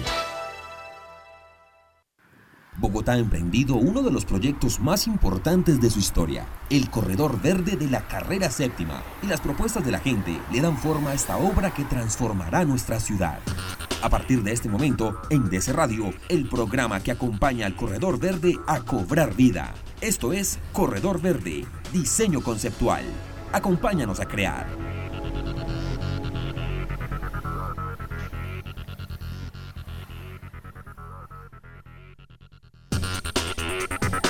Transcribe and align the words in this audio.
Bogotá 2.78 3.14
ha 3.14 3.18
emprendido 3.18 3.78
uno 3.78 4.04
de 4.04 4.12
los 4.12 4.26
proyectos 4.26 4.80
más 4.80 5.08
importantes 5.08 5.82
de 5.82 5.90
su 5.90 5.98
historia, 5.98 6.46
el 6.70 6.92
Corredor 6.92 7.42
Verde 7.42 7.76
de 7.76 7.90
la 7.90 8.08
Carrera 8.08 8.52
Séptima, 8.52 9.02
y 9.24 9.26
las 9.26 9.42
propuestas 9.42 9.84
de 9.84 9.90
la 9.90 9.98
gente 10.00 10.40
le 10.52 10.62
dan 10.62 10.78
forma 10.78 11.10
a 11.10 11.16
esta 11.16 11.38
obra 11.38 11.74
que 11.74 11.86
transformará 11.86 12.64
nuestra 12.64 13.00
ciudad. 13.00 13.40
A 14.04 14.10
partir 14.10 14.44
de 14.44 14.52
este 14.52 14.70
momento, 14.70 15.20
en 15.32 15.50
DC 15.50 15.74
Radio, 15.74 16.14
el 16.30 16.48
programa 16.48 17.02
que 17.02 17.10
acompaña 17.12 17.66
al 17.66 17.76
Corredor 17.76 18.20
Verde 18.20 18.56
a 18.68 18.82
cobrar 18.82 19.36
vida. 19.36 19.74
Esto 20.02 20.34
es 20.34 20.58
Corredor 20.74 21.22
Verde, 21.22 21.64
diseño 21.94 22.42
conceptual. 22.42 23.04
Acompáñanos 23.52 24.20
a 24.20 24.26
crear. 24.26 24.66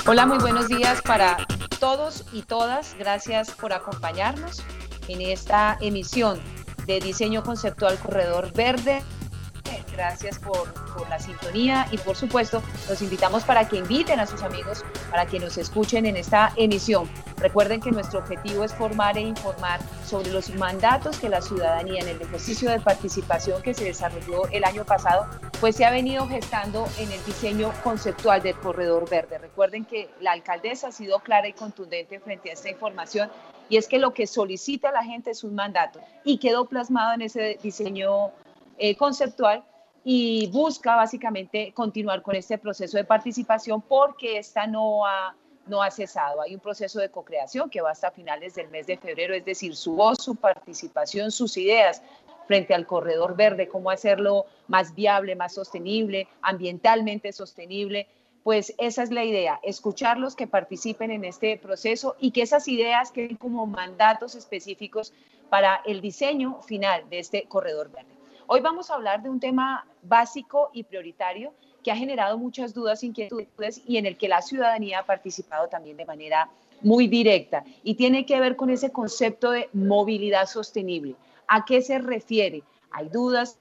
Hola, 0.06 0.26
muy 0.26 0.36
buenos 0.40 0.68
días 0.68 1.00
para 1.00 1.38
todos 1.80 2.26
y 2.34 2.42
todas. 2.42 2.94
Gracias 2.98 3.52
por 3.52 3.72
acompañarnos 3.72 4.62
en 5.08 5.22
esta 5.22 5.78
emisión 5.80 6.38
de 6.86 7.00
Diseño 7.00 7.42
Conceptual 7.42 7.98
Corredor 7.98 8.52
Verde 8.52 9.02
gracias 9.92 10.38
por, 10.38 10.68
la 11.08 11.18
sintonía 11.18 11.86
y 11.90 11.98
por 11.98 12.16
supuesto 12.16 12.62
los 12.88 13.02
invitamos 13.02 13.44
para 13.44 13.68
que 13.68 13.76
inviten 13.76 14.20
a 14.20 14.26
sus 14.26 14.42
amigos 14.42 14.84
para 15.10 15.26
que 15.26 15.38
nos 15.38 15.58
escuchen 15.58 16.06
en 16.06 16.16
esta 16.16 16.52
emisión. 16.56 17.08
Recuerden 17.38 17.80
que 17.80 17.90
nuestro 17.90 18.20
objetivo 18.20 18.62
es 18.62 18.72
formar 18.72 19.18
e 19.18 19.22
informar 19.22 19.80
sobre 20.06 20.30
los 20.30 20.54
mandatos 20.54 21.18
que 21.18 21.28
la 21.28 21.42
ciudadanía 21.42 22.00
en 22.00 22.08
el 22.08 22.22
ejercicio 22.22 22.70
de 22.70 22.78
participación 22.78 23.62
que 23.62 23.74
se 23.74 23.84
desarrolló 23.84 24.46
el 24.52 24.64
año 24.64 24.84
pasado, 24.84 25.26
pues 25.60 25.76
se 25.76 25.84
ha 25.84 25.90
venido 25.90 26.28
gestando 26.28 26.86
en 26.98 27.10
el 27.10 27.24
diseño 27.24 27.72
conceptual 27.82 28.42
del 28.42 28.54
corredor 28.56 29.08
verde. 29.10 29.38
Recuerden 29.38 29.84
que 29.84 30.08
la 30.20 30.32
alcaldesa 30.32 30.88
ha 30.88 30.92
sido 30.92 31.18
clara 31.20 31.48
y 31.48 31.52
contundente 31.52 32.20
frente 32.20 32.50
a 32.50 32.52
esta 32.52 32.70
información 32.70 33.30
y 33.68 33.76
es 33.76 33.88
que 33.88 33.98
lo 33.98 34.12
que 34.12 34.26
solicita 34.26 34.92
la 34.92 35.04
gente 35.04 35.30
es 35.30 35.44
un 35.44 35.54
mandato 35.54 36.00
y 36.24 36.38
quedó 36.38 36.66
plasmado 36.66 37.14
en 37.14 37.22
ese 37.22 37.58
diseño 37.62 38.30
eh, 38.78 38.96
conceptual 38.96 39.64
y 40.04 40.48
busca 40.48 40.96
básicamente 40.96 41.72
continuar 41.72 42.22
con 42.22 42.34
este 42.34 42.58
proceso 42.58 42.96
de 42.96 43.04
participación 43.04 43.80
porque 43.82 44.38
esta 44.38 44.66
no 44.66 45.06
ha, 45.06 45.34
no 45.66 45.82
ha 45.82 45.90
cesado. 45.90 46.40
Hay 46.40 46.54
un 46.54 46.60
proceso 46.60 46.98
de 47.00 47.08
co-creación 47.08 47.70
que 47.70 47.80
va 47.80 47.92
hasta 47.92 48.10
finales 48.10 48.54
del 48.54 48.68
mes 48.68 48.86
de 48.86 48.96
febrero, 48.96 49.34
es 49.34 49.44
decir, 49.44 49.76
su 49.76 49.94
voz, 49.94 50.22
su 50.22 50.34
participación, 50.34 51.30
sus 51.30 51.56
ideas 51.56 52.02
frente 52.46 52.74
al 52.74 52.86
corredor 52.86 53.36
verde, 53.36 53.68
cómo 53.68 53.90
hacerlo 53.90 54.46
más 54.66 54.94
viable, 54.94 55.36
más 55.36 55.54
sostenible, 55.54 56.26
ambientalmente 56.42 57.32
sostenible. 57.32 58.08
Pues 58.42 58.74
esa 58.78 59.04
es 59.04 59.12
la 59.12 59.24
idea, 59.24 59.60
escucharlos 59.62 60.34
que 60.34 60.48
participen 60.48 61.12
en 61.12 61.24
este 61.24 61.56
proceso 61.58 62.16
y 62.18 62.32
que 62.32 62.42
esas 62.42 62.66
ideas 62.66 63.12
queden 63.12 63.36
como 63.36 63.66
mandatos 63.66 64.34
específicos 64.34 65.12
para 65.48 65.80
el 65.86 66.00
diseño 66.00 66.60
final 66.62 67.08
de 67.08 67.20
este 67.20 67.44
corredor 67.44 67.92
verde. 67.92 68.21
Hoy 68.46 68.60
vamos 68.60 68.90
a 68.90 68.94
hablar 68.94 69.22
de 69.22 69.30
un 69.30 69.40
tema 69.40 69.86
básico 70.02 70.70
y 70.72 70.82
prioritario 70.82 71.54
que 71.82 71.90
ha 71.90 71.96
generado 71.96 72.38
muchas 72.38 72.74
dudas, 72.74 73.02
inquietudes 73.02 73.82
y 73.86 73.96
en 73.96 74.06
el 74.06 74.16
que 74.16 74.28
la 74.28 74.42
ciudadanía 74.42 75.00
ha 75.00 75.06
participado 75.06 75.68
también 75.68 75.96
de 75.96 76.04
manera 76.04 76.50
muy 76.80 77.06
directa 77.06 77.64
y 77.82 77.94
tiene 77.94 78.26
que 78.26 78.40
ver 78.40 78.56
con 78.56 78.70
ese 78.70 78.90
concepto 78.90 79.52
de 79.52 79.68
movilidad 79.72 80.46
sostenible. 80.46 81.14
¿A 81.46 81.64
qué 81.64 81.82
se 81.82 81.98
refiere? 81.98 82.62
Hay 82.90 83.08
dudas, 83.08 83.58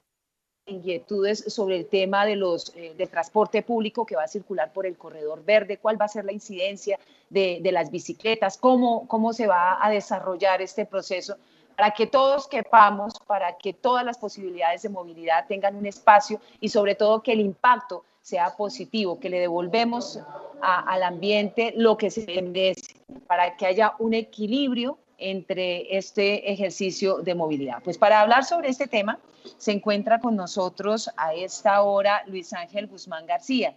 inquietudes 0.66 1.44
sobre 1.48 1.78
el 1.78 1.88
tema 1.88 2.26
de 2.26 2.36
los, 2.36 2.76
eh, 2.76 2.94
del 2.98 3.10
transporte 3.10 3.62
público 3.62 4.06
que 4.06 4.16
va 4.16 4.24
a 4.24 4.28
circular 4.28 4.72
por 4.74 4.86
el 4.86 4.98
corredor 4.98 5.44
verde, 5.44 5.78
cuál 5.78 6.00
va 6.00 6.06
a 6.06 6.10
ser 6.10 6.26
la 6.26 6.32
incidencia 6.32 7.00
de, 7.30 7.60
de 7.62 7.72
las 7.72 7.92
bicicletas, 7.92 8.58
cómo, 8.58 9.08
cómo 9.08 9.34
se 9.34 9.48
va 9.48 9.84
a 9.84 9.90
desarrollar 9.90 10.62
este 10.62 10.86
proceso 10.86 11.38
para 11.82 11.96
que 11.96 12.06
todos 12.06 12.48
quepamos, 12.48 13.16
para 13.26 13.58
que 13.58 13.74
todas 13.74 14.06
las 14.06 14.20
posibilidades 14.20 14.84
de 14.84 14.90
movilidad 14.90 15.48
tengan 15.48 15.76
un 15.76 15.88
espacio 15.88 16.40
y 16.60 16.70
sobre 16.70 16.94
todo 16.94 17.24
que 17.24 17.32
el 17.32 17.40
impacto 17.40 18.06
sea 18.22 18.56
positivo, 18.56 19.20
que 19.20 19.32
le 19.32 19.40
devolvemos 19.40 20.20
al 20.62 21.02
ambiente 21.02 21.74
lo 21.76 21.98
que 21.98 22.12
se 22.12 22.40
merece, 22.40 22.98
para 23.26 23.58
que 23.58 23.66
haya 23.66 23.96
un 23.98 24.14
equilibrio 24.14 25.00
entre 25.18 25.98
este 25.98 26.52
ejercicio 26.52 27.18
de 27.24 27.34
movilidad. 27.34 27.82
Pues 27.84 27.98
para 27.98 28.22
hablar 28.22 28.46
sobre 28.46 28.70
este 28.70 28.86
tema 28.86 29.18
se 29.58 29.72
encuentra 29.72 30.20
con 30.20 30.36
nosotros 30.36 31.10
a 31.18 31.34
esta 31.34 31.82
hora 31.82 32.22
Luis 32.28 32.54
Ángel 32.54 32.86
Guzmán 32.86 33.26
García. 33.26 33.74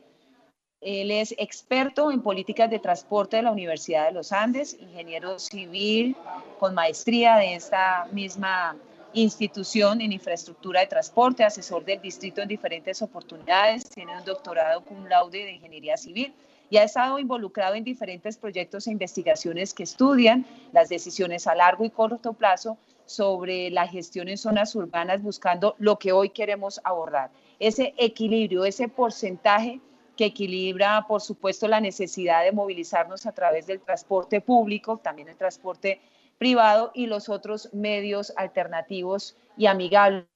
Él 0.85 1.11
es 1.11 1.35
experto 1.39 2.11
en 2.11 2.21
políticas 2.21 2.69
de 2.69 2.79
transporte 2.79 3.39
de 3.39 3.43
la 3.43 3.53
Universidad 3.53 4.05
de 4.05 4.13
los 4.13 4.33
Andes, 4.33 4.77
ingeniero 4.79 5.39
civil 5.39 6.15
con 6.59 6.75
maestría 6.75 7.37
de 7.37 7.55
esta 7.55 8.07
misma 8.13 8.77
institución 9.15 10.03
en 10.03 10.13
infraestructura 10.13 10.81
de 10.81 10.87
transporte, 10.87 11.43
asesor 11.43 11.87
del 11.87 12.03
distrito 12.03 12.43
en 12.43 12.49
diferentes 12.49 13.01
oportunidades, 13.01 13.89
tiene 13.89 14.19
un 14.19 14.27
doctorado 14.27 14.85
cum 14.85 15.07
laude 15.07 15.45
de 15.45 15.53
ingeniería 15.53 15.97
civil 15.97 16.35
y 16.69 16.77
ha 16.77 16.83
estado 16.83 17.19
involucrado 17.19 17.77
en 17.77 17.85
diferentes 17.85 18.37
proyectos 18.37 18.87
e 18.87 18.91
investigaciones 18.91 19.73
que 19.73 19.85
estudian 19.85 20.45
las 20.73 20.91
decisiones 20.91 21.47
a 21.47 21.55
largo 21.55 21.87
y 21.87 21.91
corto 21.91 22.35
plazo 22.35 22.77
sobre 23.07 23.71
la 23.71 23.89
gestión 23.89 24.29
en 24.29 24.37
zonas 24.37 24.75
urbanas 24.75 25.23
buscando 25.23 25.77
lo 25.79 25.99
que 25.99 26.13
hoy 26.13 26.29
queremos 26.29 26.83
abordar, 26.85 27.31
ese 27.59 27.95
equilibrio, 27.97 28.67
ese 28.67 28.89
porcentaje 28.89 29.81
que 30.17 30.27
equilibra, 30.27 31.07
por 31.07 31.21
supuesto, 31.21 31.69
la 31.69 31.81
necesidad 31.81 32.45
de 32.45 32.53
movilizarnos 32.53 33.27
a 33.27 33.33
través 33.33 33.67
del 33.67 33.81
transporte 33.81 34.41
público, 34.41 34.99
también 34.99 35.29
el 35.29 35.37
transporte 35.37 36.01
privado 36.39 36.91
y 36.95 37.07
los 37.07 37.29
otros 37.29 37.71
medios 37.73 38.33
alternativos 38.37 39.37
y 39.57 39.67
amigables 39.67 40.27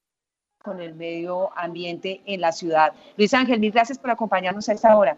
con 0.63 0.81
el 0.81 0.93
medio 0.93 1.57
ambiente 1.57 2.21
en 2.25 2.41
la 2.41 2.51
ciudad. 2.51 2.93
Luis 3.17 3.33
Ángel, 3.33 3.59
mil 3.59 3.71
gracias 3.71 3.97
por 3.97 4.11
acompañarnos 4.11 4.67
a 4.69 4.73
esta 4.73 4.97
hora. 4.97 5.17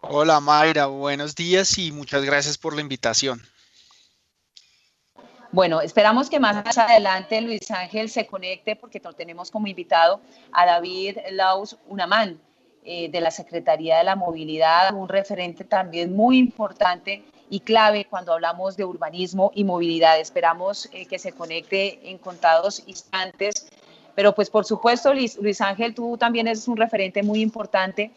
Hola 0.00 0.40
Mayra, 0.40 0.86
buenos 0.86 1.34
días 1.34 1.78
y 1.78 1.90
muchas 1.90 2.24
gracias 2.24 2.58
por 2.58 2.74
la 2.74 2.82
invitación. 2.82 3.40
Bueno, 5.52 5.80
esperamos 5.80 6.28
que 6.28 6.38
más 6.38 6.76
adelante 6.76 7.40
Luis 7.40 7.70
Ángel 7.70 8.10
se 8.10 8.26
conecte 8.26 8.76
porque 8.76 9.00
tenemos 9.16 9.50
como 9.50 9.66
invitado 9.66 10.20
a 10.52 10.66
David 10.66 11.16
Laus 11.30 11.78
Unamán, 11.86 12.38
eh, 12.86 13.08
de 13.10 13.20
la 13.20 13.32
Secretaría 13.32 13.98
de 13.98 14.04
la 14.04 14.14
Movilidad, 14.14 14.94
un 14.94 15.08
referente 15.08 15.64
también 15.64 16.14
muy 16.14 16.38
importante 16.38 17.24
y 17.50 17.60
clave 17.60 18.06
cuando 18.08 18.32
hablamos 18.32 18.76
de 18.76 18.84
urbanismo 18.84 19.50
y 19.54 19.64
movilidad. 19.64 20.20
Esperamos 20.20 20.88
eh, 20.92 21.06
que 21.06 21.18
se 21.18 21.32
conecte 21.32 22.10
en 22.10 22.18
contados 22.18 22.82
instantes, 22.86 23.66
pero 24.14 24.34
pues 24.36 24.50
por 24.50 24.64
supuesto, 24.64 25.12
Luis, 25.12 25.60
Ángel, 25.60 25.94
tú 25.94 26.16
también 26.16 26.46
eres 26.46 26.68
un 26.68 26.76
referente 26.76 27.22
muy 27.22 27.40
importante 27.40 28.12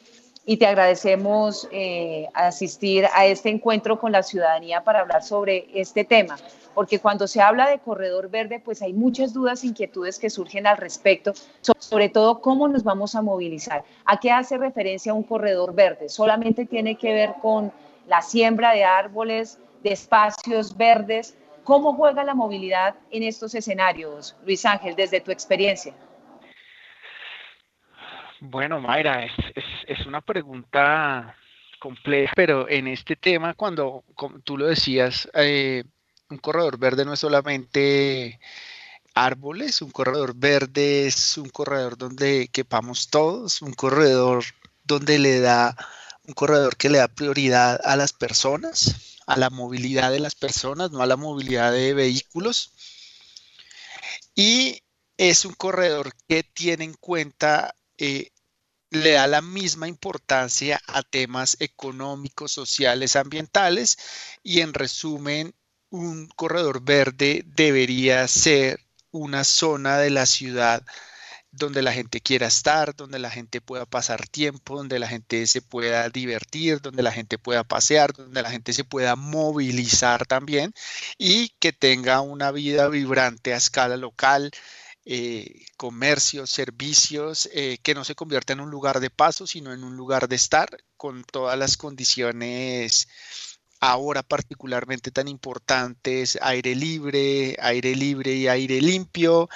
y 0.46 0.58
te 0.58 0.68
agradecemos 0.68 1.68
eh, 1.72 2.28
asistir 2.34 3.08
a 3.14 3.26
este 3.26 3.50
encuentro 3.50 4.00
con 4.00 4.12
la 4.12 4.24
ciudadanía 4.24 4.84
para 4.84 5.00
hablar 5.00 5.24
sobre 5.24 5.68
este 5.74 6.04
tema 6.04 6.38
porque 6.74 7.00
cuando 7.00 7.28
se 7.28 7.42
habla 7.42 7.70
de 7.70 7.80
corredor 7.80 8.30
verde, 8.30 8.60
pues 8.60 8.82
hay 8.82 8.94
muchas 8.94 9.34
dudas, 9.34 9.64
inquietudes 9.64 10.20
que 10.20 10.30
surgen 10.30 10.68
al 10.68 10.78
respecto, 10.78 11.34
sobre 11.78 12.10
todo 12.10 12.42
cómo 12.42 12.68
nos 12.68 12.84
vamos 12.84 13.16
a 13.16 13.22
movilizar. 13.22 13.84
¿A 14.06 14.20
qué 14.20 14.32
hace 14.32 14.58
referencia 14.58 15.14
un 15.14 15.24
corredor 15.24 15.74
verde? 15.74 16.10
¿Solamente 16.10 16.66
tiene 16.66 16.96
que 16.96 17.14
ver 17.14 17.36
con 17.42 17.72
la 18.08 18.22
siembra 18.22 18.74
de 18.74 18.84
árboles, 18.84 19.60
de 19.84 19.92
espacios 19.92 20.76
verdes? 20.76 21.38
¿Cómo 21.64 21.94
juega 21.94 22.24
la 22.24 22.34
movilidad 22.34 22.96
en 23.12 23.24
estos 23.24 23.54
escenarios, 23.56 24.36
Luis 24.46 24.66
Ángel, 24.66 24.96
desde 24.96 25.22
tu 25.22 25.32
experiencia? 25.32 25.94
Bueno, 28.42 28.80
Mayra, 28.80 29.26
es, 29.26 29.34
es 29.86 30.06
una 30.06 30.22
pregunta 30.22 31.36
compleja, 31.80 32.34
pero 32.36 32.70
en 32.70 32.88
este 32.88 33.16
tema, 33.16 33.54
cuando 33.56 34.04
tú 34.44 34.58
lo 34.58 34.68
decías, 34.68 35.30
eh, 35.34 35.84
un 36.30 36.38
corredor 36.38 36.78
verde 36.78 37.06
no 37.06 37.14
es 37.14 37.20
solamente 37.20 38.40
árboles, 39.16 39.82
un 39.82 39.92
corredor 39.92 40.34
verde 40.36 41.08
es 41.08 41.38
un 41.38 41.50
corredor 41.50 41.98
donde 41.98 42.50
quepamos 42.52 43.10
todos, 43.10 43.62
un 43.62 43.74
corredor 43.74 44.44
donde 44.84 45.20
le 45.20 45.40
da, 45.40 45.76
un 46.24 46.34
corredor 46.34 46.78
que 46.78 46.90
le 46.90 47.00
da 47.00 47.08
prioridad 47.08 47.80
a 47.84 47.96
las 47.96 48.14
personas, 48.14 49.18
a 49.28 49.38
la 49.38 49.50
movilidad 49.50 50.12
de 50.12 50.20
las 50.20 50.36
personas, 50.36 50.92
no 50.92 51.02
a 51.02 51.08
la 51.08 51.18
movilidad 51.18 51.72
de 51.72 51.94
vehículos. 51.94 52.72
Y 54.36 54.84
es 55.18 55.46
un 55.46 55.54
corredor 55.54 56.14
que 56.28 56.44
tiene 56.44 56.86
en 56.86 56.94
cuenta 56.94 57.76
eh, 57.98 58.32
le 58.92 59.12
da 59.12 59.28
la 59.28 59.42
misma 59.42 59.88
importancia 59.88 60.82
a 60.88 61.04
temas 61.04 61.58
económicos, 61.60 62.52
sociales, 62.52 63.16
ambientales 63.16 63.98
y 64.44 64.62
en 64.62 64.74
resumen, 64.74 65.54
un 65.90 66.28
corredor 66.28 66.82
verde 66.84 67.44
debería 67.46 68.28
ser 68.28 68.80
una 69.12 69.44
zona 69.44 69.98
de 69.98 70.10
la 70.12 70.26
ciudad 70.26 70.84
donde 71.52 71.82
la 71.82 71.92
gente 71.92 72.22
quiera 72.22 72.48
estar, 72.48 72.96
donde 72.96 73.18
la 73.18 73.32
gente 73.32 73.60
pueda 73.60 73.86
pasar 73.86 74.28
tiempo, 74.28 74.78
donde 74.78 75.00
la 75.00 75.08
gente 75.08 75.48
se 75.48 75.62
pueda 75.62 76.08
divertir, 76.10 76.80
donde 76.82 77.02
la 77.02 77.12
gente 77.12 77.40
pueda 77.40 77.64
pasear, 77.64 78.14
donde 78.14 78.42
la 78.42 78.52
gente 78.52 78.72
se 78.74 78.84
pueda 78.84 79.16
movilizar 79.16 80.28
también 80.28 80.74
y 81.18 81.50
que 81.60 81.74
tenga 81.74 82.22
una 82.22 82.52
vida 82.52 82.88
vibrante 82.88 83.54
a 83.54 83.58
escala 83.58 83.98
local, 83.98 84.52
eh, 85.06 85.66
comercios, 85.76 86.52
servicios, 86.52 87.50
eh, 87.54 87.80
que 87.82 87.96
no 87.96 88.06
se 88.06 88.16
convierta 88.16 88.54
en 88.54 88.60
un 88.60 88.70
lugar 88.70 89.00
de 89.00 89.10
paso, 89.10 89.48
sino 89.48 89.74
en 89.74 89.84
un 89.84 89.98
lugar 89.98 90.28
de 90.28 90.36
estar 90.36 90.70
con 90.98 91.24
todas 91.24 91.58
las 91.58 91.78
condiciones 91.78 93.08
ahora 93.80 94.24
particularmente 94.24 95.12
tan 95.12 95.28
importantes, 95.28 96.38
aire 96.42 96.76
libre, 96.76 97.56
aire 97.60 97.96
libre 97.96 98.34
y 98.34 98.48
aire 98.48 98.82
limpio, 98.82 99.50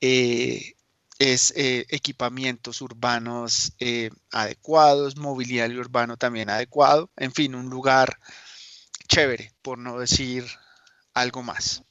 eh, 0.00 0.74
es 1.18 1.52
equipamientos 1.56 2.80
urbanos 2.80 3.74
adecuados, 4.32 5.16
mobiliario 5.16 5.80
urbano 5.80 6.16
también 6.16 6.48
adecuado, 6.48 7.10
en 7.16 7.32
fin, 7.32 7.54
un 7.54 7.68
lugar 7.68 8.18
chévere, 9.06 9.52
por 9.60 9.76
no 9.76 9.98
decir 9.98 10.46
algo 11.12 11.42
más. 11.42 11.82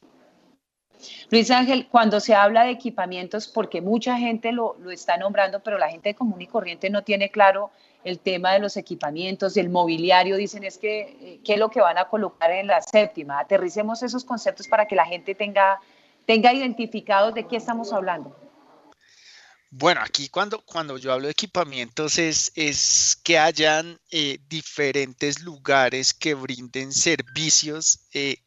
Luis 1.29 1.49
Ángel, 1.51 1.87
cuando 1.87 2.19
se 2.19 2.35
habla 2.35 2.63
de 2.63 2.71
equipamientos, 2.71 3.47
porque 3.47 3.81
mucha 3.81 4.17
gente 4.17 4.51
lo, 4.51 4.75
está 4.91 5.17
nombrando, 5.17 5.61
pero 5.61 5.77
la 5.77 5.89
gente 5.89 6.15
común 6.15 6.41
y 6.41 6.47
corriente 6.47 6.89
no 6.89 7.03
tiene 7.03 7.29
claro 7.29 7.71
el 8.03 8.19
tema 8.19 8.53
de 8.53 8.59
los 8.59 8.77
equipamientos, 8.77 9.53
del 9.53 9.69
mobiliario, 9.69 10.37
dicen 10.37 10.63
es 10.63 10.77
que 10.77 10.99
eh, 11.01 11.39
qué 11.43 11.53
es 11.53 11.59
lo 11.59 11.69
que 11.69 11.81
van 11.81 11.97
a 11.97 12.05
colocar 12.05 12.51
en 12.51 12.67
la 12.67 12.81
séptima. 12.81 13.39
Aterricemos 13.39 14.03
esos 14.03 14.23
conceptos 14.23 14.67
para 14.67 14.87
que 14.87 14.95
la 14.95 15.05
gente 15.05 15.35
tenga, 15.35 15.79
tenga 16.25 16.53
identificados 16.53 17.33
de 17.33 17.45
qué 17.47 17.57
estamos 17.57 17.91
hablando. 17.91 18.35
Bueno, 19.71 20.01
aquí 20.03 20.29
cuando, 20.29 20.63
cuando 20.65 20.97
yo 20.97 21.13
hablo 21.13 21.27
de 21.27 21.31
equipamientos 21.31 22.17
es, 22.17 22.51
es 22.55 23.19
que 23.23 23.37
hayan 23.37 23.99
eh, 24.09 24.39
diferentes 24.47 25.43
lugares 25.43 26.13
que 26.13 26.33
brinden 26.33 26.91
servicios 26.91 27.99
eh, 28.13 28.37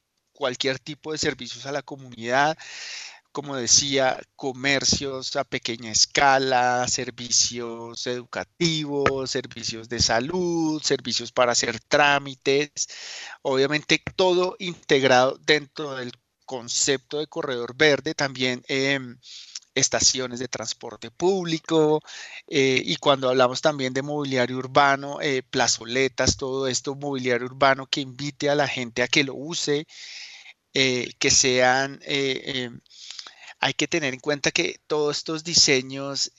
cualquier 0.43 0.81
tipo 0.81 1.13
de 1.13 1.19
servicios 1.19 1.67
a 1.67 1.73
la 1.73 1.83
comunidad, 1.83 2.59
como 3.31 3.55
decía, 3.55 4.21
comercios 4.35 5.37
a 5.37 5.45
pequeña 5.45 5.93
escala, 5.93 6.85
servicios 6.89 8.09
educativos, 8.09 9.31
servicios 9.31 9.89
de 9.89 10.01
salud, 10.01 10.83
servicios 10.83 11.31
para 11.31 11.53
hacer 11.53 11.79
trámites, 11.79 12.89
obviamente 13.43 14.03
todo 14.17 14.57
integrado 14.59 15.39
dentro 15.47 15.95
del 15.95 16.11
concepto 16.45 17.21
de 17.21 17.29
corredor 17.29 17.77
verde, 17.77 18.13
también 18.15 18.65
em, 18.67 19.17
estaciones 19.75 20.39
de 20.41 20.49
transporte 20.49 21.11
público 21.11 22.01
eh, 22.49 22.83
y 22.85 22.97
cuando 22.97 23.29
hablamos 23.29 23.61
también 23.61 23.93
de 23.95 24.03
mobiliario 24.03 24.59
urbano, 24.59 25.21
eh, 25.21 25.43
plazoletas, 25.43 26.37
todo 26.37 26.67
esto, 26.67 26.95
mobiliario 26.95 27.47
urbano 27.47 27.87
que 27.87 28.01
invite 28.01 28.51
a 28.51 28.55
la 28.55 28.69
gente 28.69 29.03
a 29.03 29.09
que 29.09 29.25
lo 29.25 29.35
use 29.35 29.87
eh, 30.75 31.13
que 31.19 31.31
sean, 31.31 32.01
eh, 32.03 32.43
eh, 32.47 32.71
hay 33.61 33.75
que 33.75 33.89
tener 33.89 34.15
en 34.15 34.21
cuenta 34.21 34.51
que 34.51 34.81
todos 34.87 35.19
estos 35.19 35.45
diseños 35.45 36.33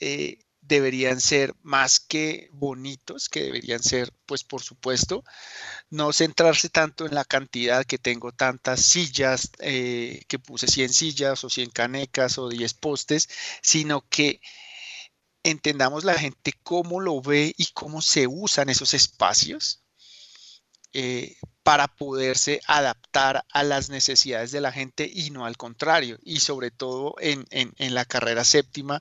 deberían 0.60 1.20
ser 1.20 1.54
más 1.62 2.00
que 2.00 2.48
bonitos, 2.52 3.28
que 3.28 3.44
deberían 3.44 3.82
ser, 3.82 4.12
pues 4.26 4.44
por 4.44 4.62
supuesto, 4.62 5.24
no 5.90 6.12
centrarse 6.12 6.68
tanto 6.68 7.06
en 7.06 7.14
la 7.14 7.24
cantidad 7.24 7.84
que 7.84 7.98
tengo 7.98 8.32
tantas 8.32 8.80
sillas, 8.82 9.50
que 9.58 10.38
puse 10.44 10.66
100 10.66 10.92
sillas 10.92 11.44
o 11.44 11.50
100 11.50 11.70
canecas 11.70 12.38
o 12.38 12.48
10 12.48 12.74
postes, 12.74 13.28
sino 13.62 14.06
que 14.08 14.40
entendamos 15.44 16.04
la 16.04 16.14
gente 16.18 16.52
cómo 16.62 17.00
lo 17.00 17.20
ve 17.22 17.54
y 17.56 17.66
cómo 17.72 18.02
se 18.02 18.26
usan 18.26 18.68
esos 18.68 18.94
espacios 18.94 19.83
para 21.64 21.88
poderse 21.88 22.60
adaptar 22.66 23.44
a 23.50 23.62
las 23.62 23.88
necesidades 23.88 24.52
de 24.52 24.60
la 24.60 24.70
gente 24.70 25.10
y 25.12 25.30
no 25.30 25.46
al 25.46 25.56
contrario. 25.56 26.18
Y 26.22 26.40
sobre 26.40 26.70
todo 26.70 27.16
en, 27.20 27.46
la 27.78 28.04
carrera 28.04 28.44
séptima, 28.44 29.00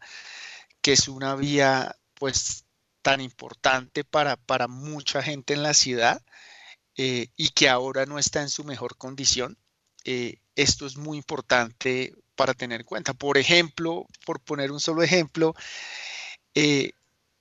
que 0.81 0.93
es 0.93 1.07
una 1.07 1.35
vía 1.35 1.95
pues 2.15 2.65
tan 3.01 3.21
importante 3.21 4.05
para, 4.05 4.37
para 4.37 4.67
mucha 4.67 5.21
gente 5.21 5.53
en 5.53 5.61
la 5.61 5.73
ciudad 5.73 6.21
eh, 6.95 7.27
y 7.35 7.49
que 7.49 7.69
ahora 7.69 8.05
no 8.05 8.17
está 8.17 8.41
en 8.41 8.49
su 8.49 8.63
mejor 8.63 8.97
condición. 8.97 9.57
Eh, 10.05 10.39
esto 10.55 10.85
es 10.85 10.97
muy 10.97 11.17
importante 11.17 12.13
para 12.35 12.53
tener 12.53 12.81
en 12.81 12.85
cuenta. 12.87 13.13
Por 13.13 13.37
ejemplo, 13.37 14.07
por 14.25 14.39
poner 14.39 14.71
un 14.71 14.79
solo 14.79 15.03
ejemplo, 15.03 15.53
eh, 16.55 16.93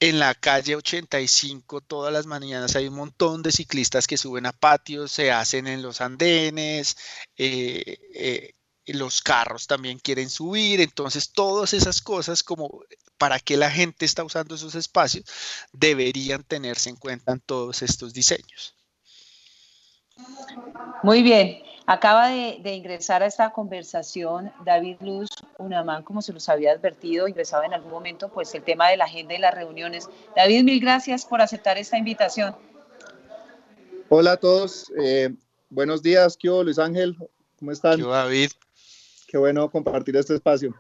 en 0.02 0.18
la 0.18 0.34
calle 0.34 0.74
85 0.74 1.80
todas 1.82 2.12
las 2.12 2.26
mañanas 2.26 2.74
hay 2.74 2.88
un 2.88 2.96
montón 2.96 3.40
de 3.40 3.52
ciclistas 3.52 4.08
que 4.08 4.16
suben 4.16 4.46
a 4.46 4.52
patios, 4.52 5.12
se 5.12 5.30
hacen 5.30 5.68
en 5.68 5.80
los 5.80 6.00
andenes, 6.00 6.96
eh, 7.36 8.00
eh, 8.12 8.54
los 8.86 9.22
carros 9.22 9.68
también 9.68 10.00
quieren 10.00 10.28
subir, 10.28 10.80
entonces 10.80 11.30
todas 11.30 11.72
esas 11.72 12.02
cosas 12.02 12.42
como 12.42 12.80
para 13.16 13.38
qué 13.38 13.56
la 13.56 13.70
gente 13.70 14.04
está 14.04 14.24
usando 14.24 14.56
esos 14.56 14.74
espacios 14.74 15.24
deberían 15.72 16.42
tenerse 16.42 16.90
en 16.90 16.96
cuenta 16.96 17.30
en 17.30 17.40
todos 17.40 17.80
estos 17.82 18.12
diseños. 18.12 18.74
Muy 21.04 21.22
bien, 21.22 21.62
acaba 21.86 22.28
de, 22.28 22.58
de 22.62 22.74
ingresar 22.74 23.22
a 23.22 23.26
esta 23.26 23.50
conversación 23.50 24.52
David 24.64 24.96
Luz 25.00 25.30
UNAMAN, 25.58 26.02
como 26.02 26.22
se 26.22 26.32
los 26.32 26.48
había 26.48 26.72
advertido, 26.72 27.28
ingresaba 27.28 27.66
en 27.66 27.74
algún 27.74 27.90
momento, 27.90 28.28
pues 28.28 28.54
el 28.54 28.62
tema 28.62 28.88
de 28.88 28.96
la 28.96 29.04
agenda 29.04 29.34
y 29.34 29.38
las 29.38 29.54
reuniones. 29.54 30.08
David, 30.36 30.64
mil 30.64 30.80
gracias 30.80 31.24
por 31.24 31.40
aceptar 31.40 31.78
esta 31.78 31.98
invitación. 31.98 32.54
Hola 34.08 34.32
a 34.32 34.36
todos, 34.36 34.92
eh, 35.02 35.30
buenos 35.70 36.02
días, 36.02 36.36
¿qué 36.36 36.48
Luis 36.48 36.78
Ángel? 36.78 37.16
¿Cómo 37.58 37.72
están? 37.72 37.96
¿Qué 37.98 38.06
David? 38.06 38.50
Qué 39.26 39.38
bueno 39.38 39.70
compartir 39.70 40.16
este 40.16 40.34
espacio. 40.34 40.74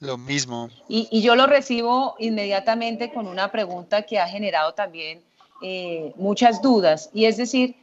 Lo 0.00 0.18
mismo. 0.18 0.68
Y, 0.88 1.22
yo 1.22 1.36
lo 1.36 1.46
recibo 1.46 2.16
inmediatamente 2.18 3.12
con 3.12 3.26
una 3.28 3.50
pregunta 3.50 4.02
que 4.02 4.18
ha 4.18 4.28
generado 4.28 4.74
también 4.74 5.22
eh, 5.62 6.12
muchas 6.16 6.60
dudas, 6.60 7.08
y 7.14 7.26
es 7.26 7.36
decir, 7.36 7.76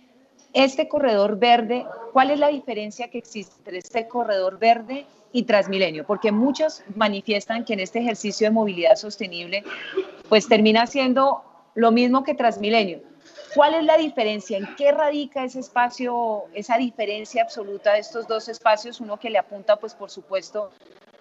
este 0.54 0.88
corredor 0.88 1.38
verde, 1.38 1.86
¿cuál 2.12 2.31
es 2.31 2.40
la 2.40 2.48
diferencia 2.48 3.10
que 3.10 3.18
existe 3.18 3.56
entre 3.57 3.80
este 3.80 4.07
corredor 4.07 4.60
verde 4.60 5.06
y 5.33 5.44
Transmilenio, 5.44 6.06
porque 6.06 6.31
muchos 6.31 6.83
manifiestan 6.95 7.66
que 7.66 7.74
en 7.74 7.80
este 7.80 8.00
ejercicio 8.00 8.48
de 8.48 8.52
movilidad 8.52 8.95
sostenible, 8.95 9.64
pues 10.30 10.48
termina 10.48 10.86
siendo 10.86 11.44
lo 11.74 11.92
mismo 11.92 12.24
que 12.24 12.36
Transmilenio. 12.36 13.02
¿Cuál 13.56 13.74
es 13.74 13.83
la 13.83 13.98
diferencia? 13.98 14.57
¿En 14.57 14.76
qué 14.76 14.92
radica 14.92 15.44
ese 15.44 15.60
espacio, 15.60 16.44
esa 16.54 16.78
diferencia 16.78 17.42
absoluta 17.42 17.94
de 17.94 18.00
estos 18.00 18.28
dos 18.28 18.48
espacios? 18.48 19.02
Uno 19.02 19.19
que 19.19 19.30
le 19.30 19.38
apunta, 19.40 19.76
pues 19.76 19.94
por 19.94 20.10
supuesto, 20.10 20.72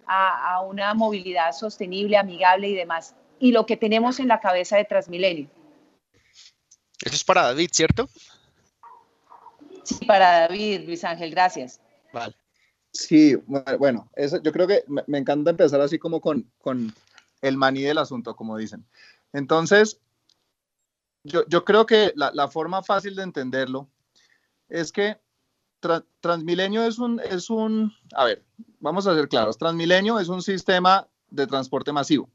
a, 0.06 0.60
una 0.62 0.94
movilidad 0.94 1.52
sostenible, 1.52 2.16
amigable 2.16 2.68
y 2.68 2.74
demás. 2.74 3.14
Y 3.38 3.52
lo 3.52 3.66
que 3.66 3.76
tenemos 3.76 4.20
en 4.20 4.28
la 4.28 4.40
cabeza 4.40 4.76
de 4.76 4.84
Transmilenio. 4.84 5.48
Eso 7.02 7.14
es 7.14 7.24
para 7.24 7.42
David, 7.42 7.70
¿cierto? 7.72 8.08
Sí, 9.84 10.04
para 10.06 10.40
David, 10.40 10.82
Luis 10.86 11.04
Ángel, 11.04 11.30
gracias. 11.30 11.80
Vale. 12.12 12.34
Sí, 12.92 13.36
bueno, 13.78 14.10
eso, 14.16 14.42
yo 14.42 14.52
creo 14.52 14.66
que 14.66 14.84
me, 14.86 15.18
encanta 15.18 15.50
empezar 15.50 15.80
así 15.80 15.98
como 15.98 16.20
con, 16.20 16.50
con, 16.58 16.94
el 17.40 17.56
maní 17.56 17.82
del 17.82 17.98
asunto, 17.98 18.36
como 18.36 18.56
dicen. 18.56 18.84
Entonces, 19.32 19.98
yo, 21.24 21.44
yo 21.48 21.64
creo 21.64 21.86
que 21.86 22.12
la, 22.14 22.30
la, 22.34 22.48
forma 22.48 22.82
fácil 22.82 23.16
de 23.16 23.22
entenderlo 23.22 23.88
es 24.68 24.92
que 24.92 25.18
Transmilenio 26.20 26.84
es 26.84 26.98
un, 26.98 27.20
es 27.20 27.50
un, 27.50 27.92
a 28.14 28.24
ver, 28.24 28.44
vamos 28.78 29.06
a 29.06 29.14
ser 29.14 29.28
claros, 29.28 29.58
Transmilenio 29.58 30.20
es 30.20 30.28
un 30.28 30.42
sistema 30.42 31.08
de 31.30 31.46
transporte 31.46 31.92
masivo. 31.92 32.30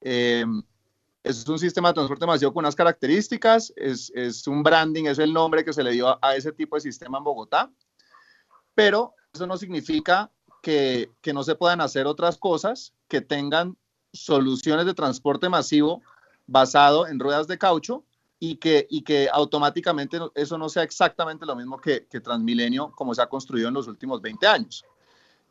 Em, 0.00 0.62
es 1.28 1.48
un 1.48 1.58
sistema 1.58 1.88
de 1.88 1.94
transporte 1.94 2.26
masivo 2.26 2.52
con 2.52 2.64
unas 2.64 2.74
características, 2.74 3.72
es, 3.76 4.10
es, 4.14 4.46
un 4.46 4.62
branding, 4.62 5.04
es 5.04 5.18
el 5.18 5.32
nombre 5.32 5.64
que 5.64 5.72
se 5.72 5.82
le 5.82 5.92
dio 5.92 6.08
a, 6.08 6.18
a 6.22 6.36
ese 6.36 6.52
tipo 6.52 6.76
de 6.76 6.80
sistema 6.80 7.18
en 7.18 7.24
Bogotá, 7.24 7.70
pero 8.74 9.14
eso 9.32 9.46
no 9.46 9.56
significa 9.56 10.30
que, 10.62 11.10
no 11.32 11.42
se 11.42 11.54
puedan 11.54 11.80
hacer 11.80 12.06
otras 12.06 12.36
cosas 12.36 12.92
que 13.08 13.20
tengan 13.20 13.76
soluciones 14.12 14.86
de 14.86 14.94
transporte 14.94 15.48
masivo 15.48 16.02
basado 16.46 17.06
en 17.06 17.18
ruedas 17.18 17.46
de 17.46 17.58
caucho 17.58 18.04
y 18.40 18.56
que, 18.56 18.86
y 18.90 19.02
que 19.02 19.28
automáticamente 19.32 20.18
eso 20.34 20.58
no 20.58 20.68
sea 20.68 20.82
exactamente 20.82 21.44
lo 21.44 21.56
mismo 21.56 21.80
que, 21.80 22.00
Transmilenio 22.00 22.92
como 22.92 23.14
se 23.14 23.22
ha 23.22 23.28
construido 23.28 23.68
en 23.68 23.74
los 23.74 23.88
últimos 23.88 24.20
20 24.22 24.46
años. 24.46 24.84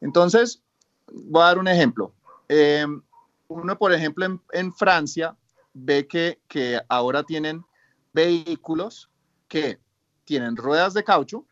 Entonces, 0.01 0.61
voy 1.07 1.41
a 1.41 1.45
dar 1.45 1.59
un 1.59 1.67
ejemplo. 1.67 2.13
Em, 2.47 3.01
uno, 3.47 3.77
por 3.77 3.93
ejemplo, 3.93 4.39
en, 4.51 4.73
Francia 4.73 5.35
ve 5.77 6.07
que, 6.07 6.39
que 6.47 6.81
ahora 6.89 7.23
tienen 7.23 7.63
vehículos 8.13 9.09
que 9.47 9.79
tienen 10.25 10.57
ruedas 10.57 10.93
de 10.93 11.03
caucho, 11.03 11.45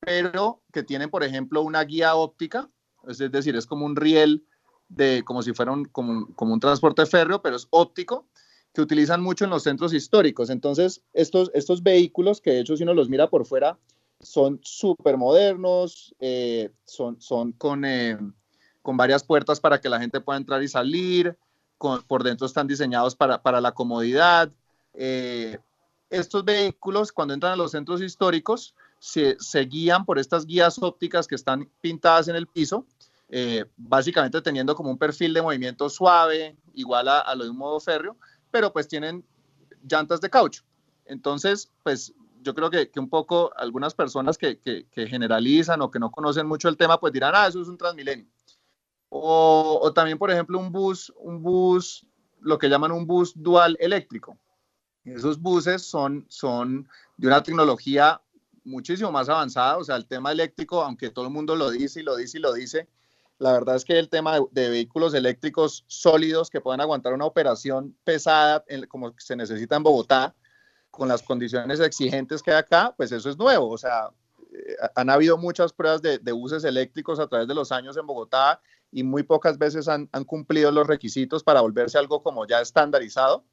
pero 0.00 0.62
que 0.72 0.82
tienen, 0.82 1.10
por 1.10 1.24
ejemplo, 1.24 1.62
una 1.62 1.82
guía 1.82 2.14
óptica, 2.14 2.68
es 3.08 3.18
decir, 3.18 3.56
es 3.56 3.66
como 3.66 3.86
un 3.86 3.96
riel 3.96 4.44
de, 4.88 5.22
como 5.24 5.42
si 5.42 5.52
fuera 5.52 5.72
un, 5.72 5.84
como, 5.86 6.26
un, 6.38 6.60
transporte 6.60 7.06
férreo, 7.06 7.42
pero 7.42 7.56
es 7.56 7.66
óptico, 7.70 8.26
que 8.72 8.82
utilizan 8.82 9.22
mucho 9.22 9.44
en 9.44 9.50
los 9.50 9.62
centros 9.62 9.92
históricos. 9.92 10.50
Entonces, 10.50 11.02
estos, 11.12 11.50
estos 11.54 11.82
vehículos, 11.82 12.40
que 12.40 12.52
de 12.52 12.60
hecho 12.60 12.76
si 12.76 12.84
uno 12.84 12.94
los 12.94 13.08
mira 13.08 13.28
por 13.28 13.44
fuera, 13.46 13.78
son 14.20 14.60
súper 14.62 15.16
modernos, 15.16 16.14
eh, 16.20 16.70
son, 16.84 17.20
son 17.20 17.52
con, 17.52 17.84
eh, 17.84 18.18
con 18.82 18.96
varias 18.96 19.24
puertas 19.24 19.60
para 19.60 19.80
que 19.80 19.88
la 19.88 20.00
gente 20.00 20.20
pueda 20.20 20.38
entrar 20.38 20.62
y 20.62 20.68
salir, 20.68 21.36
por 21.78 22.22
dentro 22.24 22.46
están 22.46 22.66
diseñados 22.66 23.14
para, 23.14 23.42
para 23.42 23.60
la 23.60 23.72
comodidad. 23.72 24.50
Eh, 24.94 25.58
estos 26.10 26.44
vehículos, 26.44 27.12
cuando 27.12 27.34
entran 27.34 27.52
a 27.52 27.56
los 27.56 27.72
centros 27.72 28.02
históricos, 28.02 28.74
se, 28.98 29.36
se, 29.38 29.60
guían 29.60 30.04
por 30.04 30.18
estas 30.18 30.46
guías 30.46 30.78
ópticas 30.82 31.26
que 31.26 31.34
están 31.34 31.70
pintadas 31.80 32.28
en 32.28 32.36
el 32.36 32.46
piso, 32.46 32.84
eh, 33.28 33.64
básicamente 33.76 34.40
teniendo 34.42 34.74
como 34.74 34.90
un 34.90 34.98
perfil 34.98 35.34
de 35.34 35.42
movimiento 35.42 35.88
suave, 35.88 36.56
igual 36.74 37.08
a, 37.08 37.20
a, 37.20 37.34
lo 37.34 37.44
de 37.44 37.50
un 37.50 37.58
modo 37.58 37.78
férreo, 37.78 38.16
pero 38.50 38.72
pues 38.72 38.88
tienen 38.88 39.24
llantas 39.88 40.20
de 40.20 40.30
caucho. 40.30 40.64
Entonces, 41.04 41.70
pues 41.82 42.12
yo 42.42 42.54
creo 42.54 42.70
que, 42.70 42.90
que 42.90 43.00
un 43.00 43.08
poco 43.08 43.52
algunas 43.56 43.94
personas 43.94 44.38
que, 44.38 44.58
que, 44.58 44.86
que, 44.90 45.06
generalizan 45.06 45.82
o 45.82 45.90
que 45.90 45.98
no 45.98 46.10
conocen 46.10 46.46
mucho 46.46 46.68
el 46.68 46.76
tema, 46.76 46.98
pues 46.98 47.12
dirán, 47.12 47.34
ah, 47.34 47.46
eso 47.46 47.60
es 47.60 47.68
un 47.68 47.78
Transmilenio. 47.78 48.26
O, 49.10 49.90
también, 49.94 50.18
por 50.18 50.30
ejemplo, 50.30 50.58
un 50.58 50.70
bus, 50.70 51.12
un 51.16 51.42
bus, 51.42 52.06
lo 52.40 52.58
que 52.58 52.68
llaman 52.68 52.92
un 52.92 53.06
bus 53.06 53.32
dual 53.34 53.76
eléctrico. 53.80 54.36
Esos 55.04 55.40
buses 55.40 55.82
son, 55.82 56.26
son 56.28 56.88
de 57.16 57.26
una 57.26 57.42
tecnología 57.42 58.20
muchísimo 58.64 59.10
más 59.10 59.28
avanzada, 59.28 59.78
o 59.78 59.84
sea, 59.84 59.96
el 59.96 60.06
tema 60.06 60.30
eléctrico, 60.30 60.82
aunque 60.82 61.10
todo 61.10 61.24
el 61.24 61.32
mundo 61.32 61.56
lo 61.56 61.70
dice 61.70 62.00
y 62.00 62.02
lo 62.02 62.16
dice 62.16 62.38
y 62.38 62.40
lo 62.42 62.52
dice, 62.52 62.88
la 63.38 63.52
verdad 63.52 63.76
es 63.76 63.84
que 63.84 63.98
el 63.98 64.08
tema 64.08 64.38
de, 64.50 64.68
vehículos 64.68 65.14
eléctricos 65.14 65.84
sólidos 65.86 66.50
que 66.50 66.60
puedan 66.60 66.80
aguantar 66.80 67.14
una 67.14 67.24
operación 67.24 67.96
pesada 68.04 68.64
en, 68.66 68.86
como 68.86 69.14
se 69.16 69.36
necesita 69.36 69.76
en 69.76 69.84
Bogotá, 69.84 70.34
con 70.90 71.08
las 71.08 71.22
condiciones 71.22 71.80
exigentes 71.80 72.42
que 72.42 72.50
hay 72.50 72.58
acá, 72.58 72.94
pues 72.96 73.12
eso 73.12 73.30
es 73.30 73.38
nuevo, 73.38 73.70
o 73.70 73.78
sea, 73.78 74.10
eh, 74.52 74.76
han 74.96 75.10
habido 75.10 75.38
muchas 75.38 75.72
pruebas 75.72 76.02
de, 76.02 76.18
buses 76.32 76.64
eléctricos 76.64 77.20
a 77.20 77.28
través 77.28 77.46
de 77.46 77.54
los 77.54 77.70
años 77.70 77.96
en 77.96 78.06
Bogotá 78.06 78.60
y 78.90 79.02
muy 79.02 79.22
pocas 79.22 79.58
veces 79.58 79.88
han, 79.88 80.08
han 80.12 80.24
cumplido 80.24 80.70
los 80.72 80.86
requisitos 80.86 81.42
para 81.42 81.60
volverse 81.60 81.98
algo 81.98 82.22
como 82.22 82.46
ya 82.46 82.60
estandarizado. 82.60 83.44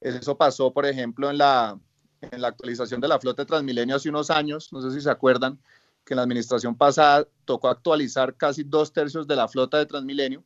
Eso 0.00 0.36
pasó, 0.36 0.72
por 0.72 0.86
ejemplo, 0.86 1.30
en 1.30 1.38
la, 1.38 1.78
en 2.20 2.40
la 2.40 2.48
actualización 2.48 3.00
de 3.00 3.08
la 3.08 3.18
flota 3.18 3.42
de 3.42 3.46
Transmilenio 3.46 3.96
hace 3.96 4.08
unos 4.08 4.30
años, 4.30 4.72
no 4.72 4.80
sé 4.80 4.90
si 4.92 5.00
se 5.00 5.10
acuerdan, 5.10 5.58
que 6.04 6.14
en 6.14 6.16
la 6.16 6.22
administración 6.22 6.76
pasada 6.76 7.26
tocó 7.44 7.68
actualizar 7.68 8.34
casi 8.36 8.62
dos 8.62 8.92
tercios 8.92 9.26
de 9.26 9.36
la 9.36 9.48
flota 9.48 9.78
de 9.78 9.86
Transmilenio 9.86 10.42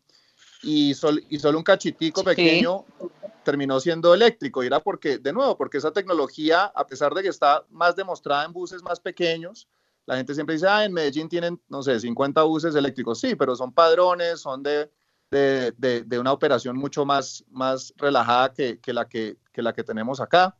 y, 0.62 0.94
sol, 0.94 1.22
y 1.28 1.38
solo 1.38 1.58
un 1.58 1.64
cachitico 1.64 2.24
pequeño 2.24 2.84
sí. 3.00 3.06
terminó 3.44 3.78
siendo 3.78 4.14
eléctrico. 4.14 4.62
Y 4.62 4.66
era 4.66 4.80
porque, 4.80 5.18
de 5.18 5.32
nuevo, 5.32 5.56
porque 5.56 5.78
esa 5.78 5.92
tecnología, 5.92 6.64
a 6.64 6.86
pesar 6.86 7.14
de 7.14 7.22
que 7.22 7.28
está 7.28 7.64
más 7.70 7.94
demostrada 7.94 8.44
en 8.44 8.52
buses 8.52 8.82
más 8.82 8.98
pequeños, 8.98 9.68
la 10.06 10.16
gente 10.16 10.34
siempre 10.34 10.54
dice, 10.54 10.66
ah, 10.66 10.84
en 10.84 10.92
Medellín 10.92 11.28
tienen, 11.28 11.60
no 11.68 11.82
sé, 11.82 11.98
50 12.00 12.42
buses 12.42 12.74
eléctricos. 12.74 13.20
Sí, 13.20 13.34
pero 13.34 13.54
son 13.54 13.72
padrones, 13.72 14.40
son 14.40 14.62
de, 14.62 14.90
de, 15.30 15.72
de, 15.76 16.02
de 16.04 16.18
una 16.18 16.32
operación 16.32 16.76
mucho 16.76 17.04
más, 17.04 17.44
más 17.50 17.92
relajada 17.96 18.52
que, 18.52 18.80
que, 18.80 18.92
la 18.92 19.08
que, 19.08 19.38
que 19.52 19.62
la 19.62 19.72
que 19.72 19.84
tenemos 19.84 20.20
acá. 20.20 20.56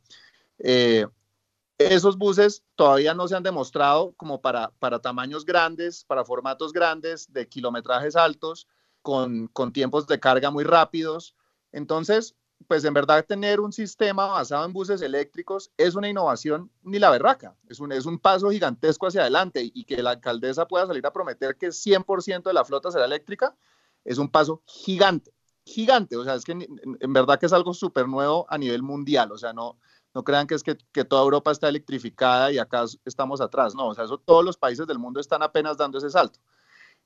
Eh, 0.59 1.05
esos 1.77 2.17
buses 2.17 2.63
todavía 2.75 3.13
no 3.13 3.27
se 3.27 3.35
han 3.35 3.43
demostrado 3.43 4.13
como 4.13 4.41
para, 4.41 4.71
para 4.79 4.99
tamaños 4.99 5.45
grandes, 5.45 6.05
para 6.05 6.23
formatos 6.23 6.71
grandes, 6.71 7.31
de 7.33 7.47
kilometrajes 7.47 8.15
altos, 8.15 8.67
con, 9.01 9.47
con, 9.47 9.73
tiempos 9.73 10.07
de 10.07 10.19
carga 10.19 10.49
muy 10.51 10.63
rápidos. 10.63 11.35
Entonces, 11.71 12.35
pues 12.67 12.83
en 12.85 12.93
verdad 12.93 13.25
tener 13.25 13.59
un 13.59 13.71
sistema 13.71 14.25
basado 14.25 14.65
en 14.65 14.73
buses 14.73 15.01
eléctricos 15.01 15.71
es 15.77 15.95
una 15.95 16.09
innovación 16.09 16.71
ni 16.83 16.99
la 16.99 17.09
berraca, 17.09 17.55
es 17.69 17.79
un, 17.79 17.91
es 17.91 18.05
un 18.05 18.19
paso 18.19 18.49
gigantesco 18.49 19.07
hacia 19.07 19.21
adelante 19.21 19.71
y 19.73 19.83
que 19.85 20.01
la 20.01 20.11
alcaldesa 20.11 20.67
pueda 20.67 20.87
salir 20.87 21.05
a 21.05 21.13
prometer 21.13 21.55
que 21.57 21.67
100% 21.67 22.43
de 22.43 22.53
la 22.53 22.65
flota 22.65 22.91
será 22.91 23.05
eléctrica 23.05 23.55
es 24.03 24.17
un 24.17 24.29
paso 24.29 24.61
gigante, 24.65 25.33
gigante, 25.65 26.17
o 26.17 26.23
sea, 26.23 26.35
es 26.35 26.43
que 26.43 26.51
en, 26.51 26.67
en 26.99 27.13
verdad 27.13 27.39
que 27.39 27.45
es 27.45 27.53
algo 27.53 27.73
súper 27.73 28.07
nuevo 28.07 28.45
a 28.49 28.57
nivel 28.57 28.83
mundial, 28.83 29.31
o 29.31 29.37
sea, 29.37 29.53
no, 29.53 29.77
no 30.13 30.23
crean 30.23 30.45
que 30.47 30.55
es 30.55 30.63
que, 30.63 30.77
que, 30.91 31.05
toda 31.05 31.23
Europa 31.23 31.51
está 31.51 31.69
electrificada 31.69 32.51
y 32.51 32.59
acá 32.59 32.85
estamos 33.05 33.41
atrás, 33.41 33.73
no, 33.75 33.87
o 33.87 33.93
sea, 33.93 34.03
eso 34.03 34.17
todos 34.17 34.43
los 34.43 34.57
países 34.57 34.85
del 34.85 34.99
mundo 34.99 35.19
están 35.19 35.41
apenas 35.41 35.77
dando 35.77 35.97
ese 35.97 36.09
salto. 36.09 36.39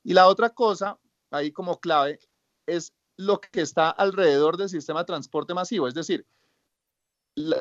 Y 0.03 0.13
la 0.13 0.27
otra 0.27 0.49
cosa, 0.49 0.97
ahí 1.31 1.51
como 1.51 1.79
clave, 1.79 2.19
es 2.65 2.93
lo 3.17 3.41
que 3.41 3.62
está 3.62 3.89
alrededor 3.89 4.57
del 4.57 4.69
sistema 4.69 5.00
de 5.00 5.05
transporte 5.05 5.53
masivo, 5.53 5.88
es 5.88 5.93
decir, 5.93 6.25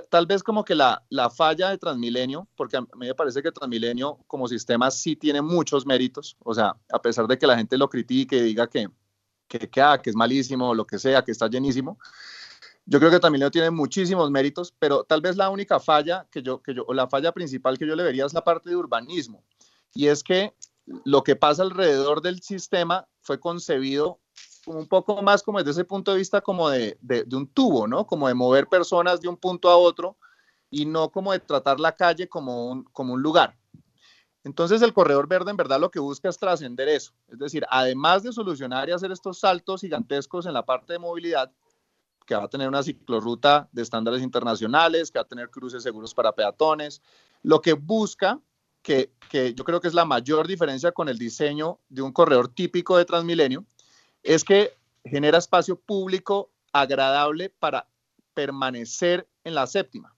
tal 0.09 0.27
vez 0.27 0.43
como 0.43 0.65
que 0.65 0.75
la, 0.75 1.05
la, 1.11 1.29
falla 1.29 1.71
de 1.71 1.79
Transmilenio, 1.79 2.49
porque 2.57 2.77
a 2.79 2.81
mí 2.81 2.89
me 2.95 3.15
parece 3.15 3.43
que 3.43 3.53
Transmilenio 3.53 4.19
como 4.27 4.49
sistema 4.49 4.91
sí 4.91 5.17
tiene 5.17 5.43
muchos 5.43 5.85
méritos, 5.85 6.37
o 6.41 6.55
sea, 6.55 6.77
a 6.91 7.03
pesar 7.03 7.27
de 7.27 7.39
que 7.39 7.47
la 7.47 7.57
gente 7.57 7.77
lo 7.77 7.89
critique 7.89 8.37
y 8.37 8.41
diga 8.41 8.69
que, 8.69 8.89
que, 9.49 9.71
que, 9.71 9.83
ah, 9.83 10.01
que 10.03 10.11
es 10.11 10.17
malísimo 10.17 10.75
lo 10.75 10.87
que 10.87 10.99
sea, 10.99 11.23
que 11.23 11.33
está 11.33 11.49
llenísimo, 11.49 11.99
yo 12.87 12.99
creo 13.01 13.11
que 13.11 13.19
Transmilenio 13.19 13.51
tiene 13.51 13.71
muchísimos 13.71 14.31
méritos, 14.31 14.73
pero 14.79 15.05
tal 15.05 15.21
vez 15.21 15.37
la 15.37 15.51
única 15.51 15.81
falla 15.81 16.27
que 16.31 16.43
yo, 16.43 16.63
que 16.63 16.73
yo, 16.73 16.85
o 16.87 16.95
la 16.95 17.09
falla 17.09 17.33
principal 17.33 17.77
que 17.77 17.87
yo 17.87 17.97
le 17.97 18.05
vería 18.05 18.25
es 18.25 18.33
la 18.33 18.45
parte 18.45 18.71
de 18.71 18.77
urbanismo. 18.77 19.43
Y 19.93 20.07
es 20.07 20.23
que 20.23 20.55
lo 21.05 21.25
que 21.25 21.35
pasa 21.35 21.63
alrededor 21.63 22.23
del 22.23 22.41
sistema 22.43 23.09
fue 23.21 23.41
concebido 23.41 24.21
un 24.67 24.87
poco 24.87 25.23
más 25.23 25.43
como 25.43 25.59
desde 25.59 25.71
ese 25.71 25.85
punto 25.85 26.13
de 26.13 26.19
vista 26.19 26.41
como 26.41 26.69
de, 26.69 26.99
de, 27.01 27.25
de, 27.25 27.37
un 27.37 27.47
tubo, 27.47 27.87
¿no? 27.87 28.07
Como 28.07 28.29
de 28.29 28.35
mover 28.35 28.67
personas 28.67 29.21
de 29.21 29.29
un 29.29 29.37
punto 29.37 29.69
a 29.69 29.77
otro 29.77 30.17
y 30.71 30.85
no 30.85 31.11
como 31.11 31.33
de 31.33 31.41
tratar 31.41 31.81
la 31.81 31.93
calle 31.93 32.29
como 32.29 32.67
un, 32.67 32.85
como 32.85 33.15
un 33.15 33.23
lugar. 33.23 33.57
Entonces 34.45 34.83
el 34.83 34.93
corredor 34.93 35.27
verde 35.27 35.51
en 35.51 35.57
verdad 35.57 35.81
lo 35.81 35.91
que 35.91 35.99
busca 35.99 36.29
es 36.29 36.39
trascender 36.39 36.89
eso. 36.89 37.13
Es 37.29 37.39
decir, 37.39 37.65
además 37.69 38.23
de 38.23 38.33
solucionar 38.33 38.89
y 38.89 38.93
hacer 38.93 39.11
estos 39.11 39.41
saltos 39.41 39.81
gigantescos 39.81 40.47
en 40.47 40.53
la 40.53 40.65
parte 40.65 40.93
de 40.93 40.99
movilidad, 40.99 41.51
que 42.25 42.35
va 42.35 42.45
a 42.45 42.49
tener 42.49 42.69
una 42.69 42.83
ciclorruta 42.83 43.69
de 43.73 43.83
estándares 43.83 44.23
internacionales, 44.23 45.11
que 45.11 45.19
va 45.19 45.25
a 45.25 45.29
tener 45.29 45.51
cruces 45.51 45.83
seguros 45.83 46.15
para 46.15 46.33
peatones, 46.33 47.03
lo 47.43 47.61
que 47.61 47.73
busca, 47.73 48.41
que, 48.83 49.13
que 49.31 49.55
yo 49.55 49.65
creo 49.65 49.81
que 49.81 49.89
es 49.89 49.95
la 49.95 50.05
mayor 50.05 50.47
diferencia 50.47 50.93
con 50.93 51.09
el 51.09 51.19
diseño 51.19 51.81
de 51.89 52.03
un 52.03 52.13
corredor 52.13 52.49
típico 52.49 52.97
de 52.97 53.05
Transmilenio, 53.05 53.65
es 54.27 54.45
que 54.45 54.77
genera 55.05 55.39
espacio 55.39 55.79
público 55.79 56.51
agradable 56.73 57.51
para 57.51 57.89
permanecer 58.35 59.29
en 59.45 59.55
la 59.55 59.67
séptima. 59.67 60.15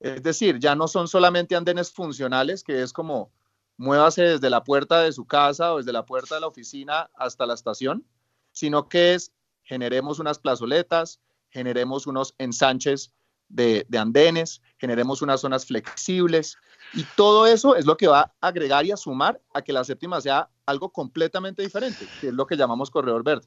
Es 0.00 0.22
decir, 0.22 0.58
ya 0.58 0.74
no 0.74 0.88
son 0.88 1.08
solamente 1.08 1.54
andenes 1.54 1.92
funcionales, 1.92 2.64
que 2.64 2.82
es 2.82 2.92
como 2.92 3.30
muévase 3.76 4.22
desde 4.22 4.50
la 4.50 4.64
puerta 4.64 5.00
de 5.00 5.12
su 5.12 5.26
casa 5.26 5.74
o 5.74 5.78
desde 5.78 5.92
la 5.92 6.06
puerta 6.06 6.34
de 6.34 6.40
la 6.40 6.46
oficina 6.46 7.10
hasta 7.14 7.46
la 7.46 7.54
estación, 7.54 8.04
sino 8.52 8.88
que 8.88 9.14
es 9.14 9.32
generemos 9.62 10.18
unas 10.18 10.38
plazoletas, 10.38 11.20
generemos 11.50 12.06
unos 12.06 12.34
ensanches 12.38 13.12
de, 13.50 13.84
de, 13.88 13.98
andenes, 13.98 14.62
generemos 14.78 15.20
unas 15.22 15.40
zonas 15.40 15.66
flexibles 15.66 16.56
y 16.94 17.04
todo 17.16 17.46
eso 17.46 17.76
es 17.76 17.84
lo 17.84 17.96
que 17.96 18.08
va 18.08 18.32
a 18.40 18.48
agregar 18.48 18.84
y 18.84 18.92
a 18.92 18.96
sumar 18.96 19.40
a 19.52 19.62
que 19.62 19.72
la 19.72 19.84
séptima 19.84 20.20
sea 20.20 20.48
algo 20.66 20.90
completamente 20.90 21.62
diferente, 21.62 22.06
que 22.20 22.28
es 22.28 22.34
lo 22.34 22.46
que 22.46 22.56
llamamos 22.56 22.90
corredor 22.90 23.22
verde. 23.22 23.46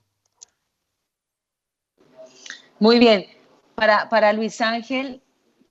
Muy 2.79 2.99
bien. 2.99 3.25
Para, 3.75 4.07
para 4.09 4.33
Luis 4.33 4.61
Ángel, 4.61 5.21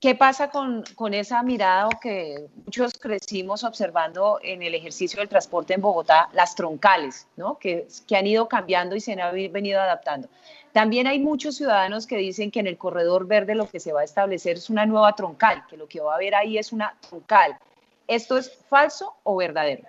¿qué 0.03 0.15
pasa 0.15 0.49
con, 0.49 0.83
con, 0.95 1.13
esa 1.13 1.41
mirada 1.43 1.87
que 2.01 2.49
muchos 2.65 2.91
crecimos 2.95 3.63
observando 3.63 4.37
en 4.43 4.61
el 4.61 4.75
ejercicio 4.75 5.19
del 5.19 5.29
transporte 5.29 5.75
en 5.75 5.79
Bogotá, 5.79 6.27
las 6.33 6.55
troncales, 6.55 7.25
¿no? 7.37 7.57
que, 7.57 7.87
que 8.05 8.17
han 8.17 8.27
ido 8.27 8.49
cambiando 8.49 8.97
y 8.97 8.99
se 8.99 9.13
han 9.13 9.33
venido 9.53 9.79
adaptando? 9.79 10.27
También 10.73 11.07
hay 11.07 11.19
muchos 11.19 11.55
ciudadanos 11.55 12.05
que 12.05 12.17
dicen 12.17 12.51
que 12.51 12.59
en 12.59 12.67
el 12.67 12.77
corredor 12.77 13.27
verde 13.27 13.55
lo 13.55 13.69
que 13.69 13.79
se 13.79 13.93
va 13.93 14.01
a 14.01 14.03
establecer 14.03 14.57
es 14.57 14.69
una 14.69 14.85
nueva 14.85 15.15
troncal, 15.15 15.65
que 15.69 15.77
lo 15.77 15.87
que 15.87 16.01
va 16.01 16.11
a 16.11 16.15
haber 16.15 16.35
ahí 16.35 16.57
es 16.57 16.73
una 16.73 16.97
troncal. 17.07 17.57
¿Esto 18.05 18.37
es 18.37 18.51
falso 18.67 19.15
o 19.23 19.37
verdadero? 19.37 19.85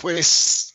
Pues, 0.00 0.71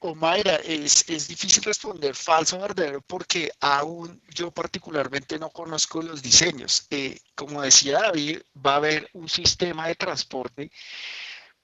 Omaira, 0.00 0.56
es, 0.56 1.08
es 1.08 1.26
difícil 1.28 1.62
responder 1.64 2.14
falso 2.14 2.56
o 2.56 2.60
verdadero 2.60 3.00
porque 3.02 3.50
aún 3.60 4.22
yo 4.32 4.50
particularmente 4.52 5.38
no 5.38 5.50
conozco 5.50 6.02
los 6.02 6.22
diseños. 6.22 6.86
Eh, 6.90 7.18
como 7.34 7.62
decía 7.62 8.00
David, 8.00 8.40
va 8.64 8.74
a 8.74 8.76
haber 8.76 9.08
un 9.12 9.28
sistema 9.28 9.88
de 9.88 9.96
transporte, 9.96 10.70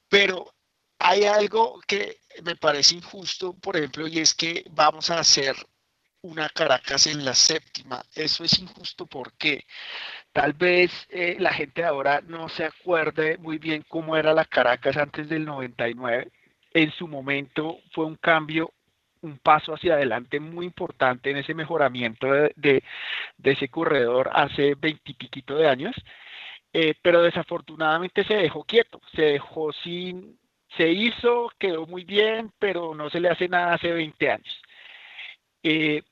pero 0.09 0.53
hay 0.99 1.23
algo 1.25 1.79
que 1.87 2.19
me 2.43 2.55
parece 2.55 2.95
injusto, 2.95 3.53
por 3.53 3.77
ejemplo, 3.77 4.07
y 4.07 4.19
es 4.19 4.33
que 4.33 4.65
vamos 4.71 5.09
a 5.09 5.19
hacer 5.19 5.55
una 6.21 6.49
Caracas 6.49 7.07
en 7.07 7.23
la 7.23 7.35
séptima. 7.35 8.03
Eso 8.13 8.43
es 8.43 8.57
injusto 8.59 9.05
porque 9.05 9.65
tal 10.33 10.53
vez 10.53 10.91
eh, 11.09 11.37
la 11.39 11.53
gente 11.53 11.83
ahora 11.83 12.21
no 12.21 12.49
se 12.49 12.65
acuerde 12.65 13.37
muy 13.37 13.59
bien 13.59 13.85
cómo 13.87 14.17
era 14.17 14.33
la 14.33 14.45
Caracas 14.45 14.97
antes 14.97 15.29
del 15.29 15.45
99. 15.45 16.31
En 16.75 16.91
su 16.91 17.07
momento 17.07 17.79
fue 17.93 18.05
un 18.05 18.17
cambio 18.17 18.73
un 19.21 19.39
paso 19.39 19.73
hacia 19.73 19.93
adelante 19.93 20.41
muy 20.41 20.65
importante 20.65 21.31
en 21.31 21.37
ese 21.37 21.53
mejoramiento 21.53 22.27
de, 22.55 22.83
ese 23.41 23.69
corredor 23.69 24.29
hace 24.33 24.75
veintipiquito 24.75 25.55
de 25.55 25.69
años, 25.69 25.95
eh, 26.73 26.93
pero 27.01 27.23
desafortunadamente 27.23 28.25
se 28.25 28.35
dejó 28.35 28.65
quieto, 28.65 28.99
se 29.15 29.21
dejó 29.23 29.71
sin, 29.71 30.37
se 30.77 30.89
hizo, 30.89 31.49
quedó 31.57 31.87
muy 31.87 32.03
bien, 32.03 32.51
pero 32.59 32.93
no 32.93 33.09
se 33.09 33.21
le 33.21 33.29
hace 33.29 33.47
nada 33.47 33.75
hace 33.75 33.93
20 33.93 34.29
años. 34.29 34.61
Eh, 35.63 36.03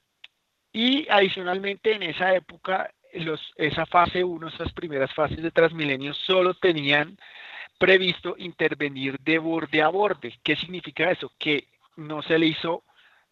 y 0.72 1.06
adicionalmente 1.10 1.94
en 1.94 2.04
esa 2.04 2.34
época, 2.34 2.90
los, 3.16 3.54
esa 3.58 3.86
fase 3.86 4.24
1, 4.24 4.48
esas 4.48 4.72
primeras 4.72 5.14
fases 5.14 5.44
de 5.44 5.52
Transmilenio 5.52 6.14
solo 6.14 6.54
tenían 6.54 7.18
previsto 7.84 8.36
intervenir 8.38 9.20
de 9.20 9.38
borde 9.38 9.82
a 9.82 9.90
borde. 9.90 10.40
¿Qué 10.42 10.56
significa 10.56 11.12
eso? 11.12 11.34
Que 11.38 11.68
no 11.98 12.22
se 12.22 12.40
le 12.40 12.46
hizo 12.46 12.86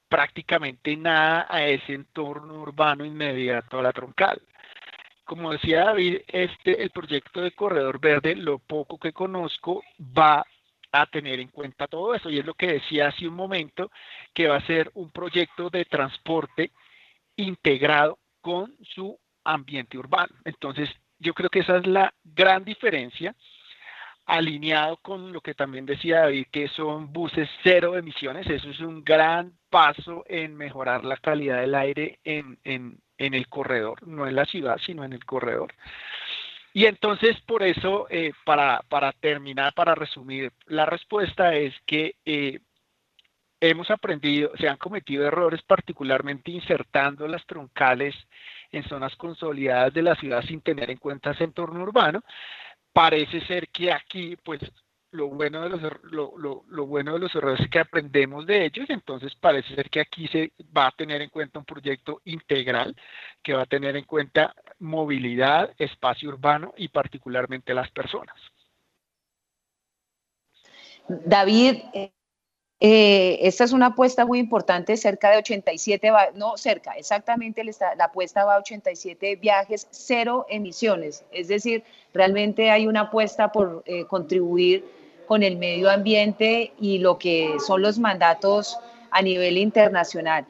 prácticamente 0.10 0.94
nada 0.98 1.48
a 1.50 1.66
ese 1.66 1.94
entorno 1.94 2.56
urbano 2.56 3.06
inmediato 3.06 3.80
a 3.80 3.82
la 3.82 3.94
troncal. 3.94 4.42
Como 5.24 5.54
decía 5.54 5.86
David, 5.86 6.18
este, 6.28 6.84
el 6.84 6.90
proyecto 6.90 7.40
de 7.40 7.54
Corredor 7.54 8.02
Verde, 8.02 8.36
lo 8.36 8.60
poco 8.60 8.98
que 8.98 9.14
conozco, 9.14 9.86
va 9.98 10.46
a 10.92 11.06
tener 11.06 11.40
en 11.40 11.48
cuenta 11.48 11.88
todo 11.88 12.14
eso. 12.14 12.30
Y 12.30 12.40
es 12.40 12.46
lo 12.46 12.56
que 12.56 12.74
decía 12.74 13.08
hace 13.08 13.30
un 13.30 13.36
momento, 13.36 13.90
que 14.34 14.50
va 14.50 14.58
a 14.58 14.68
ser 14.68 14.92
un 14.96 15.12
proyecto 15.12 15.70
de 15.70 15.86
transporte 15.86 16.72
integrado 17.38 18.20
con 18.42 18.76
su 18.82 19.18
ambiente 19.46 19.98
urbano. 19.98 20.36
Entonces, 20.44 20.90
yo 21.20 21.34
creo 21.34 21.50
que 21.50 21.60
esa 21.60 21.78
es 21.78 21.88
la 21.88 22.14
gran 22.26 22.66
diferencia 22.66 23.34
alineado 24.32 24.96
con 24.98 25.34
lo 25.34 25.42
que 25.42 25.54
también 25.54 25.86
decía 25.86 26.22
David, 26.22 26.48
que 26.52 26.70
son 26.70 27.12
buses 27.12 27.50
cero 27.64 27.98
emisiones. 27.98 28.48
Eso 28.48 28.70
es 28.70 28.80
un 28.80 29.04
gran 29.04 29.52
paso 29.70 30.24
en 30.26 30.56
mejorar 30.56 31.04
la 31.04 31.18
calidad 31.18 31.60
del 31.60 31.76
aire 31.76 32.20
en, 32.24 32.58
el 33.18 33.48
corredor, 33.50 34.08
no 34.08 34.26
en 34.26 34.36
la 34.36 34.46
ciudad, 34.46 34.78
sino 34.86 35.04
en 35.04 35.12
el 35.12 35.26
corredor. 35.26 35.74
Y 36.74 36.86
entonces, 36.86 37.42
por 37.42 37.62
eso, 37.62 38.08
eh, 38.10 38.32
para, 38.46 38.82
terminar, 39.20 39.74
para 39.74 39.96
resumir, 39.96 40.54
la 40.66 40.86
respuesta 40.86 41.54
es 41.54 41.74
que 41.86 42.16
eh, 42.24 42.60
hemos 43.60 43.92
aprendido, 43.92 44.52
se 44.58 44.70
han 44.70 44.78
cometido 44.78 45.28
errores, 45.28 45.62
particularmente 45.64 46.52
insertando 46.52 47.28
las 47.28 47.46
troncales 47.46 48.16
en 48.72 48.84
zonas 48.84 49.14
consolidadas 49.18 49.94
de 49.94 50.04
la 50.04 50.16
ciudad 50.16 50.42
sin 50.44 50.62
tener 50.62 50.90
en 50.90 50.98
cuenta 50.98 51.32
ese 51.32 51.44
entorno 51.44 51.84
urbano, 51.84 52.24
parece 52.94 53.42
ser 53.46 53.68
que 53.70 53.92
aquí, 53.92 54.36
pues, 54.44 54.62
lo 55.12 55.28
bueno 55.28 55.62
de 55.62 55.70
los, 55.70 55.84
er, 55.84 56.00
lo, 56.04 56.34
lo, 56.38 56.86
bueno 56.86 57.14
de 57.14 57.20
los 57.20 57.36
errores 57.36 57.60
es 57.60 57.70
que 57.70 57.80
aprendemos 57.80 58.46
de 58.46 58.66
ellos, 58.66 58.90
entonces 58.90 59.36
parece 59.36 59.76
ser 59.76 59.90
que 59.90 60.00
aquí 60.00 60.28
se 60.30 60.54
va 60.76 60.88
a 60.88 60.92
tener 60.92 61.22
en 61.22 61.30
cuenta 61.30 61.60
un 61.60 61.66
proyecto 61.66 62.22
integral 62.26 62.96
que 63.44 63.54
va 63.54 63.64
a 63.64 63.66
tener 63.66 63.98
en 63.98 64.06
cuenta 64.06 64.56
movilidad, 64.80 65.72
espacio 65.78 66.30
urbano 66.30 66.74
y 66.78 66.88
particularmente 66.88 67.74
las 67.74 67.92
personas. 67.92 68.36
David, 71.08 71.84
eh, 72.84 73.38
esta 73.48 73.64
es 73.64 73.74
una 73.74 73.88
apuesta 73.88 74.26
muy 74.26 74.40
importante, 74.40 74.98
cerca 74.98 75.30
de 75.30 75.38
87, 75.38 76.12
no 76.34 76.58
cerca, 76.58 76.94
exactamente 76.94 77.64
la 77.64 78.06
apuesta 78.06 78.44
va 78.44 78.56
a 78.56 78.58
87 78.58 79.36
viajes, 79.36 79.88
cero 79.92 80.48
emisiones. 80.50 81.24
Es 81.32 81.48
decir, 81.48 81.84
realmente 82.12 82.72
hay 82.72 82.88
una 82.88 83.02
apuesta 83.02 83.52
por 83.52 83.84
eh, 83.86 84.06
contribuir 84.06 84.84
con 85.28 85.44
el 85.44 85.58
medio 85.58 85.92
ambiente 85.92 86.74
y 86.80 86.98
lo 86.98 87.20
que 87.20 87.56
son 87.66 87.84
los 87.84 88.00
mandatos 88.00 88.80
a 89.12 89.22
nivel 89.22 89.60
internacional. 89.60 90.48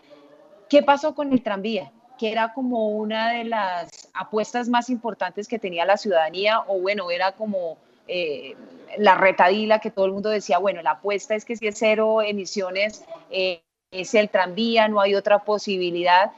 ¿Qué 0.70 0.84
pasó 0.84 1.14
con 1.14 1.34
el 1.34 1.44
tranvía? 1.44 1.92
que 2.18 2.32
era 2.32 2.54
como 2.54 2.90
una 2.90 3.32
de 3.32 3.46
las 3.46 3.90
apuestas 4.14 4.70
más 4.70 4.92
importantes 4.92 5.48
que 5.48 5.58
tenía 5.58 5.86
la 5.86 5.98
ciudadanía, 5.98 6.60
o 6.68 6.80
bueno, 6.80 7.10
era 7.10 7.32
como 7.32 7.80
eh, 8.14 8.58
la 8.98 9.16
retadila 9.16 9.80
que 9.80 9.90
todo 9.90 10.06
el 10.06 10.12
mundo 10.12 10.30
decía, 10.30 10.58
bueno, 10.58 10.82
la 10.82 10.92
apuesta 10.92 11.34
es 11.34 11.46
que 11.46 11.56
si 11.56 11.66
es 11.66 11.78
cero 11.80 12.22
emisiones, 12.22 13.06
eh, 13.30 13.62
es 13.90 14.14
el 14.16 14.30
tranvía, 14.30 14.90
no 14.90 15.00
hay 15.00 15.16
otra 15.16 15.46
posibilidad. 15.46 16.32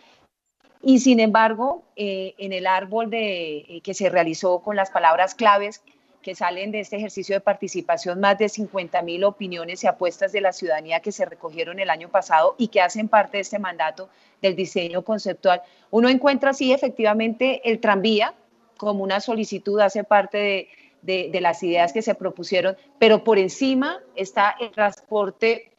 Y 0.84 1.00
sin 1.00 1.20
embargo, 1.20 1.82
eh, 1.96 2.36
en 2.38 2.54
el 2.54 2.68
árbol 2.68 3.10
de, 3.10 3.82
que 3.84 3.96
se 3.96 4.12
realizó 4.12 4.60
con 4.60 4.76
las 4.76 4.92
palabras 4.92 5.34
claves 5.34 5.82
que 6.22 6.36
salen 6.36 6.72
de 6.72 6.82
este 6.82 6.98
ejercicio 6.98 7.36
de 7.36 7.42
participación, 7.42 8.20
más 8.20 8.38
de 8.38 8.50
50 8.50 9.02
mil 9.02 9.24
opiniones 9.24 9.84
y 9.84 9.88
apuestas 9.88 10.32
de 10.32 10.42
la 10.42 10.54
ciudadanía 10.54 11.00
que 11.00 11.12
se 11.12 11.26
recogieron 11.26 11.80
el 11.80 11.90
año 11.90 12.10
pasado 12.10 12.54
y 12.60 12.68
que 12.68 12.82
hacen 12.82 13.08
parte 13.08 13.38
de 13.38 13.42
este 13.42 13.58
mandato 13.58 14.10
del 14.44 14.56
diseño 14.56 15.02
conceptual. 15.02 15.64
Uno 15.90 16.08
encuentra, 16.08 16.54
sí, 16.54 16.72
efectivamente, 16.72 17.68
el 17.68 17.80
tranvía 17.80 18.36
como 18.78 19.04
una 19.04 19.20
solicitud, 19.20 19.80
hace 19.80 20.04
parte 20.04 20.38
de, 20.38 20.70
de, 21.04 21.40
las 21.42 21.62
ideas 21.64 21.94
que 21.94 22.02
se 22.02 22.16
propusieron, 22.16 22.78
pero 22.98 23.24
por 23.24 23.38
encima 23.38 24.00
está 24.16 24.56
el 24.60 24.72
transporte 24.72 25.72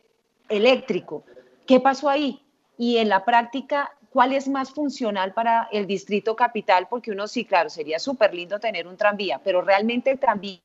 eléctrico. 0.49 1.25
¿Qué 1.67 1.81
pasó 1.81 2.09
ahí? 2.09 2.43
Y 2.77 2.99
en 2.99 3.09
la 3.09 3.25
práctica, 3.25 3.91
¿cuál 4.11 4.33
es 4.33 4.49
más 4.49 4.71
funcional 4.71 5.33
para 5.33 5.69
el 5.73 5.87
distrito 5.87 6.37
capital? 6.37 6.87
Porque 6.89 7.11
uno 7.11 7.27
sí, 7.27 7.45
claro, 7.45 7.71
sería 7.71 7.99
súper 7.99 8.35
lindo 8.35 8.61
tener 8.61 8.87
un 8.87 8.97
tranvía, 8.97 9.41
pero 9.43 9.63
realmente 9.63 10.11
el 10.11 10.19
tranvía 10.19 10.61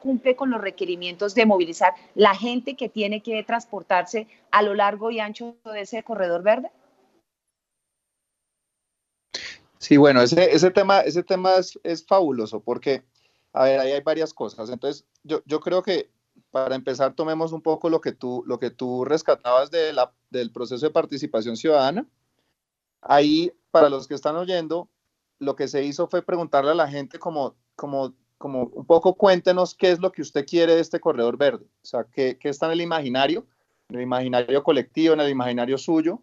cumple 0.00 0.34
con 0.34 0.50
los 0.50 0.60
requerimientos 0.60 1.34
de 1.36 1.46
movilizar 1.46 1.94
la 2.16 2.34
gente 2.34 2.74
que 2.74 2.88
tiene 2.88 3.22
que 3.22 3.42
transportarse 3.44 4.26
a 4.50 4.62
lo 4.62 4.74
largo 4.74 5.12
y 5.12 5.20
ancho 5.20 5.56
de 5.64 5.82
ese 5.82 6.02
corredor 6.02 6.42
verde? 6.42 6.70
Sí, 9.78 9.96
bueno, 9.96 10.20
ese, 10.20 10.70
tema, 10.72 11.00
ese 11.00 11.22
tema 11.22 11.54
es, 11.54 11.78
es 11.84 12.04
fabuloso 12.04 12.58
porque 12.58 13.04
a 13.58 13.64
ver, 13.64 13.80
ahí 13.80 13.90
hay 13.90 14.00
varias 14.02 14.32
cosas. 14.32 14.70
Entonces, 14.70 15.04
yo, 15.24 15.42
yo 15.44 15.58
creo 15.58 15.82
que 15.82 16.12
para 16.52 16.76
empezar 16.76 17.14
tomemos 17.14 17.50
un 17.50 17.60
poco 17.60 17.90
lo 17.90 18.00
que 18.00 18.12
tú, 18.12 18.44
lo 18.46 18.60
que 18.60 18.70
tú 18.70 19.04
rescatabas 19.04 19.72
de 19.72 19.92
la, 19.92 20.12
del 20.30 20.52
proceso 20.52 20.86
de 20.86 20.92
participación 20.92 21.56
ciudadana. 21.56 22.06
Ahí, 23.00 23.52
para 23.72 23.88
los 23.88 24.06
que 24.06 24.14
están 24.14 24.36
oyendo, 24.36 24.88
lo 25.40 25.56
que 25.56 25.66
se 25.66 25.82
hizo 25.82 26.06
fue 26.06 26.22
preguntarle 26.22 26.70
a 26.70 26.76
la 26.76 26.86
gente 26.86 27.18
como, 27.18 27.56
como, 27.74 28.14
como 28.38 28.62
un 28.62 28.86
poco 28.86 29.14
cuéntenos 29.14 29.74
qué 29.74 29.90
es 29.90 29.98
lo 29.98 30.12
que 30.12 30.22
usted 30.22 30.46
quiere 30.46 30.76
de 30.76 30.80
este 30.80 31.00
corredor 31.00 31.36
verde. 31.36 31.66
O 31.82 31.86
sea, 31.86 32.04
qué, 32.04 32.38
qué 32.38 32.50
está 32.50 32.66
en 32.66 32.72
el 32.72 32.80
imaginario, 32.82 33.44
en 33.88 33.96
el 33.96 34.02
imaginario 34.02 34.62
colectivo, 34.62 35.14
en 35.14 35.20
el 35.20 35.30
imaginario 35.30 35.78
suyo, 35.78 36.22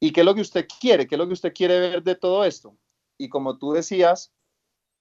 y 0.00 0.10
qué 0.10 0.22
es 0.22 0.26
lo 0.26 0.34
que 0.34 0.40
usted 0.40 0.66
quiere, 0.80 1.06
qué 1.06 1.14
es 1.14 1.18
lo 1.20 1.28
que 1.28 1.34
usted 1.34 1.54
quiere 1.54 1.78
ver 1.78 2.02
de 2.02 2.16
todo 2.16 2.44
esto. 2.44 2.76
Y 3.16 3.28
como 3.28 3.58
tú 3.58 3.70
decías, 3.70 4.32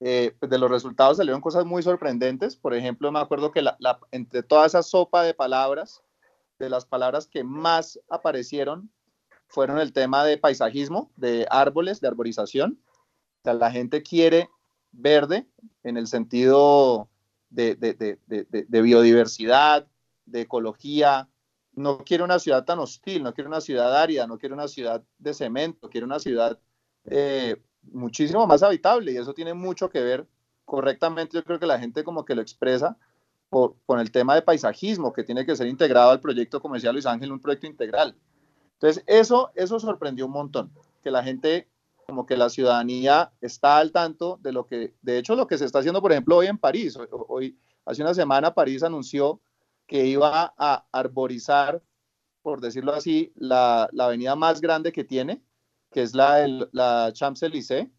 eh, 0.06 0.36
pues, 0.38 0.50
de 0.50 0.58
los 0.58 0.70
resultados 0.70 1.16
salieron 1.16 1.40
cosas 1.40 1.66
muy 1.66 1.82
sorprendentes. 1.82 2.58
Por 2.58 2.74
ejemplo, 2.74 3.10
me 3.10 3.20
acuerdo 3.20 3.52
que 3.52 3.64
entre 4.12 4.44
toda 4.44 4.66
esa 4.66 4.84
sopa 4.84 5.24
de 5.24 5.34
palabras, 5.34 6.04
de 6.60 6.70
las 6.70 6.86
palabras 6.86 7.26
que 7.26 7.46
más 7.46 7.98
aparecieron 8.10 8.92
fueron 9.48 9.80
el 9.80 9.94
tema 9.94 10.26
de 10.26 10.38
paisajismo, 10.38 11.10
de 11.16 11.48
árboles, 11.50 12.02
de 12.02 12.10
arborización. 12.10 12.82
O 13.46 13.54
la 13.54 13.72
gente 13.72 14.04
quiere 14.04 14.50
verde 14.92 15.48
en 15.84 15.96
el 15.96 16.08
sentido 16.08 17.08
de, 17.50 17.76
de, 17.76 17.94
de, 17.94 18.18
de, 18.28 18.82
biodiversidad, 18.82 19.88
de 20.26 20.42
ecología. 20.42 21.30
No 21.76 22.00
quiere 22.00 22.26
una 22.26 22.40
ciudad 22.40 22.66
tan 22.66 22.80
hostil, 22.80 23.24
no 23.24 23.34
quiere 23.34 23.48
una 23.48 23.62
ciudad 23.62 23.96
árida, 23.96 24.28
no 24.28 24.38
quiere 24.38 24.54
una 24.54 24.68
ciudad 24.68 25.02
de 25.18 25.34
cemento, 25.34 25.90
quiere 25.90 26.06
una 26.06 26.20
ciudad 26.20 26.60
eh, 27.06 27.56
muchísimo 27.92 28.46
más 28.48 28.64
habitable 28.64 29.12
y 29.12 29.18
eso 29.18 29.34
tiene 29.34 29.54
mucho 29.54 29.90
que 29.90 30.02
ver 30.02 30.28
correctamente, 30.66 31.38
yo 31.38 31.44
creo 31.44 31.60
que 31.60 31.66
la 31.66 31.80
gente 31.80 32.04
como 32.04 32.26
que 32.26 32.36
lo 32.36 32.42
expresa 32.42 32.98
por, 33.50 33.76
con 33.86 34.00
el 34.00 34.12
tema 34.12 34.36
de 34.36 34.42
paisajismo 34.42 35.14
que 35.14 35.24
tiene 35.24 35.46
que 35.46 35.56
ser 35.56 35.68
integrado 35.68 36.12
al 36.12 36.20
proyecto, 36.20 36.62
como 36.62 36.76
decía 36.76 36.92
Luis 36.92 37.06
Ángel, 37.06 37.32
un 37.32 37.40
proyecto 37.40 37.68
integral. 37.68 38.16
Entonces, 38.74 39.04
eso, 39.08 39.52
eso 39.56 39.80
sorprendió 39.80 40.26
un 40.26 40.32
montón, 40.32 40.72
que 41.02 41.12
la 41.12 41.24
gente, 41.24 41.70
como 42.08 42.26
que 42.26 42.36
la 42.36 42.50
ciudadanía 42.50 43.32
está 43.40 43.78
al 43.78 43.92
tanto 43.92 44.40
de 44.42 44.52
lo 44.52 44.66
que, 44.66 44.94
de 45.02 45.18
hecho, 45.18 45.36
lo 45.36 45.48
que 45.48 45.58
se 45.58 45.66
está 45.66 45.80
haciendo, 45.80 46.02
por 46.02 46.12
ejemplo, 46.12 46.38
hoy 46.38 46.48
en 46.48 46.58
París. 46.58 46.98
Hoy, 47.28 47.58
hace 47.86 48.02
una 48.02 48.14
semana, 48.14 48.54
París 48.54 48.84
anunció 48.84 49.40
que 49.88 50.06
iba 50.06 50.54
a 50.58 50.86
arborizar, 50.92 51.82
por 52.42 52.60
decirlo 52.60 52.94
así, 52.94 53.32
la, 53.36 53.88
la 53.92 54.06
avenida 54.06 54.36
más 54.36 54.60
grande 54.60 54.92
que 54.92 55.04
tiene, 55.04 55.42
que 55.94 56.02
es 56.02 56.14
la, 56.14 56.48
la 56.72 57.12
Champs-Élysées. 57.14 57.90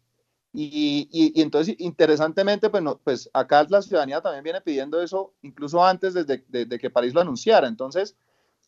Y, 0.53 1.09
y, 1.11 1.41
entonces, 1.41 1.75
interesantemente, 1.79 2.69
pues, 2.69 2.83
pues 3.03 3.29
acá 3.33 3.65
la 3.69 3.81
ciudadanía 3.81 4.21
también 4.21 4.43
viene 4.43 4.61
pidiendo 4.61 5.01
eso, 5.01 5.33
incluso 5.41 5.83
antes 5.83 6.13
desde, 6.13 6.45
de 6.65 6.79
que 6.79 6.89
París 6.89 7.13
lo 7.13 7.21
anunciara. 7.21 7.67
Entonces, 7.67 8.15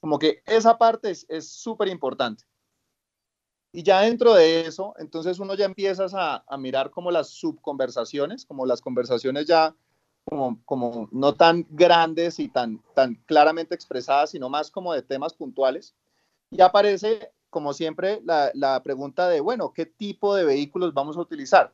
como 0.01 0.19
que 0.19 0.41
esa 0.45 0.77
parte 0.77 1.11
es 1.11 1.49
súper 1.49 1.87
importante. 1.87 2.43
Y 3.71 3.83
ya 3.83 4.01
dentro 4.01 4.33
de 4.33 4.61
eso, 4.61 4.95
entonces 4.97 5.39
uno 5.39 5.53
ya 5.53 5.65
empiezas 5.65 6.13
a, 6.13 6.43
a 6.47 6.57
mirar 6.57 6.89
como 6.89 7.11
las 7.11 7.29
subconversaciones, 7.29 8.45
como 8.45 8.65
las 8.65 8.81
conversaciones 8.81 9.45
ya 9.45 9.75
como, 10.29 10.61
como, 10.65 11.07
no 11.11 11.35
tan 11.35 11.65
grandes 11.69 12.39
y 12.39 12.49
tan, 12.49 12.83
tan 12.93 13.15
claramente 13.25 13.75
expresadas, 13.75 14.31
sino 14.31 14.49
más 14.49 14.69
como 14.69 14.93
de 14.93 15.01
temas 15.01 15.33
puntuales. 15.33 15.95
Y 16.51 16.61
aparece, 16.61 17.31
como 17.49 17.73
siempre, 17.73 18.21
la, 18.23 18.81
pregunta 18.83 19.27
de, 19.29 19.41
bueno, 19.41 19.73
¿qué 19.73 19.85
tipo 19.85 20.35
de 20.35 20.45
vehículos 20.45 20.93
vamos 20.93 21.17
a 21.17 21.21
utilizar? 21.21 21.73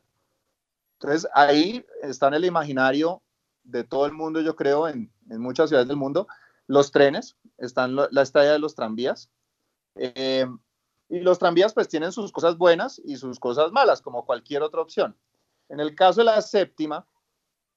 Entonces, 0.99 1.29
ahí 1.33 1.85
está 2.01 2.27
en 2.27 2.35
el 2.35 2.45
imaginario 2.45 3.21
de 3.63 3.83
todo 3.83 4.05
el 4.05 4.13
mundo, 4.13 4.41
yo 4.41 4.55
creo, 4.55 4.87
en, 4.87 5.11
muchas 5.25 5.69
ciudades 5.69 5.87
del 5.87 5.97
mundo, 5.97 6.27
los 6.67 6.91
trenes, 6.91 7.37
están 7.57 7.95
la 7.95 8.21
estadía 8.21 8.51
de 8.51 8.59
los 8.59 8.75
tranvías. 8.75 9.29
Eh, 9.95 10.45
y 11.09 11.19
los 11.19 11.37
tranvías 11.37 11.73
pues 11.73 11.87
tienen 11.89 12.11
sus 12.11 12.31
cosas 12.31 12.57
buenas 12.57 12.99
y 13.03 13.17
sus 13.17 13.39
cosas 13.39 13.71
malas, 13.71 14.01
como 14.01 14.25
cualquier 14.25 14.63
otra 14.63 14.81
opción. 14.81 15.15
En 15.69 15.79
el 15.79 15.95
caso 15.95 16.21
de 16.21 16.25
la 16.25 16.41
séptima, 16.41 17.05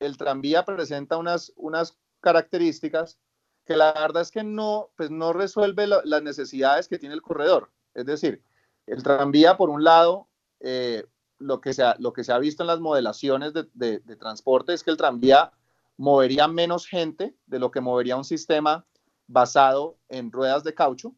el 0.00 0.16
tranvía 0.16 0.64
presenta 0.64 1.16
unas, 1.16 1.52
unas 1.56 1.96
características 2.20 3.18
que 3.66 3.76
la 3.76 3.92
verdad 3.92 4.22
es 4.22 4.30
que 4.30 4.44
no, 4.44 4.90
pues 4.96 5.10
no 5.10 5.32
resuelve 5.32 5.86
las 5.86 6.22
necesidades 6.22 6.88
que 6.88 6.98
tiene 6.98 7.14
el 7.14 7.22
corredor. 7.22 7.70
Es 7.96 8.04
decir, 8.04 8.42
el 8.86 9.02
tranvía, 9.02 9.56
por 9.56 9.70
un 9.70 9.82
lado, 9.82 10.28
eh, 10.60 11.04
lo, 11.38 11.60
que 11.60 11.72
se 11.72 11.82
ha, 11.82 11.96
lo 11.98 12.12
que 12.12 12.24
se 12.24 12.32
ha 12.32 12.38
visto 12.38 12.62
en 12.62 12.66
las 12.66 12.78
modelaciones 12.78 13.54
de, 13.54 13.66
de, 13.72 14.00
de 14.00 14.16
transporte 14.16 14.74
es 14.74 14.84
que 14.84 14.90
el 14.90 14.98
tranvía 14.98 15.50
movería 15.96 16.46
menos 16.46 16.86
gente 16.86 17.34
de 17.46 17.58
lo 17.58 17.70
que 17.70 17.80
movería 17.80 18.16
un 18.16 18.24
sistema 18.24 18.84
basado 19.26 19.96
en 20.10 20.30
ruedas 20.30 20.62
de 20.62 20.74
caucho. 20.74 21.14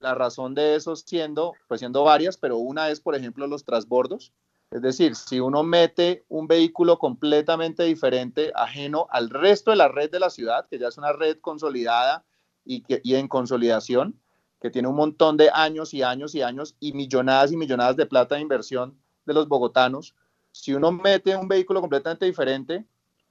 La 0.00 0.14
razón 0.14 0.54
de 0.54 0.76
eso 0.76 0.96
siendo, 0.96 1.52
pues 1.68 1.80
siendo 1.80 2.04
varias, 2.04 2.38
pero 2.38 2.56
una 2.56 2.88
es, 2.88 3.00
por 3.00 3.14
ejemplo, 3.14 3.46
los 3.46 3.64
transbordos. 3.64 4.32
Es 4.70 4.80
decir, 4.80 5.14
si 5.14 5.40
uno 5.40 5.62
mete 5.62 6.24
un 6.28 6.46
vehículo 6.46 6.98
completamente 6.98 7.84
diferente, 7.84 8.50
ajeno 8.54 9.06
al 9.10 9.28
resto 9.28 9.70
de 9.70 9.76
la 9.76 9.88
red 9.88 10.10
de 10.10 10.20
la 10.20 10.30
ciudad, 10.30 10.66
que 10.68 10.78
ya 10.78 10.88
es 10.88 10.96
una 10.96 11.12
red 11.12 11.38
consolidada 11.40 12.24
y, 12.64 12.82
que, 12.82 13.00
y 13.04 13.14
en 13.14 13.28
consolidación, 13.28 14.18
que 14.64 14.70
tiene 14.70 14.88
un 14.88 14.96
montón 14.96 15.36
de 15.36 15.50
años 15.52 15.92
y 15.92 16.02
años 16.02 16.34
y 16.34 16.40
años 16.40 16.74
y 16.80 16.94
millonadas 16.94 17.52
y 17.52 17.56
millonadas 17.58 17.96
de 17.96 18.06
plata 18.06 18.36
de 18.36 18.40
inversión 18.40 18.98
de 19.26 19.34
los 19.34 19.46
bogotanos, 19.46 20.14
si 20.52 20.72
uno 20.72 20.90
mete 20.90 21.36
un 21.36 21.48
vehículo 21.48 21.82
completamente 21.82 22.24
diferente, 22.24 22.82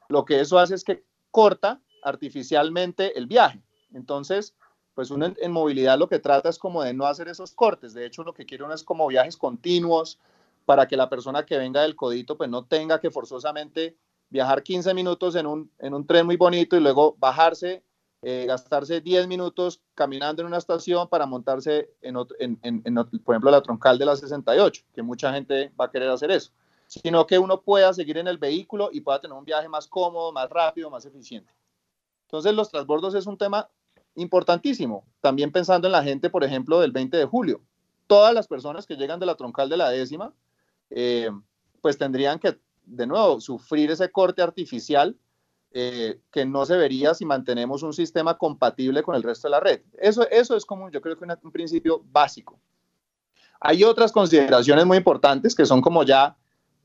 lo 0.09 0.25
que 0.25 0.39
eso 0.39 0.59
hace 0.59 0.75
es 0.75 0.83
que 0.83 1.03
corta 1.31 1.81
artificialmente 2.03 3.17
el 3.17 3.25
viaje. 3.25 3.63
Entonces, 3.95 4.55
pues 4.93 5.09
uno 5.09 5.33
en, 5.35 5.51
movilidad 5.51 5.97
lo 5.97 6.07
que 6.07 6.19
trata 6.19 6.49
es 6.49 6.59
como 6.59 6.83
de 6.83 6.93
no 6.93 7.07
hacer 7.07 7.27
esos 7.27 7.51
cortes. 7.53 7.95
De 7.95 8.05
hecho, 8.05 8.23
lo 8.23 8.35
que 8.35 8.45
quiere 8.45 8.65
uno 8.65 8.75
es 8.75 8.83
como 8.83 9.07
viajes 9.07 9.35
continuos 9.35 10.19
para 10.65 10.87
que 10.87 10.97
la 10.97 11.09
persona 11.09 11.47
que 11.47 11.57
venga 11.57 11.81
del 11.81 11.95
codito 11.95 12.37
pues 12.37 12.51
no 12.51 12.65
tenga 12.65 13.01
que 13.01 13.09
forzosamente 13.09 13.97
viajar 14.29 14.61
15 14.61 14.93
minutos 14.93 15.33
en 15.33 15.47
un, 15.47 15.71
en 15.79 15.95
un 15.95 16.05
tren 16.05 16.27
muy 16.27 16.37
bonito 16.37 16.77
y 16.77 16.79
luego 16.79 17.15
bajarse, 17.17 17.81
eh, 18.25 18.45
gastarse 18.47 19.01
10 19.01 19.27
minutos 19.27 19.81
caminando 19.95 20.41
en 20.41 20.47
una 20.47 20.57
estación 20.57 21.09
para 21.09 21.25
montarse 21.25 21.89
en, 22.01 22.15
otro, 22.15 22.37
en, 22.39 22.57
en, 22.63 22.95
por 22.95 23.35
ejemplo, 23.35 23.51
la 23.51 23.61
troncal 23.61 23.99
de 23.99 24.05
la 24.05 24.15
68, 24.15 24.85
que 24.93 25.03
mucha 25.03 25.33
gente 25.33 25.73
va 25.79 25.85
a 25.85 25.91
querer 25.91 26.09
hacer 26.09 26.31
eso, 26.31 26.51
sino 26.87 27.27
que 27.27 27.37
uno 27.37 27.59
pueda 27.61 27.93
seguir 27.93 28.17
en 28.17 28.29
el 28.29 28.37
vehículo 28.37 28.89
y 28.93 29.01
pueda 29.01 29.19
tener 29.19 29.35
un 29.35 29.43
viaje 29.43 29.67
más 29.67 29.87
cómodo, 29.87 30.31
más 30.31 30.49
rápido, 30.49 30.89
más 30.89 31.05
eficiente. 31.05 31.53
Entonces, 32.27 32.53
los 32.53 32.69
transbordos 32.69 33.13
es 33.13 33.27
un 33.27 33.37
tema 33.37 33.69
importantísimo. 34.15 35.05
También 35.19 35.51
pensando 35.51 35.87
en 35.89 35.91
la 35.91 36.03
gente, 36.03 36.29
por 36.29 36.45
ejemplo, 36.45 36.79
del 36.79 36.93
20 36.93 37.17
de 37.17 37.25
julio. 37.25 37.61
Todas 38.07 38.33
las 38.33 38.47
personas 38.47 38.85
que 38.85 38.95
llegan 38.95 39.19
de 39.19 39.25
la 39.25 39.35
troncal 39.35 39.67
de 39.67 39.77
la 39.77 39.89
décima, 39.89 40.33
eh, 40.89 41.29
pues 41.81 41.97
tendrían 41.97 42.39
que, 42.39 42.57
de 42.85 43.05
nuevo, 43.05 43.41
sufrir 43.41 43.91
ese 43.91 44.09
corte 44.11 44.41
artificial 44.41 45.17
eh, 45.75 46.19
que 46.31 46.45
no 46.45 46.67
se 46.67 46.77
vería 46.77 47.15
si 47.15 47.25
mantenemos 47.25 47.81
un 47.81 47.93
sistema 47.93 48.37
compatible 48.37 49.01
con 49.01 49.15
el 49.15 49.23
resto 49.23 49.47
de 49.47 49.51
la 49.51 49.59
red. 49.59 49.81
Eso, 49.97 50.29
eso 50.29 50.55
es 50.55 50.65
como, 50.65 50.91
yo 50.91 51.01
creo 51.01 51.17
que 51.17 51.25
un, 51.25 51.35
un 51.41 51.51
principio 51.51 52.03
básico. 52.11 52.59
Hay 53.59 53.83
otras 53.83 54.11
consideraciones 54.11 54.85
muy 54.85 54.97
importantes 54.97 55.55
que 55.55 55.65
son 55.65 55.81
como 55.81 56.03
ya 56.03 56.37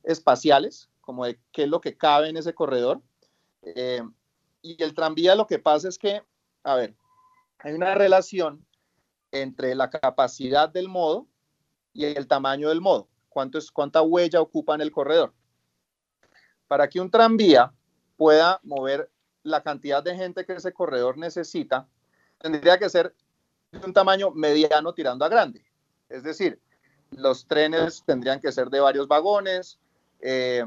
espaciales, 0.04 0.88
como 1.02 1.26
de 1.26 1.38
qué 1.52 1.64
es 1.64 1.68
lo 1.68 1.82
que 1.82 1.98
cabe 1.98 2.30
en 2.30 2.38
ese 2.38 2.54
corredor. 2.54 3.02
Eh, 3.62 4.02
y 4.62 4.82
el 4.82 4.94
tranvía 4.94 5.34
lo 5.34 5.46
que 5.46 5.58
pasa 5.58 5.88
es 5.88 5.98
que, 5.98 6.22
a 6.62 6.74
ver, 6.74 6.94
hay 7.58 7.74
una 7.74 7.94
relación 7.94 8.64
entre 9.32 9.74
la 9.74 9.90
capacidad 9.90 10.68
del 10.68 10.88
modo 10.88 11.26
y 11.92 12.04
el 12.04 12.26
tamaño 12.26 12.70
del 12.70 12.80
modo. 12.80 13.08
¿Cuánto 13.28 13.58
es, 13.58 13.70
¿Cuánta 13.70 14.00
huella 14.00 14.40
ocupa 14.40 14.74
en 14.74 14.80
el 14.80 14.92
corredor? 14.92 15.34
Para 16.66 16.88
que 16.88 17.00
un 17.00 17.10
tranvía 17.10 17.74
pueda 18.18 18.60
mover 18.62 19.10
la 19.44 19.62
cantidad 19.62 20.02
de 20.02 20.14
gente 20.14 20.44
que 20.44 20.52
ese 20.52 20.74
corredor 20.74 21.16
necesita, 21.16 21.88
tendría 22.38 22.78
que 22.78 22.90
ser 22.90 23.14
de 23.72 23.78
un 23.86 23.94
tamaño 23.94 24.30
mediano 24.32 24.92
tirando 24.92 25.24
a 25.24 25.28
grande. 25.30 25.64
Es 26.10 26.22
decir, 26.22 26.60
los 27.12 27.46
trenes 27.46 28.02
tendrían 28.04 28.40
que 28.40 28.52
ser 28.52 28.68
de 28.68 28.80
varios 28.80 29.08
vagones, 29.08 29.78
eh, 30.20 30.64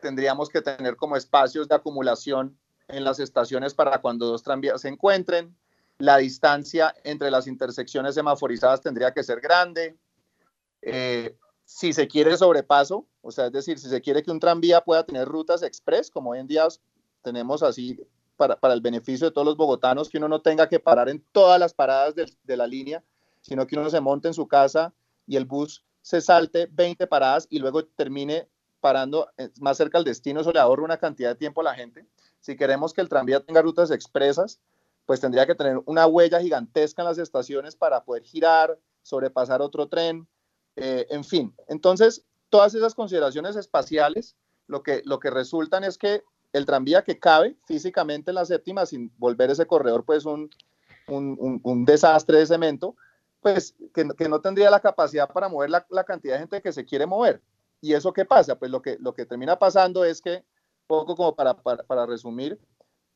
tendríamos 0.00 0.48
que 0.48 0.62
tener 0.62 0.96
como 0.96 1.16
espacios 1.16 1.68
de 1.68 1.76
acumulación 1.76 2.58
en 2.88 3.04
las 3.04 3.20
estaciones 3.20 3.74
para 3.74 4.00
cuando 4.00 4.26
dos 4.26 4.42
tranvías 4.42 4.80
se 4.80 4.88
encuentren, 4.88 5.54
la 5.98 6.16
distancia 6.16 6.94
entre 7.04 7.30
las 7.30 7.46
intersecciones 7.46 8.14
semaforizadas 8.14 8.80
tendría 8.80 9.12
que 9.12 9.22
ser 9.22 9.40
grande. 9.40 9.96
Eh, 10.80 11.36
si 11.64 11.92
se 11.92 12.08
quiere 12.08 12.36
sobrepaso, 12.36 13.06
o 13.28 13.32
sea, 13.32 13.46
es 13.46 13.52
decir, 13.52 13.78
si 13.78 13.88
se 13.88 14.00
quiere 14.00 14.22
que 14.22 14.30
un 14.30 14.40
tranvía 14.40 14.80
pueda 14.80 15.04
tener 15.04 15.28
rutas 15.28 15.62
express, 15.62 16.10
como 16.10 16.30
hoy 16.30 16.38
en 16.38 16.46
día 16.46 16.66
tenemos 17.22 17.62
así 17.62 18.00
para, 18.36 18.56
para, 18.56 18.72
el 18.72 18.80
beneficio 18.80 19.26
de 19.26 19.32
todos 19.32 19.46
los 19.46 19.56
bogotanos, 19.56 20.08
que 20.08 20.16
uno 20.16 20.28
no 20.28 20.40
tenga 20.40 20.68
que 20.68 20.80
parar 20.80 21.08
en 21.10 21.22
todas 21.32 21.60
las 21.60 21.74
paradas 21.74 22.14
de, 22.14 22.32
de 22.44 22.56
la 22.56 22.66
línea, 22.66 23.04
sino 23.42 23.66
que 23.66 23.78
uno 23.78 23.90
se 23.90 24.00
monte 24.00 24.28
en 24.28 24.34
su 24.34 24.48
casa 24.48 24.94
y 25.26 25.36
el 25.36 25.44
bus 25.44 25.84
se 26.00 26.22
salte 26.22 26.68
20 26.72 27.06
paradas 27.06 27.46
y 27.50 27.58
luego 27.58 27.84
termine 27.84 28.48
parando 28.80 29.28
eh, 29.36 29.50
más 29.60 29.76
cerca 29.76 29.98
al 29.98 30.04
destino, 30.04 30.40
eso 30.40 30.52
le 30.52 30.60
ahorra 30.60 30.84
una 30.84 30.96
cantidad 30.96 31.28
de 31.28 31.36
tiempo 31.36 31.60
a 31.60 31.64
la 31.64 31.74
gente. 31.74 32.06
Si 32.40 32.56
queremos 32.56 32.94
que 32.94 33.02
el 33.02 33.10
tranvía 33.10 33.40
tenga 33.40 33.60
rutas 33.60 33.90
expresas, 33.90 34.58
pues 35.04 35.20
tendría 35.20 35.46
que 35.46 35.54
tener 35.54 35.82
una 35.84 36.06
huella 36.06 36.40
gigantesca 36.40 37.02
en 37.02 37.08
las 37.08 37.18
estaciones 37.18 37.76
para 37.76 38.04
poder 38.04 38.22
girar, 38.22 38.78
sobrepasar 39.02 39.60
otro 39.60 39.88
tren, 39.88 40.26
eh, 40.76 41.06
en 41.10 41.24
fin. 41.24 41.54
Entonces, 41.66 42.24
todas 42.50 42.74
esas 42.74 42.94
consideraciones 42.94 43.56
espaciales, 43.56 44.36
lo 44.66 44.82
que, 44.82 45.02
lo 45.04 45.18
que 45.18 45.30
resultan 45.30 45.84
es 45.84 45.98
que 45.98 46.22
el 46.52 46.66
tranvía 46.66 47.02
que 47.02 47.18
cabe 47.18 47.56
físicamente 47.66 48.30
en 48.30 48.36
la 48.36 48.44
séptima, 48.44 48.86
sin 48.86 49.12
volver 49.18 49.50
ese 49.50 49.66
corredor 49.66 50.04
pues 50.04 50.24
un, 50.24 50.50
un, 51.08 51.84
desastre 51.84 52.38
de 52.38 52.46
cemento, 52.46 52.96
pues 53.40 53.74
que, 53.94 54.08
que, 54.16 54.28
no 54.28 54.40
tendría 54.40 54.70
la 54.70 54.80
capacidad 54.80 55.28
para 55.30 55.48
mover 55.48 55.70
la, 55.70 55.86
la, 55.90 56.04
cantidad 56.04 56.34
de 56.34 56.40
gente 56.40 56.62
que 56.62 56.72
se 56.72 56.84
quiere 56.84 57.06
mover. 57.06 57.42
¿Y 57.80 57.94
eso 57.94 58.12
qué 58.12 58.24
pasa? 58.24 58.58
Pues 58.58 58.70
lo 58.70 58.82
que, 58.82 58.96
lo 59.00 59.14
que 59.14 59.26
termina 59.26 59.58
pasando 59.58 60.04
es 60.04 60.20
que, 60.20 60.44
poco 60.86 61.14
como 61.14 61.34
para, 61.34 61.54
para, 61.54 61.82
para 61.84 62.06
resumir, 62.06 62.58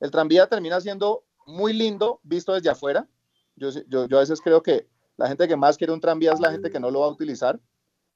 el 0.01 0.11
tranvía 0.11 0.47
termina 0.47 0.81
siendo 0.81 1.25
muy 1.47 1.73
lindo 1.73 2.21
visto 2.23 2.53
desde 2.53 2.71
afuera. 2.71 3.09
Yo, 3.57 3.71
yo, 3.89 4.07
yo, 4.07 4.17
a 4.17 4.21
veces 4.21 4.41
creo 4.41 4.63
que 4.63 4.89
la 5.17 5.29
gente 5.29 5.49
que 5.49 5.57
más 5.57 5.77
quiere 5.77 5.93
un 5.93 6.01
tranvía 6.01 6.33
es 6.33 6.41
la 6.41 6.51
gente 6.51 6.71
que 6.71 6.81
no 6.81 6.91
lo 6.91 7.01
va 7.01 7.07
a 7.07 7.11
utilizar, 7.11 7.61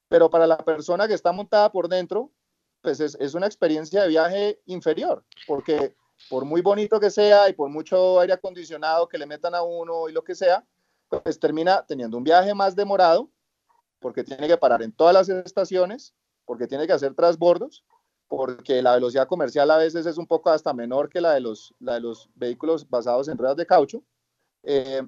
pero 0.09 0.31
para 0.31 0.47
la 0.47 0.59
persona 0.59 1.09
que 1.09 1.15
está 1.15 1.33
montada 1.33 1.71
por 1.71 1.89
dentro, 1.89 2.31
pues 2.83 3.01
es, 3.01 3.17
es 3.21 3.35
una 3.35 3.47
experiencia 3.47 4.03
de 4.03 4.09
viaje 4.09 4.61
inferior, 4.67 5.25
porque 5.47 5.95
por 6.31 6.45
muy 6.45 6.63
bonito 6.63 6.99
que 7.01 7.11
sea 7.11 7.49
y 7.49 7.53
por 7.53 7.69
mucho 7.69 8.21
aire 8.21 8.33
acondicionado 8.33 9.09
que 9.09 9.19
le 9.19 9.27
metan 9.27 9.55
a 9.55 9.63
uno 9.63 10.09
y 10.09 10.13
lo 10.13 10.23
que 10.23 10.35
sea, 10.35 10.65
pues 11.09 11.39
termina 11.39 11.85
teniendo 11.87 12.17
un 12.17 12.25
viaje 12.25 12.55
más 12.55 12.75
demorado, 12.75 13.31
porque 14.01 14.25
tiene 14.25 14.49
que 14.49 14.57
parar 14.57 14.83
en 14.83 14.93
todas 14.93 15.15
las 15.15 15.29
estaciones, 15.29 16.15
porque 16.45 16.67
tiene 16.67 16.87
que 16.87 16.93
hacer 16.93 17.15
transbordos, 17.15 17.85
porque 18.29 18.83
la 18.83 18.95
velocidad 18.95 19.29
comercial 19.29 19.71
a 19.71 19.77
veces 19.77 20.07
es 20.07 20.19
un 20.19 20.27
poco 20.27 20.51
hasta 20.51 20.73
menor 20.73 21.09
que 21.09 21.21
la 21.21 21.35
de 21.35 21.41
los, 21.41 21.75
la 21.79 21.95
de 21.95 22.01
los 22.01 22.29
vehículos 22.35 22.89
basados 22.89 23.29
en 23.29 23.39
ruedas 23.39 23.57
de 23.57 23.67
caucho. 23.67 24.03
Eh, 24.63 25.03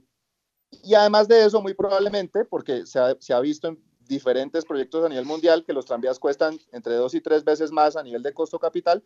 y 0.71 0.95
además 0.95 1.27
de 1.27 1.45
eso, 1.45 1.61
muy 1.61 1.75
probablemente, 1.75 2.45
porque 2.45 2.87
se 2.87 2.99
ha, 2.99 3.17
se 3.19 3.33
ha, 3.33 3.41
visto 3.41 3.69
en 3.69 3.83
diferentes 4.09 4.65
proyectos 4.65 5.05
a 5.05 5.09
nivel 5.09 5.27
mundial 5.27 5.65
que 5.65 5.73
los 5.73 5.85
tranvías 5.85 6.19
cuestan 6.19 6.59
entre 6.73 6.95
dos 6.95 7.15
y 7.15 7.21
tres 7.21 7.45
veces 7.45 7.71
más 7.71 7.95
a 7.95 8.03
nivel 8.03 8.23
de 8.23 8.33
costo 8.33 8.59
capital, 8.59 9.05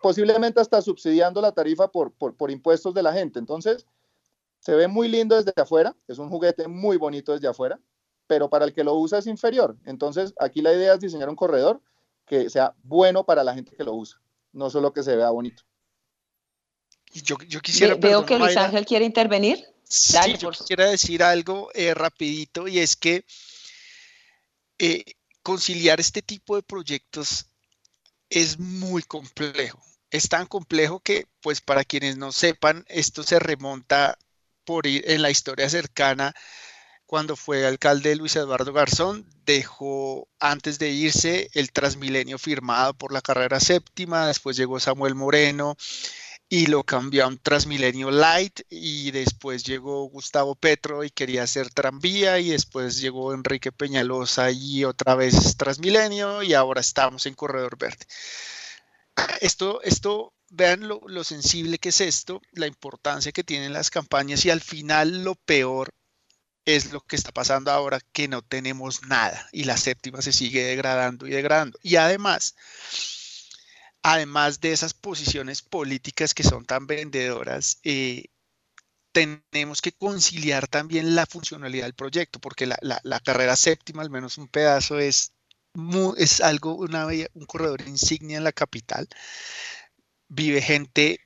posiblemente 0.00 0.60
hasta 0.60 0.80
subsidiando 0.80 1.40
la 1.40 1.52
tarifa 1.52 1.90
por, 1.90 2.12
por, 2.12 2.36
por 2.36 2.50
impuestos 2.50 2.94
de 2.94 3.02
la 3.02 3.12
gente. 3.12 3.38
Entonces, 3.38 3.86
se 4.60 4.74
ve 4.74 4.88
muy 4.88 5.08
lindo 5.08 5.36
desde 5.36 5.52
afuera, 5.60 5.94
es 6.08 6.18
un 6.18 6.30
juguete 6.30 6.68
muy 6.68 6.96
bonito 6.96 7.32
desde 7.32 7.48
afuera, 7.48 7.78
pero 8.26 8.48
para 8.48 8.64
el 8.64 8.72
que 8.72 8.84
lo 8.84 8.94
usa 8.94 9.18
es 9.18 9.26
inferior. 9.26 9.76
Entonces, 9.84 10.32
aquí 10.40 10.62
la 10.62 10.72
idea 10.72 10.94
es 10.94 11.00
diseñar 11.00 11.28
un 11.28 11.36
corredor 11.36 11.82
que 12.24 12.48
sea 12.48 12.74
bueno 12.82 13.24
para 13.24 13.44
la 13.44 13.54
gente 13.54 13.76
que 13.76 13.84
lo 13.84 13.92
usa, 13.92 14.18
no 14.52 14.70
solo 14.70 14.92
que 14.92 15.02
se 15.02 15.16
vea 15.16 15.30
bonito. 15.30 15.62
Yo, 17.12 17.36
yo 17.46 17.60
quisiera... 17.60 17.94
Ve, 17.94 18.00
veo 18.08 18.24
que 18.24 18.38
Luis 18.38 18.56
Ángel 18.56 18.86
quiere 18.86 19.04
intervenir. 19.04 19.62
Sí, 19.84 20.14
Dale, 20.14 20.38
yo 20.38 20.48
por... 20.48 20.56
quisiera 20.56 20.86
decir 20.86 21.22
algo 21.22 21.68
eh, 21.74 21.92
rapidito 21.92 22.66
y 22.66 22.78
es 22.78 22.96
que 22.96 23.24
eh, 24.78 25.04
conciliar 25.42 26.00
este 26.00 26.22
tipo 26.22 26.56
de 26.56 26.62
proyectos 26.62 27.46
es 28.30 28.58
muy 28.58 29.02
complejo. 29.02 29.80
Es 30.10 30.28
tan 30.28 30.46
complejo 30.46 31.00
que, 31.00 31.26
pues 31.40 31.60
para 31.60 31.84
quienes 31.84 32.16
no 32.16 32.32
sepan, 32.32 32.84
esto 32.88 33.22
se 33.22 33.38
remonta 33.38 34.18
por 34.64 34.86
ir 34.86 35.04
en 35.10 35.22
la 35.22 35.30
historia 35.30 35.68
cercana 35.68 36.34
cuando 37.06 37.36
fue 37.36 37.66
alcalde 37.66 38.16
Luis 38.16 38.34
Eduardo 38.34 38.72
Garzón, 38.72 39.26
dejó 39.44 40.26
antes 40.40 40.78
de 40.78 40.90
irse 40.90 41.50
el 41.52 41.70
Transmilenio 41.70 42.38
firmado 42.38 42.94
por 42.94 43.12
la 43.12 43.20
carrera 43.20 43.60
séptima, 43.60 44.26
después 44.26 44.56
llegó 44.56 44.80
Samuel 44.80 45.14
Moreno 45.14 45.76
y 46.48 46.66
lo 46.66 46.84
cambió 46.84 47.24
a 47.24 47.28
un 47.28 47.38
Transmilenio 47.38 48.10
Light 48.10 48.60
y 48.68 49.10
después 49.10 49.64
llegó 49.64 50.04
Gustavo 50.04 50.54
Petro 50.54 51.04
y 51.04 51.10
quería 51.10 51.42
hacer 51.42 51.70
tranvía 51.70 52.38
y 52.38 52.50
después 52.50 53.00
llegó 53.00 53.32
Enrique 53.32 53.72
Peñalosa 53.72 54.50
y 54.50 54.84
otra 54.84 55.14
vez 55.14 55.56
Transmilenio 55.56 56.42
y 56.42 56.54
ahora 56.54 56.80
estamos 56.80 57.26
en 57.26 57.34
Corredor 57.34 57.78
Verde. 57.78 58.06
Esto, 59.40 59.80
esto 59.82 60.32
vean 60.50 60.86
lo, 60.86 61.00
lo 61.06 61.24
sensible 61.24 61.78
que 61.78 61.88
es 61.88 62.00
esto, 62.00 62.40
la 62.52 62.66
importancia 62.66 63.32
que 63.32 63.44
tienen 63.44 63.72
las 63.72 63.90
campañas 63.90 64.44
y 64.44 64.50
al 64.50 64.60
final 64.60 65.24
lo 65.24 65.34
peor 65.34 65.94
es 66.64 66.92
lo 66.92 67.00
que 67.00 67.16
está 67.16 67.32
pasando 67.32 67.70
ahora 67.70 68.00
que 68.12 68.28
no 68.28 68.42
tenemos 68.42 69.02
nada 69.02 69.48
y 69.52 69.64
la 69.64 69.76
séptima 69.76 70.22
se 70.22 70.32
sigue 70.32 70.64
degradando 70.64 71.26
y 71.26 71.30
degradando. 71.30 71.78
Y 71.82 71.96
además, 71.96 72.54
además 74.04 74.60
de 74.60 74.72
esas 74.72 74.92
posiciones 74.92 75.62
políticas 75.62 76.34
que 76.34 76.44
son 76.44 76.66
tan 76.66 76.86
vendedoras, 76.86 77.80
eh, 77.84 78.26
tenemos 79.12 79.80
que 79.80 79.92
conciliar 79.92 80.68
también 80.68 81.14
la 81.14 81.24
funcionalidad 81.24 81.86
del 81.86 81.94
proyecto, 81.94 82.38
porque 82.38 82.66
la, 82.66 83.20
carrera 83.20 83.56
séptima, 83.56 84.02
al 84.02 84.10
menos 84.10 84.36
un 84.36 84.48
pedazo, 84.48 84.98
es, 84.98 85.32
algo, 86.42 86.76
un 86.76 87.46
corredor 87.46 87.80
insignia 87.86 88.36
en 88.36 88.44
la 88.44 88.52
capital. 88.52 89.08
Vive 90.28 90.60
gente 90.60 91.20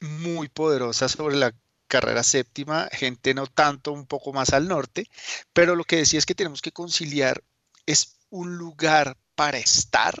muy 0.00 0.48
poderosa 0.48 1.08
sobre 1.08 1.36
la 1.36 1.52
carrera 1.88 2.22
séptima, 2.22 2.88
gente 2.92 3.34
no 3.34 3.48
tanto, 3.48 3.92
un 3.92 4.06
poco 4.06 4.32
más 4.32 4.52
al 4.52 4.68
norte, 4.68 5.10
pero 5.52 5.74
lo 5.74 5.84
que 5.84 5.96
decía 5.96 6.20
es 6.20 6.26
que 6.26 6.34
tenemos 6.36 6.62
que 6.62 6.72
conciliar, 6.72 7.42
es 7.86 8.18
un 8.30 8.56
lugar 8.56 9.16
para 9.34 9.58
estar 9.58 10.14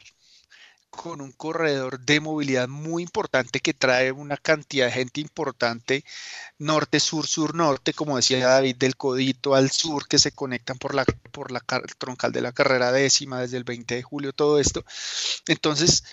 con 0.94 1.20
un 1.20 1.32
corredor 1.32 2.00
de 2.00 2.20
movilidad 2.20 2.68
muy 2.68 3.02
importante 3.02 3.60
que 3.60 3.74
trae 3.74 4.12
una 4.12 4.36
cantidad 4.36 4.86
de 4.86 4.92
gente 4.92 5.20
importante 5.20 6.04
norte, 6.58 7.00
sur, 7.00 7.26
sur, 7.26 7.54
norte, 7.54 7.92
como 7.92 8.16
decía 8.16 8.46
David, 8.46 8.76
del 8.76 8.96
Codito 8.96 9.54
al 9.54 9.70
sur, 9.70 10.08
que 10.08 10.18
se 10.18 10.32
conectan 10.32 10.78
por 10.78 10.94
la, 10.94 11.04
por 11.32 11.50
la 11.50 11.60
troncal 11.98 12.32
de 12.32 12.40
la 12.40 12.52
carrera 12.52 12.92
décima 12.92 13.40
desde 13.40 13.56
el 13.56 13.64
20 13.64 13.94
de 13.96 14.02
julio, 14.02 14.32
todo 14.32 14.58
esto. 14.58 14.84
Entonces, 15.46 16.04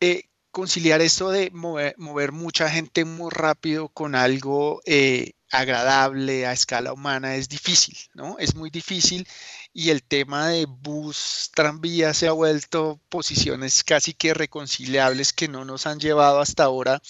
eh, 0.00 0.24
conciliar 0.50 1.00
esto 1.02 1.30
de 1.30 1.50
mover, 1.52 2.32
mucha 2.32 2.70
gente 2.70 3.04
muy 3.04 3.30
rápido 3.30 3.88
con 3.88 4.14
algo 4.14 4.80
eh, 4.86 5.32
agradable 5.60 6.46
a 6.46 6.52
escala 6.52 6.92
humana 6.92 7.36
es 7.36 7.48
difícil, 7.48 7.96
¿no? 8.14 8.36
Es 8.38 8.54
muy 8.54 8.70
difícil 8.70 9.26
y 9.72 9.90
el 9.90 10.02
tema 10.02 10.48
de 10.48 10.66
bus, 10.66 11.50
tranvía 11.54 12.14
se 12.14 12.28
ha 12.28 12.32
vuelto 12.32 13.00
posiciones 13.08 13.84
casi 13.84 14.14
que 14.14 14.34
reconciliables 14.34 15.32
que 15.32 15.48
no 15.48 15.64
nos 15.64 15.86
han 15.86 16.00
llevado 16.00 16.40
hasta 16.40 16.64
ahora 16.64 17.02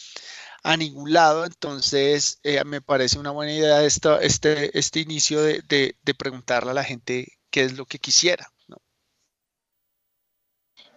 a 0.62 0.76
ningún 0.76 1.12
lado. 1.12 1.44
Entonces, 1.44 2.40
eh, 2.42 2.62
me 2.64 2.80
parece 2.82 3.18
una 3.18 3.30
buena 3.30 3.52
idea 3.52 3.84
este, 3.84 4.78
este 4.78 5.00
inicio 5.00 5.42
de, 5.42 5.62
de 6.02 6.14
preguntarle 6.14 6.70
a 6.72 6.74
la 6.74 6.84
gente 6.84 7.38
qué 7.50 7.64
es 7.64 7.76
lo 7.76 7.86
que 7.86 7.98
quisiera. 7.98 8.52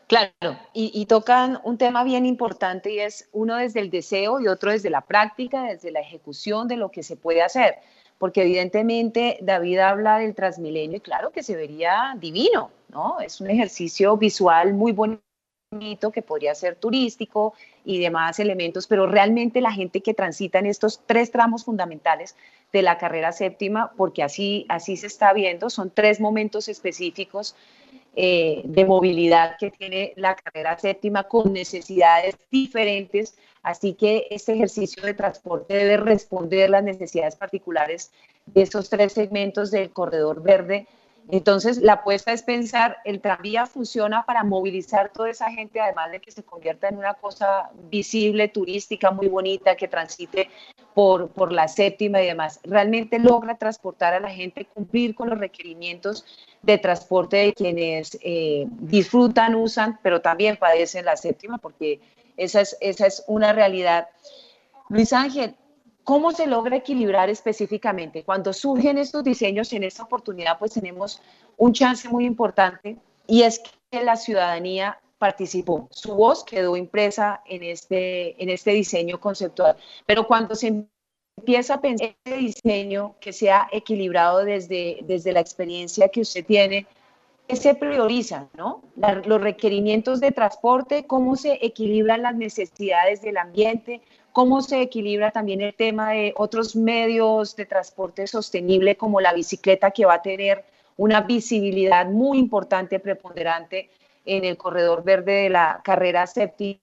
Claro, 0.10 0.58
y, 0.74 1.06
tocan 1.06 1.60
un 1.64 1.78
tema 1.78 2.04
bien 2.04 2.26
importante 2.26 2.92
y 2.92 3.00
es 3.00 3.30
uno 3.32 3.58
desde 3.58 3.80
el 3.80 3.92
deseo 3.92 4.40
y 4.40 4.48
otro 4.48 4.72
desde 4.72 4.90
la 4.90 5.02
práctica, 5.02 5.66
desde 5.66 5.92
la 5.92 6.00
ejecución 6.00 6.68
de 6.68 6.78
lo 6.78 6.90
que 6.90 7.04
se 7.04 7.16
puede 7.16 7.44
hacer. 7.44 7.76
Porque 8.18 8.42
evidentemente 8.42 9.38
David 9.40 9.78
habla 9.78 10.18
del 10.18 10.34
Transmilenio 10.34 10.98
y 10.98 11.02
claro 11.02 11.30
que 11.30 11.44
se 11.44 11.56
vería 11.56 12.16
divino, 12.18 12.72
¿no? 12.88 13.20
Es 13.20 13.40
un 13.40 13.52
ejercicio 13.52 14.18
visual 14.18 14.74
muy 14.74 14.94
bonito 14.94 16.12
que 16.12 16.24
podría 16.24 16.56
ser 16.56 16.76
turístico 16.76 17.54
y 17.86 18.00
demás 18.00 18.40
elementos, 18.40 18.88
pero 18.88 19.06
realmente 19.06 19.62
la 19.62 19.72
gente 19.72 20.02
que 20.02 20.16
transita 20.16 20.58
en 20.58 20.66
estos 20.66 21.02
tres 21.06 21.30
tramos 21.30 21.66
fundamentales 21.66 22.36
de 22.74 22.82
la 22.82 22.98
carrera 22.98 23.32
séptima, 23.32 23.92
porque 23.96 24.24
así, 24.24 24.66
así 24.70 24.98
se 24.98 25.06
está 25.06 25.34
viendo, 25.34 25.70
son 25.70 25.92
tres 25.92 26.20
momentos 26.20 26.68
específicos 26.68 27.56
eh, 28.16 28.62
de 28.66 28.86
movilidad 28.86 29.56
que 29.60 29.72
tiene 29.72 30.14
la 30.16 30.36
carrera 30.36 30.78
séptima 30.78 31.24
con 31.24 31.54
necesidades 31.54 32.36
diferentes. 32.52 33.38
Así 33.62 33.94
que 33.94 34.28
este 34.30 34.54
ejercicio 34.54 35.04
de 35.04 35.14
transporte 35.14 35.76
debe 35.76 35.98
responder 35.98 36.70
las 36.70 36.84
necesidades 36.84 37.36
particulares 37.36 38.12
de 38.46 38.64
esos 38.64 38.90
tres 38.90 39.14
segmentos 39.14 39.72
del 39.72 39.92
corredor 39.92 40.42
verde 40.42 40.88
entonces, 41.32 41.78
la 41.78 41.94
apuesta 41.94 42.32
es 42.34 42.42
pensar, 42.42 42.98
el 43.06 43.22
tranvía 43.22 43.68
funciona 43.68 44.26
para 44.26 44.44
movilizar 44.44 45.12
toda 45.14 45.30
esa 45.30 45.52
gente, 45.52 45.80
además 45.80 46.12
de 46.12 46.20
que 46.20 46.32
se 46.32 46.42
convierta 46.44 46.88
en 46.88 46.98
una 46.98 47.14
cosa 47.14 47.70
visible, 47.92 48.48
turística, 48.48 49.12
muy 49.12 49.28
bonita, 49.28 49.76
que 49.76 49.88
transite 49.88 50.50
por, 50.96 51.30
por 51.30 51.52
la 51.52 51.68
séptima 51.68 52.20
y 52.20 52.26
demás. 52.26 52.60
Realmente 52.64 53.20
logra 53.20 53.60
transportar 53.60 54.16
a 54.16 54.20
la 54.20 54.32
gente, 54.32 54.66
cumplir 54.66 55.14
con 55.14 55.30
los 55.30 55.38
requerimientos 55.38 56.26
de 56.64 56.80
transporte 56.80 57.38
de 57.38 57.54
quienes 57.54 58.18
eh, 58.22 58.66
disfrutan, 58.68 59.54
usan, 59.54 60.00
pero 60.02 60.22
también 60.22 60.58
padecen 60.58 61.06
la 61.06 61.16
séptima, 61.16 61.60
porque 61.60 62.00
esa 62.38 62.62
es, 62.62 62.76
esa 62.82 63.06
es 63.06 63.24
una 63.28 63.54
realidad. 63.54 64.10
Luis 64.90 65.14
Ángel, 65.14 65.56
¿Cómo 66.10 66.32
se 66.32 66.48
logra 66.48 66.76
equilibrar 66.76 67.30
específicamente? 67.30 68.24
Cuando 68.24 68.52
surgen 68.52 68.98
estos 68.98 69.24
diseños 69.24 69.72
en 69.74 69.84
esta 69.84 70.02
oportunidad, 70.02 70.58
pues 70.58 70.74
tenemos 70.74 71.22
un 71.56 71.72
chance 71.72 72.10
muy 72.10 72.26
importante 72.26 72.98
y 73.28 73.44
es 73.44 73.62
que 73.92 74.04
la 74.04 74.16
ciudadanía 74.16 74.98
participó. 75.20 75.88
Su 75.92 76.16
voz 76.16 76.44
quedó 76.44 76.76
impresa 76.76 77.44
en 77.46 77.62
este, 77.62 78.42
en 78.42 78.50
este 78.50 78.72
diseño 78.72 79.20
conceptual. 79.20 79.78
Pero 80.08 80.26
cuando 80.26 80.56
se 80.56 80.88
empieza 81.38 81.76
a 81.76 81.82
pensar 81.82 82.16
este 82.26 82.38
diseño 82.38 83.14
que 83.22 83.32
sea 83.32 83.68
equilibrado 83.72 84.44
desde, 84.44 85.02
desde 85.04 85.32
la 85.32 85.42
experiencia 85.42 86.10
que 86.10 86.22
usted 86.22 86.44
tiene, 86.44 86.88
¿qué 87.48 87.56
se 87.56 87.76
prioriza? 87.76 88.48
¿no? 88.58 88.82
los 89.26 89.42
requerimientos 89.42 90.22
de 90.22 90.32
transporte, 90.32 91.06
cómo 91.06 91.36
se 91.36 91.64
equilibran 91.64 92.24
las 92.24 92.34
necesidades 92.34 93.22
del 93.22 93.38
ambiente, 93.38 94.02
cómo 94.32 94.62
se 94.62 94.82
equilibra 94.82 95.32
también 95.32 95.62
el 95.62 95.74
tema 95.74 96.12
de 96.12 96.34
otros 96.38 96.76
medios 96.76 97.56
de 97.56 97.66
transporte 97.66 98.28
sostenible 98.28 98.98
como 98.98 99.22
la 99.22 99.34
bicicleta 99.34 99.92
que 99.92 100.06
va 100.06 100.16
a 100.16 100.22
tener 100.22 100.64
una 100.98 101.22
visibilidad 101.22 102.06
muy 102.08 102.38
importante, 102.38 103.00
preponderante 103.00 103.90
en 104.26 104.46
el 104.46 104.58
corredor 104.58 105.04
verde 105.04 105.44
de 105.44 105.50
la 105.50 105.82
carrera 105.84 106.28
séptima. 106.28 106.80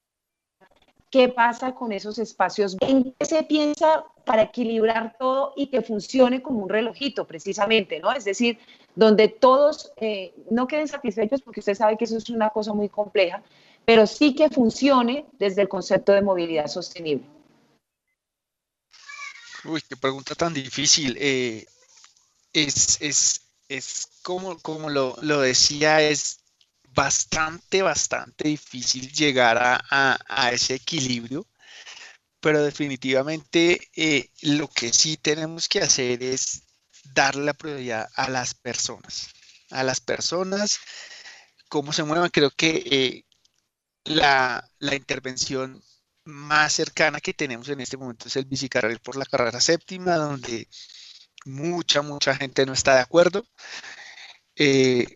¿Qué 1.11 1.28
pasa 1.28 1.74
con 1.74 1.92
esos 1.92 2.18
espacios? 2.18 2.76
¿En 2.80 3.12
qué 3.12 3.24
se 3.24 3.42
piensa 3.44 4.04
para 4.24 4.42
equilibrar 4.42 5.16
todo 5.18 5.52
y 5.54 5.68
que 5.68 5.80
funcione 5.80 6.42
como 6.42 6.61
un 6.61 6.68
relojito, 6.68 7.26
precisamente, 7.26 8.00
¿no? 8.00 8.12
Es 8.12 8.24
decir, 8.24 8.59
donde 8.96 9.28
todos 9.28 9.92
eh, 9.98 10.35
no 10.50 10.66
queden 10.66 10.88
satisfechos, 10.88 11.42
porque 11.42 11.61
usted 11.61 11.74
sabe 11.74 11.96
que 11.96 12.04
eso 12.04 12.16
es 12.16 12.28
una 12.28 12.50
cosa 12.50 12.74
muy 12.74 12.88
compleja, 12.88 13.42
pero 13.85 14.06
sí 14.06 14.35
que 14.35 14.50
funcione 14.50 15.26
desde 15.38 15.62
el 15.62 15.68
concepto 15.68 16.12
de 16.12 16.22
movilidad 16.22 16.66
sostenible. 16.66 17.36
Uy, 19.68 19.83
qué 19.83 19.96
pregunta 19.96 20.35
tan 20.35 20.55
difícil. 20.55 21.16
Eh, 21.18 21.66
es, 22.52 22.98
es, 23.00 23.42
es, 23.68 24.09
como, 24.22 24.59
como 24.61 24.90
lo, 24.90 25.16
lo, 25.22 25.40
decía, 25.40 26.00
es 26.02 26.40
bastante, 26.94 27.83
bastante 27.83 28.48
difícil 28.48 29.12
llegar 29.12 29.59
a, 29.59 30.18
a, 30.29 30.52
ese 30.52 30.74
equilibrio, 30.76 31.46
pero 32.40 32.62
definitivamente 32.62 33.90
eh, 33.96 34.31
lo 34.42 34.68
que 34.68 34.92
sí 34.92 35.16
tenemos 35.16 35.68
que 35.68 35.81
hacer 35.81 36.22
es 36.22 36.62
darle 37.14 37.44
la 37.46 37.55
prioridad 37.55 38.09
a 38.14 38.31
las 38.31 38.55
personas, 38.55 39.31
a 39.70 39.83
las 39.85 40.00
personas, 40.00 40.79
cómo 41.68 41.92
se 41.92 42.05
muevan. 42.05 42.31
Creo 42.31 42.50
que 42.50 42.70
eh, 42.90 43.24
la, 44.05 44.68
la 44.79 44.94
intervención 44.94 45.83
más 46.26 46.74
cercana 46.74 47.20
que 47.20 47.34
tenemos 47.34 47.68
en 47.68 47.80
este 47.80 47.96
momento 47.96 48.28
es 48.28 48.36
el 48.36 48.44
bicicarril 48.46 49.00
por 49.00 49.16
la 49.16 49.26
carrera 49.26 49.60
séptima, 49.60 50.16
donde 50.16 50.68
mucha, 51.46 52.02
mucha 52.02 52.36
gente 52.36 52.66
no 52.66 52.72
está 52.72 52.94
de 52.96 53.00
acuerdo. 53.02 53.46
Eh, 54.56 55.06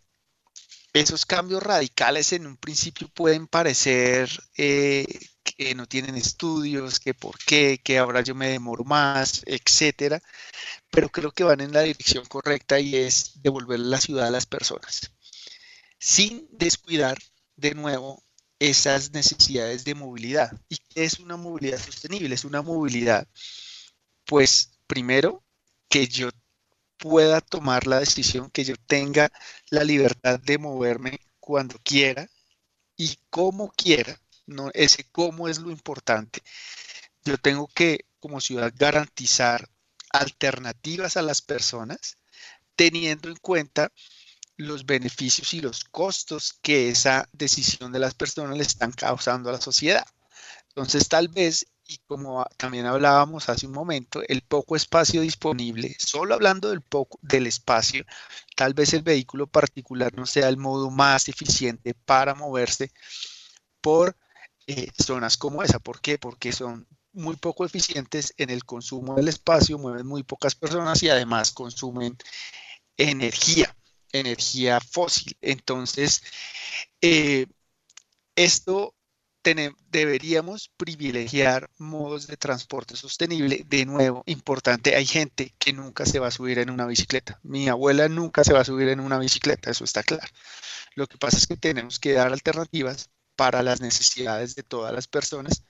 esos 0.92 1.26
cambios 1.26 1.62
radicales 1.62 2.32
en 2.32 2.46
un 2.46 2.56
principio 2.56 3.08
pueden 3.08 3.46
parecer 3.46 4.28
eh, 4.56 5.06
que 5.44 5.74
no 5.74 5.86
tienen 5.86 6.16
estudios, 6.16 7.00
que 7.00 7.14
por 7.14 7.38
qué, 7.38 7.80
que 7.82 7.98
ahora 7.98 8.22
yo 8.22 8.34
me 8.34 8.48
demoro 8.48 8.84
más, 8.84 9.42
etcétera, 9.46 10.20
pero 10.90 11.08
creo 11.10 11.32
que 11.32 11.44
van 11.44 11.60
en 11.60 11.72
la 11.72 11.82
dirección 11.82 12.24
correcta 12.26 12.80
y 12.80 12.96
es 12.96 13.42
devolver 13.42 13.80
la 13.80 14.00
ciudad 14.00 14.28
a 14.28 14.30
las 14.30 14.46
personas. 14.46 15.12
sin 15.98 16.48
descuidar 16.52 17.18
de 17.56 17.74
nuevo 17.74 18.24
esas 18.60 19.10
necesidades 19.12 19.84
de 19.84 19.96
movilidad. 19.96 20.52
¿Y 20.68 20.76
qué 20.76 21.04
es 21.04 21.18
una 21.18 21.36
movilidad 21.36 21.80
sostenible? 21.80 22.34
Es 22.34 22.44
una 22.44 22.62
movilidad, 22.62 23.26
pues 24.26 24.70
primero, 24.86 25.42
que 25.88 26.06
yo 26.06 26.28
pueda 26.98 27.40
tomar 27.40 27.86
la 27.86 27.98
decisión, 27.98 28.50
que 28.50 28.64
yo 28.64 28.76
tenga 28.86 29.32
la 29.70 29.82
libertad 29.82 30.38
de 30.38 30.58
moverme 30.58 31.18
cuando 31.40 31.78
quiera 31.82 32.28
y 32.96 33.18
como 33.30 33.72
quiera. 33.72 34.20
No, 34.46 34.70
ese 34.74 35.04
cómo 35.10 35.48
es 35.48 35.58
lo 35.58 35.70
importante. 35.70 36.42
Yo 37.24 37.38
tengo 37.38 37.66
que, 37.68 38.04
como 38.20 38.40
ciudad, 38.40 38.72
garantizar 38.76 39.68
alternativas 40.10 41.16
a 41.16 41.22
las 41.22 41.40
personas, 41.40 42.18
teniendo 42.76 43.28
en 43.28 43.36
cuenta 43.36 43.92
los 44.60 44.86
beneficios 44.86 45.54
y 45.54 45.60
los 45.60 45.84
costos 45.84 46.54
que 46.62 46.88
esa 46.90 47.28
decisión 47.32 47.92
de 47.92 47.98
las 47.98 48.14
personas 48.14 48.56
le 48.56 48.62
están 48.62 48.92
causando 48.92 49.48
a 49.48 49.52
la 49.52 49.60
sociedad. 49.60 50.06
Entonces, 50.68 51.08
tal 51.08 51.28
vez, 51.28 51.66
y 51.86 51.98
como 52.06 52.44
también 52.56 52.86
hablábamos 52.86 53.48
hace 53.48 53.66
un 53.66 53.72
momento, 53.72 54.22
el 54.28 54.42
poco 54.42 54.76
espacio 54.76 55.22
disponible, 55.22 55.96
solo 55.98 56.34
hablando 56.34 56.70
del 56.70 56.82
poco 56.82 57.18
del 57.22 57.46
espacio, 57.46 58.04
tal 58.54 58.74
vez 58.74 58.92
el 58.94 59.02
vehículo 59.02 59.46
particular 59.46 60.14
no 60.14 60.26
sea 60.26 60.48
el 60.48 60.56
modo 60.56 60.90
más 60.90 61.28
eficiente 61.28 61.94
para 61.94 62.34
moverse 62.34 62.92
por 63.80 64.16
eh, 64.66 64.88
zonas 65.02 65.36
como 65.36 65.62
esa. 65.62 65.78
¿Por 65.80 66.00
qué? 66.00 66.18
Porque 66.18 66.52
son 66.52 66.86
muy 67.12 67.36
poco 67.36 67.64
eficientes 67.64 68.34
en 68.36 68.50
el 68.50 68.64
consumo 68.64 69.16
del 69.16 69.28
espacio, 69.28 69.78
mueven 69.78 70.06
muy 70.06 70.22
pocas 70.22 70.54
personas 70.54 71.02
y 71.02 71.08
además 71.08 71.50
consumen 71.50 72.16
energía 72.96 73.74
energía 74.12 74.80
fósil. 74.80 75.36
Entonces, 75.40 76.22
eh, 77.00 77.46
esto 78.36 78.94
deberíamos 79.90 80.70
privilegiar 80.76 81.70
modos 81.78 82.26
de 82.26 82.36
transporte 82.36 82.96
sostenible. 82.96 83.64
De 83.68 83.86
nuevo, 83.86 84.22
importante, 84.26 84.94
hay 84.96 85.06
gente 85.06 85.54
que 85.58 85.72
nunca 85.72 86.04
se 86.06 86.18
va 86.18 86.28
a 86.28 86.30
subir 86.30 86.58
en 86.58 86.70
una 86.70 86.86
bicicleta. 86.86 87.40
Mi 87.42 87.68
abuela 87.68 88.08
nunca 88.08 88.44
se 88.44 88.52
va 88.52 88.60
a 88.60 88.64
subir 88.64 88.88
en 88.88 89.00
una 89.00 89.18
bicicleta, 89.18 89.70
eso 89.70 89.84
está 89.84 90.02
claro. 90.02 90.30
Lo 90.94 91.06
que 91.06 91.18
pasa 91.18 91.38
es 91.38 91.46
que 91.46 91.56
tenemos 91.56 91.98
que 91.98 92.12
dar 92.12 92.32
alternativas 92.32 93.10
para 93.36 93.62
las 93.62 93.80
necesidades 93.80 94.54
de 94.54 94.62
todas 94.62 94.92
las 94.92 95.08
personas 95.08 95.64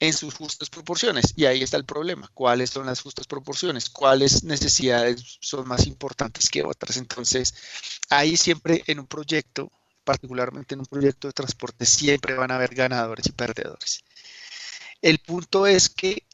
en 0.00 0.12
sus 0.12 0.34
justas 0.34 0.70
proporciones. 0.70 1.32
Y 1.36 1.46
ahí 1.46 1.62
está 1.62 1.76
el 1.76 1.84
problema. 1.84 2.30
¿Cuáles 2.34 2.70
son 2.70 2.86
las 2.86 3.00
justas 3.00 3.26
proporciones? 3.26 3.90
¿Cuáles 3.90 4.44
necesidades 4.44 5.38
son 5.40 5.66
más 5.68 5.86
importantes 5.86 6.48
que 6.50 6.64
otras? 6.64 6.96
Entonces, 6.96 7.54
ahí 8.10 8.36
siempre 8.36 8.82
en 8.86 9.00
un 9.00 9.06
proyecto, 9.06 9.70
particularmente 10.04 10.74
en 10.74 10.80
un 10.80 10.86
proyecto 10.86 11.28
de 11.28 11.32
transporte, 11.32 11.86
siempre 11.86 12.34
van 12.34 12.50
a 12.50 12.56
haber 12.56 12.74
ganadores 12.74 13.26
y 13.26 13.32
perdedores. 13.32 14.04
El 15.00 15.18
punto 15.18 15.66
es 15.66 15.88
que 15.88 16.26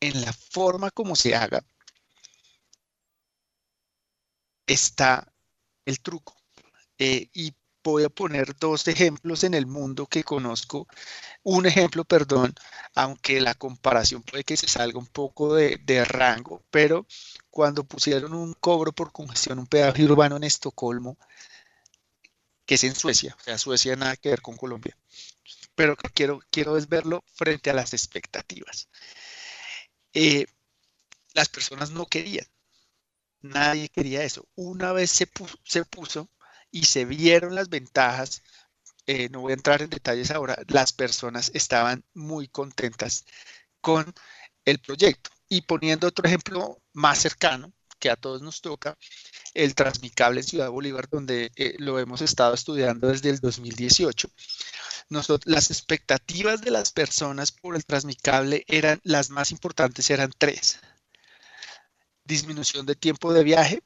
en 0.00 0.20
la 0.20 0.32
forma 0.32 0.90
como 0.90 1.16
se 1.16 1.34
haga, 1.34 1.64
está 4.66 5.32
el 5.84 6.00
truco. 6.00 6.36
Eh, 6.98 7.28
voy 7.82 8.04
a 8.04 8.08
poner 8.08 8.56
dos 8.58 8.86
ejemplos 8.88 9.44
en 9.44 9.54
el 9.54 9.66
mundo 9.66 10.06
que 10.06 10.24
conozco. 10.24 10.86
Un 11.42 11.66
ejemplo, 11.66 12.04
perdón, 12.04 12.54
aunque 12.94 13.40
la 13.40 13.54
comparación 13.54 14.22
puede 14.22 14.44
que 14.44 14.56
se 14.56 14.68
salga 14.68 14.98
un 14.98 15.06
poco 15.06 15.54
de, 15.54 16.04
rango, 16.04 16.62
pero 16.70 17.06
cuando 17.50 17.84
pusieron 17.84 18.34
un 18.34 18.54
cobro 18.54 18.92
por 18.92 19.12
congestión, 19.12 19.58
un 19.58 19.66
peaje 19.66 20.04
urbano 20.04 20.36
en 20.36 20.44
Estocolmo, 20.44 21.16
que 22.66 22.76
es 22.76 22.84
en 22.84 22.94
Suecia, 22.94 23.36
o 23.38 23.42
sea, 23.42 23.58
Suecia 23.58 23.96
nada 23.96 24.16
que 24.16 24.30
ver 24.30 24.42
con 24.42 24.56
Colombia, 24.56 24.96
pero 25.74 25.96
quiero, 26.14 26.40
quiero 26.50 26.76
es 26.76 26.88
verlo 26.88 27.24
frente 27.34 27.70
a 27.70 27.74
las 27.74 27.92
expectativas. 27.92 28.88
Eh, 30.14 30.46
las 31.34 31.48
personas 31.48 31.90
no 31.90 32.06
querían, 32.06 32.46
nadie 33.40 33.88
quería 33.88 34.22
eso. 34.22 34.46
Una 34.54 34.92
vez 34.92 35.10
se, 35.10 35.28
se 35.64 35.84
puso, 35.84 36.28
y 36.72 36.86
se 36.86 37.04
vieron 37.04 37.54
las 37.54 37.68
ventajas. 37.68 38.42
Eh, 39.06 39.28
no 39.30 39.40
voy 39.42 39.52
a 39.52 39.54
entrar 39.54 39.82
en 39.82 39.90
detalles 39.90 40.30
ahora, 40.32 40.56
las 40.68 40.92
personas 40.92 41.50
estaban 41.54 42.04
muy 42.14 42.48
contentas 42.48 43.24
con 43.80 44.12
el 44.64 44.80
proyecto. 44.80 45.30
Y 45.48 45.62
poniendo 45.62 46.08
otro 46.08 46.26
ejemplo 46.26 46.78
más 46.92 47.18
cercano, 47.18 47.72
que 47.98 48.10
a 48.10 48.16
todos 48.16 48.42
nos 48.42 48.60
toca, 48.60 48.98
el 49.54 49.74
Transmicable 49.76 50.40
en 50.40 50.46
Ciudad 50.46 50.70
Bolívar, 50.70 51.08
donde 51.08 51.52
eh, 51.56 51.76
lo 51.78 52.00
hemos 52.00 52.20
estado 52.20 52.54
estudiando 52.54 53.08
desde 53.08 53.30
el 53.30 53.38
2018. 53.38 54.28
las 55.44 55.70
expectativas 55.70 56.62
de 56.62 56.72
las 56.72 56.90
personas 56.90 57.52
por 57.52 57.76
el 57.76 57.84
Transmicable 57.84 58.64
eran, 58.66 59.00
las 59.04 59.30
más 59.30 59.52
importantes 59.52 60.10
eran 60.10 60.32
tres. 60.36 60.80
Disminución 62.24 62.86
de 62.86 62.96
tiempo 62.96 63.32
de 63.32 63.44
viaje, 63.44 63.82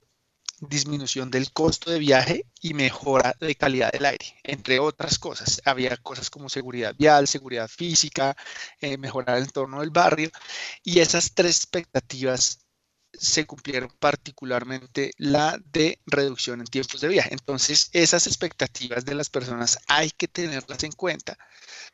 disminución 0.61 1.31
del 1.31 1.53
costo 1.53 1.91
de 1.91 1.99
viaje 1.99 2.47
y 2.61 2.75
mejora 2.75 3.37
de 3.41 3.55
calidad 3.55 3.93
del 3.93 4.07
aire, 4.07 4.39
entre 4.43 4.79
otras 4.79 5.19
cosas. 5.19 5.61
Había 5.65 5.97
cosas 5.99 6.31
como 6.31 6.49
seguridad 6.49 6.95
vial, 6.99 7.29
seguridad 7.29 7.69
física, 7.69 8.37
eh, 8.81 8.97
mejorar 8.99 9.39
el 9.39 9.45
entorno 9.45 9.81
del 9.81 9.91
barrio 9.91 10.31
y 10.83 11.01
esas 11.01 11.33
tres 11.35 11.57
expectativas 11.57 12.67
se 13.13 13.47
cumplieron 13.47 13.91
particularmente 13.99 15.13
la 15.17 15.59
de 15.73 16.01
reducción 16.07 16.61
en 16.61 16.67
tiempos 16.67 17.01
de 17.01 17.09
viaje. 17.09 17.33
Entonces, 17.33 17.89
esas 17.93 18.27
expectativas 18.27 19.05
de 19.05 19.15
las 19.15 19.31
personas 19.31 19.79
hay 19.87 20.11
que 20.11 20.29
tenerlas 20.29 20.83
en 20.85 20.93
cuenta 20.93 21.39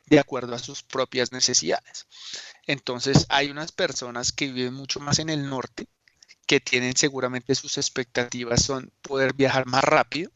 de 0.05 0.19
acuerdo 0.19 0.53
a 0.53 0.59
sus 0.59 0.83
propias 0.83 1.31
necesidades. 1.31 2.07
Entonces, 2.67 3.25
hay 3.29 3.49
unas 3.49 3.71
personas 3.71 4.31
que 4.31 4.51
viven 4.51 4.73
mucho 4.73 4.99
más 4.99 5.19
en 5.19 5.29
el 5.29 5.49
norte 5.49 5.87
que 6.45 6.59
tienen 6.59 6.95
seguramente 6.95 7.55
sus 7.55 7.77
expectativas 7.77 8.63
son 8.63 8.91
poder 9.01 9.33
viajar 9.33 9.65
más 9.65 9.83
rápido. 9.83 10.31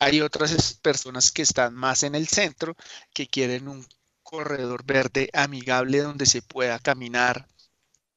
Hay 0.00 0.20
otras 0.20 0.74
personas 0.74 1.32
que 1.32 1.42
están 1.42 1.74
más 1.74 2.02
en 2.02 2.14
el 2.14 2.28
centro, 2.28 2.76
que 3.12 3.26
quieren 3.26 3.68
un 3.68 3.86
corredor 4.22 4.84
verde 4.84 5.30
amigable 5.32 5.98
donde 6.00 6.26
se 6.26 6.42
pueda 6.42 6.78
caminar, 6.78 7.48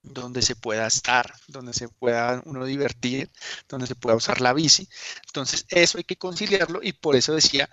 donde 0.03 0.41
se 0.41 0.55
pueda 0.55 0.87
estar, 0.87 1.33
donde 1.47 1.73
se 1.73 1.89
pueda 1.89 2.41
uno 2.45 2.65
divertir, 2.65 3.31
donde 3.69 3.87
se 3.87 3.95
pueda 3.95 4.15
usar 4.15 4.41
la 4.41 4.53
bici. 4.53 4.87
Entonces, 5.27 5.65
eso 5.69 5.97
hay 5.97 6.03
que 6.03 6.17
conciliarlo 6.17 6.81
y 6.83 6.93
por 6.93 7.15
eso 7.15 7.33
decía 7.33 7.69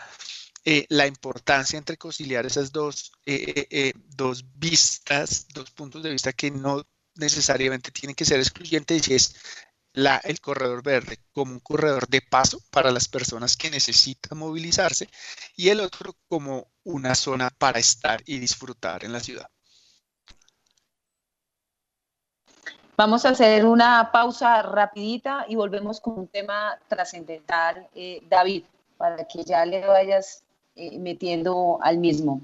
eh, 0.64 0.86
la 0.88 1.06
importancia 1.06 1.78
entre 1.78 1.96
conciliar 1.96 2.46
esas 2.46 2.72
dos, 2.72 3.12
eh, 3.26 3.66
eh, 3.70 3.92
dos 4.16 4.44
vistas, 4.56 5.46
dos 5.54 5.70
puntos 5.70 6.02
de 6.02 6.10
vista 6.10 6.32
que 6.32 6.50
no 6.50 6.86
necesariamente 7.18 7.90
tiene 7.90 8.14
que 8.14 8.24
ser 8.24 8.38
excluyente 8.40 8.98
si 9.00 9.14
es 9.14 9.34
la, 9.92 10.18
el 10.18 10.40
corredor 10.40 10.82
verde 10.82 11.18
como 11.32 11.52
un 11.52 11.60
corredor 11.60 12.08
de 12.08 12.22
paso 12.22 12.60
para 12.70 12.90
las 12.90 13.08
personas 13.08 13.56
que 13.56 13.70
necesitan 13.70 14.38
movilizarse 14.38 15.08
y 15.56 15.68
el 15.68 15.80
otro 15.80 16.14
como 16.28 16.68
una 16.84 17.14
zona 17.14 17.50
para 17.50 17.78
estar 17.78 18.22
y 18.24 18.38
disfrutar 18.38 19.04
en 19.04 19.12
la 19.12 19.20
ciudad. 19.20 19.48
Vamos 22.96 23.24
a 23.24 23.30
hacer 23.30 23.64
una 23.64 24.10
pausa 24.10 24.60
rapidita 24.62 25.46
y 25.48 25.54
volvemos 25.54 26.00
con 26.00 26.18
un 26.18 26.26
tema 26.26 26.76
trascendental, 26.88 27.88
eh, 27.94 28.22
David, 28.28 28.64
para 28.96 29.24
que 29.28 29.44
ya 29.44 29.64
le 29.64 29.86
vayas 29.86 30.42
eh, 30.74 30.98
metiendo 30.98 31.78
al 31.80 31.98
mismo 31.98 32.40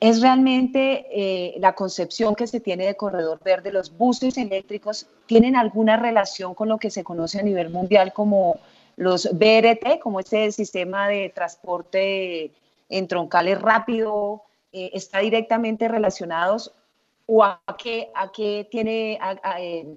es 0.00 0.20
realmente 0.20 1.06
eh, 1.10 1.54
la 1.58 1.74
concepción 1.74 2.34
que 2.34 2.46
se 2.46 2.60
tiene 2.60 2.86
de 2.86 2.96
corredor 2.96 3.40
verde. 3.42 3.72
Los 3.72 3.96
buses 3.96 4.38
eléctricos 4.38 5.08
tienen 5.26 5.56
alguna 5.56 5.96
relación 5.96 6.54
con 6.54 6.68
lo 6.68 6.78
que 6.78 6.90
se 6.90 7.02
conoce 7.02 7.40
a 7.40 7.42
nivel 7.42 7.70
mundial 7.70 8.12
como 8.12 8.60
los 8.96 9.28
BRT, 9.32 10.00
como 10.00 10.20
este 10.20 10.50
sistema 10.52 11.08
de 11.08 11.30
transporte 11.30 12.52
en 12.88 13.08
troncales 13.08 13.60
rápido, 13.60 14.42
eh, 14.72 14.90
está 14.94 15.18
directamente 15.18 15.88
relacionados 15.88 16.72
o 17.26 17.44
a 17.44 17.60
qué, 17.76 18.10
a 18.14 18.30
qué 18.30 18.66
tiene, 18.70 19.18
a, 19.20 19.60
eh, 19.60 19.94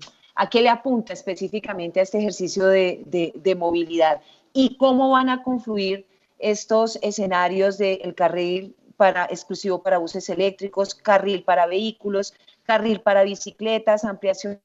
qué 0.50 0.62
le 0.62 0.70
apunta 0.70 1.14
específicamente 1.14 2.00
a 2.00 2.04
este 2.04 2.18
ejercicio 2.18 2.66
de, 2.66 3.32
de 3.36 3.56
movilidad 3.56 4.22
y 4.54 4.78
cómo 4.78 5.12
van 5.12 5.30
a 5.30 5.44
confluir 5.44 6.06
estos 6.40 6.98
escenarios 7.02 7.78
del 7.78 8.14
carril 8.16 8.76
para, 9.02 9.26
exclusivo 9.26 9.82
para 9.82 9.98
buses 9.98 10.30
eléctricos, 10.30 10.94
carril 10.94 11.44
para 11.44 11.66
vehículos, 11.66 12.36
carril 12.62 13.02
para 13.02 13.24
bicicletas, 13.24 14.06
ampliación 14.06 14.62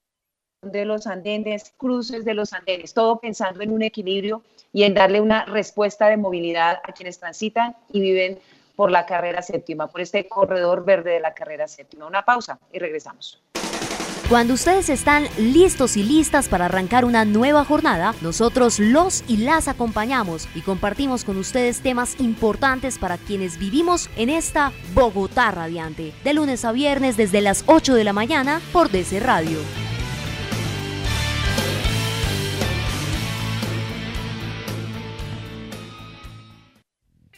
de 0.60 0.84
los 0.84 1.06
andenes, 1.06 1.72
cruces 1.78 2.22
de 2.26 2.34
los 2.34 2.52
andenes, 2.52 2.92
todo 2.92 3.18
pensando 3.18 3.62
en 3.62 3.70
un 3.70 3.80
equilibrio 3.80 4.42
y 4.74 4.82
en 4.82 4.92
darle 4.92 5.22
una 5.22 5.46
respuesta 5.46 6.08
de 6.08 6.18
movilidad 6.18 6.82
a 6.84 6.92
quienes 6.92 7.18
transitan 7.18 7.76
y 7.90 8.02
viven 8.02 8.38
por 8.76 8.90
la 8.90 9.06
carrera 9.06 9.40
séptima, 9.40 9.86
por 9.86 10.02
este 10.02 10.28
corredor 10.28 10.84
verde 10.84 11.12
de 11.12 11.20
la 11.20 11.32
carrera 11.32 11.66
séptima. 11.66 12.06
Una 12.06 12.22
pausa 12.22 12.58
y 12.70 12.78
regresamos. 12.78 13.42
Cuando 14.28 14.54
ustedes 14.54 14.88
están 14.88 15.28
listos 15.38 15.96
y 15.96 16.02
listas 16.02 16.48
para 16.48 16.64
arrancar 16.64 17.04
una 17.04 17.24
nueva 17.24 17.64
jornada, 17.64 18.12
nosotros 18.22 18.80
los 18.80 19.22
y 19.28 19.36
las 19.36 19.68
acompañamos 19.68 20.48
y 20.56 20.62
compartimos 20.62 21.22
con 21.22 21.36
ustedes 21.36 21.80
temas 21.80 22.18
importantes 22.18 22.98
para 22.98 23.18
quienes 23.18 23.56
vivimos 23.56 24.10
en 24.16 24.28
esta 24.28 24.72
Bogotá 24.94 25.52
radiante, 25.52 26.12
de 26.24 26.34
lunes 26.34 26.64
a 26.64 26.72
viernes 26.72 27.16
desde 27.16 27.40
las 27.40 27.62
8 27.66 27.94
de 27.94 28.02
la 28.02 28.12
mañana 28.12 28.60
por 28.72 28.90
DC 28.90 29.20
Radio. 29.20 29.85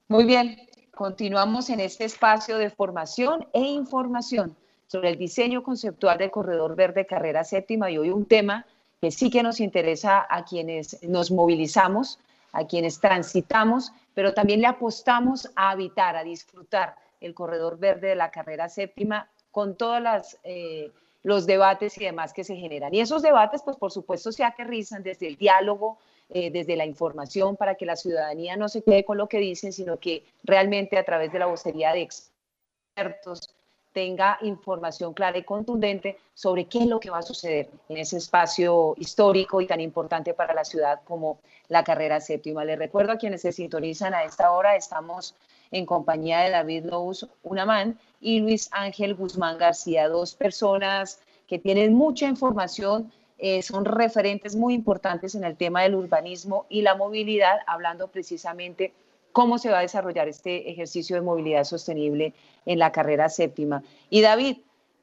Muy 0.09 0.25
bien, 0.25 0.57
Continuamos 0.95 1.70
en 1.70 1.80
este 1.80 2.05
espacio 2.05 2.57
de 2.57 2.70
formación 2.70 3.49
e 3.53 3.61
información 3.61 4.57
sobre 4.86 5.11
el 5.11 5.18
diseño 5.18 5.64
conceptual 5.64 6.18
del 6.18 6.30
Corredor 6.30 6.76
Verde 6.76 7.05
Carrera 7.05 7.42
Séptima 7.42 7.90
y 7.90 7.99
hoy 7.99 8.11
un 8.11 8.26
tema 8.26 8.64
que 9.01 9.11
sí 9.11 9.28
que 9.28 9.42
nos 9.42 9.59
interesa 9.59 10.24
a 10.30 10.45
quienes 10.45 11.03
nos 11.03 11.32
movilizamos, 11.32 12.20
a 12.53 12.66
quienes 12.68 13.01
transitamos, 13.01 13.92
pero 14.14 14.34
también 14.34 14.61
le 14.61 14.68
apostamos 14.68 15.51
a 15.57 15.70
habitar, 15.70 16.14
a 16.14 16.22
disfrutar 16.22 16.95
el 17.20 17.34
Corredor 17.34 17.76
Verde 17.76 18.09
de 18.09 18.14
la 18.14 18.30
Carrera 18.30 18.68
Séptima 18.68 19.28
con 19.51 19.76
todos 19.76 20.38
eh, 20.45 20.92
los 21.24 21.45
debates 21.45 21.99
y 21.99 22.05
demás 22.05 22.32
que 22.32 22.45
se 22.45 22.55
generan. 22.55 22.95
Y 22.95 23.01
esos 23.01 23.20
debates, 23.22 23.62
pues 23.62 23.76
por 23.76 23.90
supuesto, 23.90 24.30
se 24.30 24.45
aterrizan 24.45 25.03
desde 25.03 25.26
el 25.26 25.36
diálogo, 25.36 25.99
eh, 26.31 26.51
desde 26.51 26.77
la 26.77 26.87
información 26.87 27.57
para 27.57 27.75
que 27.75 27.87
la 27.87 27.97
ciudadanía 27.97 28.57
no 28.57 28.68
se 28.68 28.83
quede 28.83 29.05
con 29.05 29.18
lo 29.18 29.29
que 29.29 29.39
dicen, 29.39 29.72
sino 29.72 29.99
que 29.99 30.25
realmente 30.43 30.97
a 30.99 31.05
través 31.05 31.33
de 31.33 31.39
la 31.39 31.47
vocería 31.47 31.93
de 31.93 32.03
expertos 32.03 33.55
tenga 33.93 34.39
información 34.43 35.14
clara 35.14 35.39
y 35.39 35.45
contundente 35.45 36.18
sobre 36.35 36.64
qué 36.64 36.81
es 36.81 36.87
lo 36.87 36.99
que 36.99 37.11
va 37.11 37.18
a 37.18 37.22
suceder 37.22 37.68
en 37.89 37.99
ese 37.99 38.16
espacio 38.16 38.95
histórico 38.99 39.61
y 39.61 39.66
tan 39.66 39.81
importante 39.81 40.35
para 40.35 40.53
la 40.53 40.64
ciudad 40.64 41.01
como 41.05 41.39
la 41.68 41.85
carrera 41.85 42.20
séptima. 42.20 42.64
Les 42.64 42.79
recuerdo 42.79 43.12
a 43.12 43.18
quienes 43.18 43.43
se 43.43 43.53
sintonizan 43.53 44.12
a 44.12 44.25
esta 44.25 44.51
hora, 44.51 44.77
estamos 44.77 45.37
en 45.70 45.87
compañía 45.87 46.41
de 46.41 46.51
David 46.51 46.87
Lous 46.87 47.27
Unamán 47.43 47.99
y 48.20 48.41
Luis 48.41 48.68
Ángel 48.72 49.14
Guzmán 49.14 49.59
García, 49.59 50.09
dos 50.09 50.35
personas 50.35 51.20
que 51.47 51.59
tienen 51.59 51.95
mucha 51.95 52.27
información 52.27 53.12
eh, 53.39 53.62
son 53.62 53.85
referentes 53.85 54.55
muy 54.55 54.74
importantes 54.74 55.35
en 55.35 55.45
el 55.45 55.57
tema 55.57 55.82
del 55.82 55.95
urbanismo 55.95 56.66
y 56.68 56.82
la 56.82 56.95
movilidad, 56.95 57.59
hablando 57.66 58.09
precisamente 58.09 58.93
cómo 59.32 59.59
se 59.59 59.70
va 59.70 59.78
a 59.78 59.82
desarrollar 59.82 60.28
este 60.28 60.70
ejercicio 60.70 61.16
de 61.16 61.22
movilidad 61.22 61.64
sostenible 61.64 62.35
en 62.66 62.78
la 62.78 62.93
carrera 62.93 63.28
séptima. 63.28 63.82
Y 64.09 64.20
David, 64.20 64.59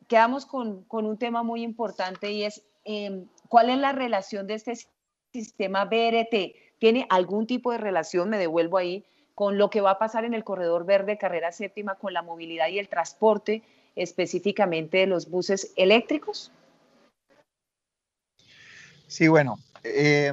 quedamos 0.07 0.45
con, 0.45 0.85
un 0.89 1.17
tema 1.17 1.43
muy 1.43 1.63
importante 1.63 2.31
y 2.31 2.43
es 2.43 2.63
em, 2.85 3.25
cuál 3.49 3.69
es 3.69 3.77
la 3.77 3.91
relación 3.91 4.47
de 4.47 4.53
este 4.53 4.73
sistema 5.33 5.85
BRT. 5.85 6.55
¿Tiene 6.79 7.05
algún 7.09 7.45
tipo 7.45 7.73
de 7.73 7.77
relación, 7.77 8.29
me 8.29 8.37
devuelvo 8.37 8.77
ahí, 8.77 9.03
con 9.35 9.57
lo 9.57 9.69
que 9.69 9.81
va 9.81 9.91
a 9.91 9.99
pasar 9.99 10.23
en 10.23 10.33
el 10.33 10.43
corredor 10.43 10.85
verde 10.85 11.17
carrera 11.17 11.51
séptima 11.51 11.95
con 11.95 12.13
la 12.13 12.21
movilidad 12.21 12.69
y 12.69 12.79
el 12.79 12.87
transporte, 12.87 13.63
específicamente 13.95 14.99
de 14.99 15.07
los 15.07 15.29
buses 15.29 15.73
eléctricos? 15.75 16.51
Sí, 19.11 19.27
bueno, 19.27 19.59
eh, 19.83 20.31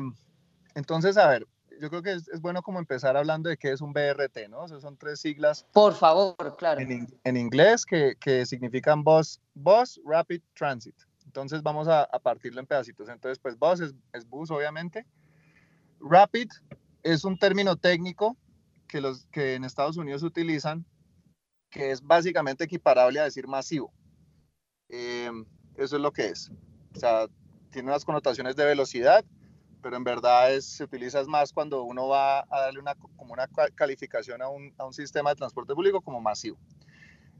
entonces, 0.76 1.16
a 1.16 1.26
ver, 1.26 1.48
yo 1.80 1.90
creo 1.90 2.00
que 2.00 2.12
es, 2.12 2.40
bueno 2.40 2.62
como 2.62 2.78
empezar 2.78 3.16
hablando 3.16 3.48
de 3.48 3.56
qué 3.56 3.72
es 3.72 3.80
un 3.80 3.92
BRT, 3.92 4.48
¿no? 4.48 4.60
O 4.60 4.80
son 4.80 4.96
tres 4.96 5.18
siglas. 5.18 5.66
Por 5.72 5.94
favor, 5.94 6.36
claro. 6.56 6.80
En, 6.80 7.36
inglés 7.36 7.84
que, 7.84 8.14
que, 8.20 8.46
significan 8.46 9.02
Bus, 9.02 9.40
Bus 9.52 10.00
Rapid 10.04 10.42
Transit. 10.54 10.94
Entonces 11.24 11.60
vamos 11.60 11.88
a, 11.88 12.06
partirlo 12.22 12.60
en 12.60 12.68
pedacitos. 12.68 13.08
Entonces, 13.08 13.40
pues 13.40 13.58
Bus 13.58 13.80
es, 13.80 13.96
es, 14.12 14.24
bus, 14.28 14.48
obviamente. 14.52 15.04
Rapid 15.98 16.48
es 17.02 17.24
un 17.24 17.36
término 17.36 17.74
técnico 17.74 18.36
que, 18.86 19.00
los, 19.00 19.26
que 19.32 19.56
en 19.56 19.64
Estados 19.64 19.96
Unidos 19.96 20.22
utilizan, 20.22 20.86
que 21.68 21.90
es 21.90 22.00
básicamente 22.00 22.62
equiparable 22.62 23.18
a 23.18 23.24
decir 23.24 23.48
masivo. 23.48 23.92
Eh, 24.88 25.32
eso 25.74 25.96
es 25.96 26.02
lo 26.02 26.12
que 26.12 26.28
es. 26.28 26.52
O 26.94 27.00
sea, 27.00 27.26
tiene 27.70 27.88
unas 27.88 28.04
connotaciones 28.04 28.56
de 28.56 28.64
velocidad, 28.64 29.24
pero 29.82 29.96
en 29.96 30.04
verdad 30.04 30.52
es, 30.52 30.64
se 30.64 30.84
utiliza 30.84 31.22
más 31.24 31.52
cuando 31.52 31.84
uno 31.84 32.08
va 32.08 32.40
a 32.40 32.60
darle 32.60 32.80
una, 32.80 32.94
como 32.94 33.32
una 33.32 33.48
calificación 33.74 34.42
a 34.42 34.48
un, 34.48 34.74
a 34.78 34.84
un 34.84 34.92
sistema 34.92 35.30
de 35.30 35.36
transporte 35.36 35.74
público 35.74 36.00
como 36.00 36.20
masivo. 36.20 36.58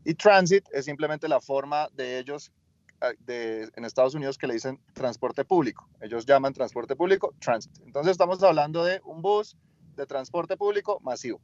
Y 0.05 0.15
transit 0.15 0.65
es 0.73 0.85
simplemente 0.85 1.29
la 1.29 1.41
forma 1.41 1.89
de 1.93 2.19
ellos 2.19 2.53
ah, 3.01 3.13
de, 3.19 3.71
en 3.75 3.85
Estados 3.85 4.15
Unidos 4.15 4.39
que 4.39 4.47
le 4.47 4.55
dicen 4.55 4.81
transporte 4.95 5.45
público. 5.45 5.89
Ellos 6.01 6.25
llaman 6.25 6.53
transporte 6.53 6.97
público 6.97 7.35
transit. 7.41 7.73
Entonces 7.85 8.13
estamos 8.13 8.43
hablando 8.43 8.85
de 8.85 9.01
un 9.05 9.21
bus 9.21 9.57
de 9.97 10.07
transporte 10.07 10.57
público 10.57 11.01
masivo. 11.03 11.41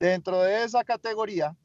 Dentro 0.00 0.42
de 0.42 0.64
esa 0.64 0.84
categoría, 0.84 1.56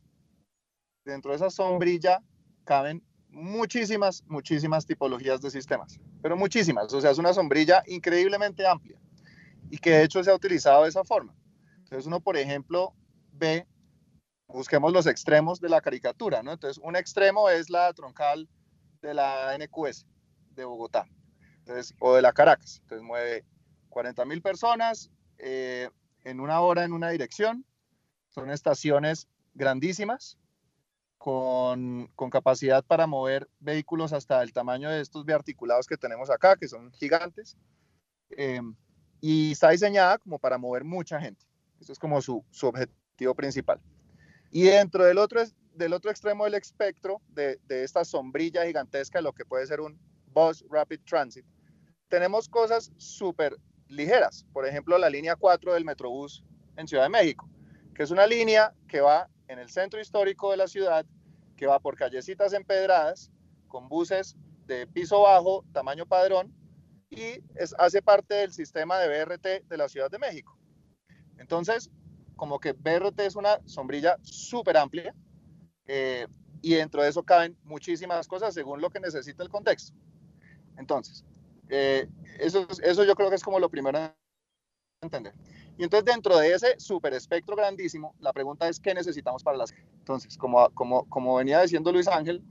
dentro 1.03 1.31
de 1.31 1.37
esa 1.37 1.49
sombrilla, 1.49 2.21
caben 2.63 3.03
muchísimas, 3.31 4.23
muchísimas 4.27 4.85
tipologías 4.85 5.41
de 5.41 5.49
sistemas, 5.49 5.99
pero 6.21 6.35
muchísimas. 6.37 6.93
O 6.93 7.01
sea, 7.01 7.11
es 7.11 7.17
una 7.17 7.33
sombrilla 7.33 7.83
increíblemente 7.87 8.67
amplia 8.67 8.99
y 9.69 9.77
que 9.77 9.91
de 9.91 10.03
hecho 10.03 10.23
se 10.23 10.29
ha 10.29 10.35
utilizado 10.35 10.83
de 10.83 10.89
esa 10.89 11.03
forma. 11.03 11.33
Entonces 11.77 12.05
uno, 12.05 12.19
por 12.19 12.37
ejemplo, 12.37 12.93
ve, 13.33 13.65
busquemos 14.47 14.91
los 14.91 15.07
extremos 15.07 15.59
de 15.59 15.69
la 15.69 15.81
caricatura, 15.81 16.43
¿no? 16.43 16.53
Entonces 16.53 16.81
un 16.83 16.95
extremo 16.95 17.49
es 17.49 17.69
la 17.69 17.91
troncal 17.93 18.49
de 19.01 19.13
la 19.13 19.57
NQS 19.57 20.05
de 20.51 20.65
Bogotá, 20.65 21.07
entonces, 21.59 21.95
o 21.99 22.15
de 22.15 22.21
la 22.21 22.33
Caracas. 22.33 22.79
Entonces 22.83 23.05
mueve 23.05 23.45
40 23.89 24.25
mil 24.25 24.41
personas 24.41 25.09
eh, 25.37 25.89
en 26.23 26.39
una 26.39 26.61
hora 26.61 26.83
en 26.83 26.93
una 26.93 27.09
dirección. 27.09 27.65
Son 28.29 28.49
estaciones 28.49 29.27
grandísimas, 29.53 30.37
con, 31.21 32.09
capacidad 32.31 32.83
para 32.83 33.05
mover 33.05 33.47
vehículos 33.59 34.11
hasta 34.11 34.41
el 34.41 34.51
tamaño 34.53 34.89
de 34.89 35.01
estos 35.01 35.23
biarticulados 35.23 35.85
que 35.85 35.95
tenemos 35.95 36.31
acá, 36.31 36.55
que 36.55 36.67
son 36.67 36.91
gigantes. 36.93 37.55
Em, 38.31 38.75
y 39.19 39.51
está 39.51 39.69
diseñada 39.69 40.17
como 40.17 40.39
para 40.39 40.57
mover 40.57 40.83
mucha 40.83 41.21
gente. 41.21 41.45
Eso 41.79 41.93
es 41.93 41.99
como 41.99 42.19
su, 42.23 42.43
objetivo 42.63 43.35
principal. 43.35 43.79
Y 44.49 44.63
dentro 44.63 45.05
del 45.05 45.19
otro, 45.19 45.43
del 45.75 45.93
otro 45.93 46.09
extremo 46.09 46.45
del 46.45 46.55
espectro, 46.55 47.21
de, 47.27 47.59
de 47.67 47.83
esta 47.83 48.03
sombrilla 48.03 48.65
gigantesca, 48.65 49.21
lo 49.21 49.31
que 49.31 49.45
puede 49.45 49.67
ser 49.67 49.79
un 49.79 49.99
Bus 50.33 50.65
Rapid 50.71 51.01
Transit, 51.05 51.45
tenemos 52.07 52.49
cosas 52.49 52.91
súper 52.97 53.55
ligeras. 53.87 54.47
Por 54.51 54.65
ejemplo, 54.65 54.97
la 54.97 55.11
línea 55.11 55.35
4 55.35 55.75
del 55.75 55.85
Metrobús 55.85 56.43
en 56.77 56.87
Ciudad 56.87 57.03
de 57.03 57.09
México, 57.09 57.47
que 57.93 58.01
es 58.01 58.09
una 58.09 58.25
línea 58.25 58.73
que 58.87 59.01
va 59.01 59.29
en 59.51 59.59
el 59.59 59.69
centro 59.69 59.99
histórico 59.99 60.51
de 60.51 60.57
la 60.57 60.67
ciudad 60.67 61.05
que 61.57 61.67
va 61.67 61.79
por 61.79 61.97
callecitas 61.97 62.53
empedradas 62.53 63.31
con 63.67 63.89
buses 63.89 64.37
de 64.65 64.87
piso 64.87 65.21
bajo, 65.21 65.65
tamaño 65.73 66.05
padrón, 66.05 66.53
y 67.09 67.43
es, 67.55 67.75
hace 67.77 68.01
parte 68.01 68.33
del 68.35 68.53
sistema 68.53 68.97
de 68.97 69.09
BRT 69.09 69.67
de 69.67 69.77
la 69.77 69.89
Ciudad 69.89 70.09
de 70.09 70.19
México. 70.19 70.57
Entonces, 71.37 71.91
como 72.37 72.59
que 72.59 72.71
BRT 72.71 73.19
es 73.19 73.35
una 73.35 73.59
sombrilla 73.65 74.15
súper 74.21 74.77
amplia 74.77 75.13
eh, 75.85 76.25
y 76.61 76.75
dentro 76.75 77.03
de 77.03 77.09
eso 77.09 77.23
caben 77.23 77.57
muchísimas 77.63 78.27
cosas 78.27 78.53
según 78.53 78.79
lo 78.79 78.89
que 78.89 79.01
necesita 79.01 79.43
el 79.43 79.49
contexto. 79.49 79.93
Entonces, 80.77 81.25
eh, 81.67 82.07
eso, 82.39 82.65
eso 82.81 83.03
yo 83.03 83.15
creo 83.15 83.29
que 83.29 83.35
es 83.35 83.43
como 83.43 83.59
lo 83.59 83.69
primero 83.69 83.97
a 83.97 84.15
entender. 85.01 85.33
Y 85.77 85.83
entonces 85.83 86.05
dentro 86.05 86.37
de 86.37 86.53
ese 86.53 86.79
super 86.79 87.13
espectro 87.13 87.55
grandísimo, 87.55 88.15
la 88.19 88.33
pregunta 88.33 88.67
es 88.67 88.79
qué 88.79 88.93
necesitamos 88.93 89.43
para 89.43 89.57
las... 89.57 89.73
Entonces, 89.99 90.37
como, 90.37 90.69
como, 90.71 91.07
como 91.09 91.35
venía 91.35 91.61
diciendo 91.61 91.91
Luis 91.91 92.07
Ángel, 92.07 92.43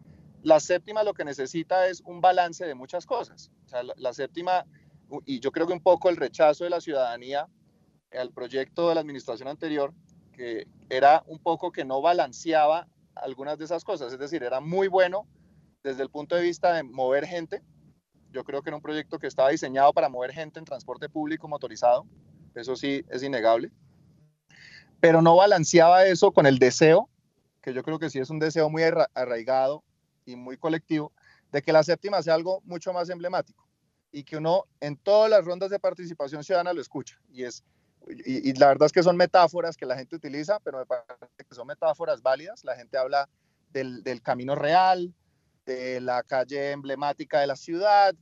la 0.42 0.58
séptima 0.60 1.02
lo 1.02 1.14
que 1.14 1.24
necesita 1.24 1.86
es 1.86 2.00
un 2.00 2.20
balance 2.20 2.64
de 2.64 2.74
muchas 2.74 3.06
cosas. 3.06 3.50
O 3.66 3.68
sea, 3.68 3.82
la, 3.82 4.12
séptima, 4.12 4.64
y 5.26 5.40
yo 5.40 5.52
creo 5.52 5.66
que 5.66 5.72
un 5.72 5.82
poco 5.82 6.08
el 6.08 6.16
rechazo 6.16 6.64
de 6.64 6.70
la 6.70 6.80
ciudadanía 6.80 7.48
al 8.12 8.32
proyecto 8.32 8.88
de 8.88 8.94
la 8.94 9.00
administración 9.02 9.48
anterior, 9.48 9.92
que 10.32 10.66
era 10.88 11.22
un 11.26 11.38
poco 11.38 11.70
que 11.70 11.84
no 11.84 12.00
balanceaba 12.00 12.88
algunas 13.14 13.58
de 13.58 13.64
esas 13.66 13.84
cosas. 13.84 14.12
Es 14.12 14.18
decir, 14.18 14.42
era 14.42 14.60
muy 14.60 14.88
bueno 14.88 15.26
desde 15.82 16.02
el 16.02 16.10
punto 16.10 16.36
de 16.36 16.42
vista 16.42 16.72
de 16.72 16.82
mover 16.82 17.26
gente, 17.26 17.62
yo 18.32 18.44
creo 18.44 18.62
que 18.62 18.70
era 18.70 18.76
un 18.76 18.82
proyecto 18.82 19.18
que 19.18 19.26
estaba 19.26 19.48
diseñado 19.50 19.92
para 19.92 20.08
mover 20.08 20.32
gente 20.32 20.58
en 20.58 20.64
transporte 20.64 21.08
público 21.08 21.48
motorizado, 21.48 22.06
eso 22.54 22.76
sí 22.76 23.04
es 23.10 23.22
innegable, 23.22 23.70
pero 25.00 25.22
no 25.22 25.36
balanceaba 25.36 26.06
eso 26.06 26.32
con 26.32 26.46
el 26.46 26.58
deseo, 26.58 27.08
que 27.62 27.72
yo 27.72 27.82
creo 27.82 27.98
que 27.98 28.10
sí 28.10 28.18
es 28.18 28.30
un 28.30 28.38
deseo 28.38 28.68
muy 28.70 28.82
arraigado 29.14 29.82
y 30.24 30.36
muy 30.36 30.56
colectivo, 30.56 31.12
de 31.52 31.62
que 31.62 31.72
la 31.72 31.82
séptima 31.82 32.22
sea 32.22 32.34
algo 32.34 32.60
mucho 32.64 32.92
más 32.92 33.08
emblemático 33.10 33.66
y 34.12 34.24
que 34.24 34.36
uno 34.36 34.64
en 34.80 34.96
todas 34.96 35.30
las 35.30 35.44
rondas 35.44 35.70
de 35.70 35.78
participación 35.78 36.42
ciudadana 36.44 36.72
lo 36.72 36.80
escucha. 36.80 37.18
Y, 37.30 37.44
es, 37.44 37.64
y, 38.08 38.52
la 38.54 38.68
verdad 38.68 38.86
es 38.86 38.92
que 38.92 39.02
son 39.02 39.16
metáforas 39.16 39.76
que 39.76 39.86
la 39.86 39.96
gente 39.96 40.16
utiliza, 40.16 40.58
pero 40.60 40.78
me 40.78 40.86
parece 40.86 41.26
que 41.36 41.54
son 41.54 41.66
metáforas 41.66 42.22
válidas. 42.22 42.64
La 42.64 42.76
gente 42.76 42.98
habla 42.98 43.28
del 43.72 44.20
camino 44.22 44.56
real, 44.56 45.14
de 45.64 46.00
la 46.00 46.22
calle 46.24 46.72
emblemática 46.72 47.40
de 47.40 47.46
la 47.46 47.56
ciudad, 47.56 48.14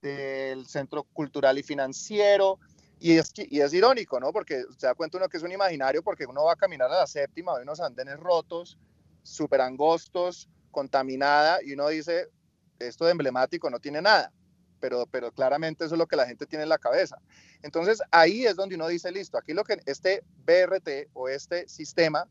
del 0.00 0.66
centro 0.66 1.04
cultural 1.04 1.58
y 1.58 1.62
financiero. 1.62 2.58
Y 2.98 3.18
es, 3.18 3.32
y 3.36 3.60
es 3.60 3.74
irónico, 3.74 4.18
¿no? 4.18 4.32
Porque 4.32 4.64
se 4.78 4.86
da 4.86 4.94
cuenta 4.94 5.18
uno 5.18 5.28
que 5.28 5.36
es 5.36 5.42
un 5.42 5.52
imaginario 5.52 6.02
porque 6.02 6.26
uno 6.26 6.44
va 6.44 6.52
a 6.52 6.56
caminar 6.56 6.90
a 6.90 7.00
la 7.00 7.06
séptima, 7.06 7.54
ve 7.54 7.62
unos 7.62 7.80
andenes 7.80 8.18
rotos, 8.18 8.78
súper 9.22 9.60
angostos, 9.60 10.48
contaminada, 10.70 11.62
y 11.62 11.72
uno 11.74 11.88
dice, 11.88 12.28
esto 12.78 13.04
de 13.04 13.12
emblemático 13.12 13.68
no 13.68 13.80
tiene 13.80 14.00
nada 14.00 14.32
pero, 14.80 15.06
pero 15.06 15.32
claramente 15.32 15.84
eso 15.84 15.94
es 15.94 15.98
lo 15.98 16.06
que 16.06 16.16
la 16.16 16.26
gente 16.26 16.46
tiene 16.46 16.64
en 16.64 16.68
la 16.68 16.78
cabeza. 16.78 17.20
Entonces 17.62 18.00
ahí 18.10 18.46
es 18.46 18.56
donde 18.56 18.74
uno 18.74 18.88
dice, 18.88 19.10
listo, 19.10 19.38
aquí 19.38 19.52
lo 19.52 19.64
que 19.64 19.80
este 19.86 20.22
BRT 20.44 21.10
o 21.12 21.28
este 21.28 21.68
sistema 21.68 22.28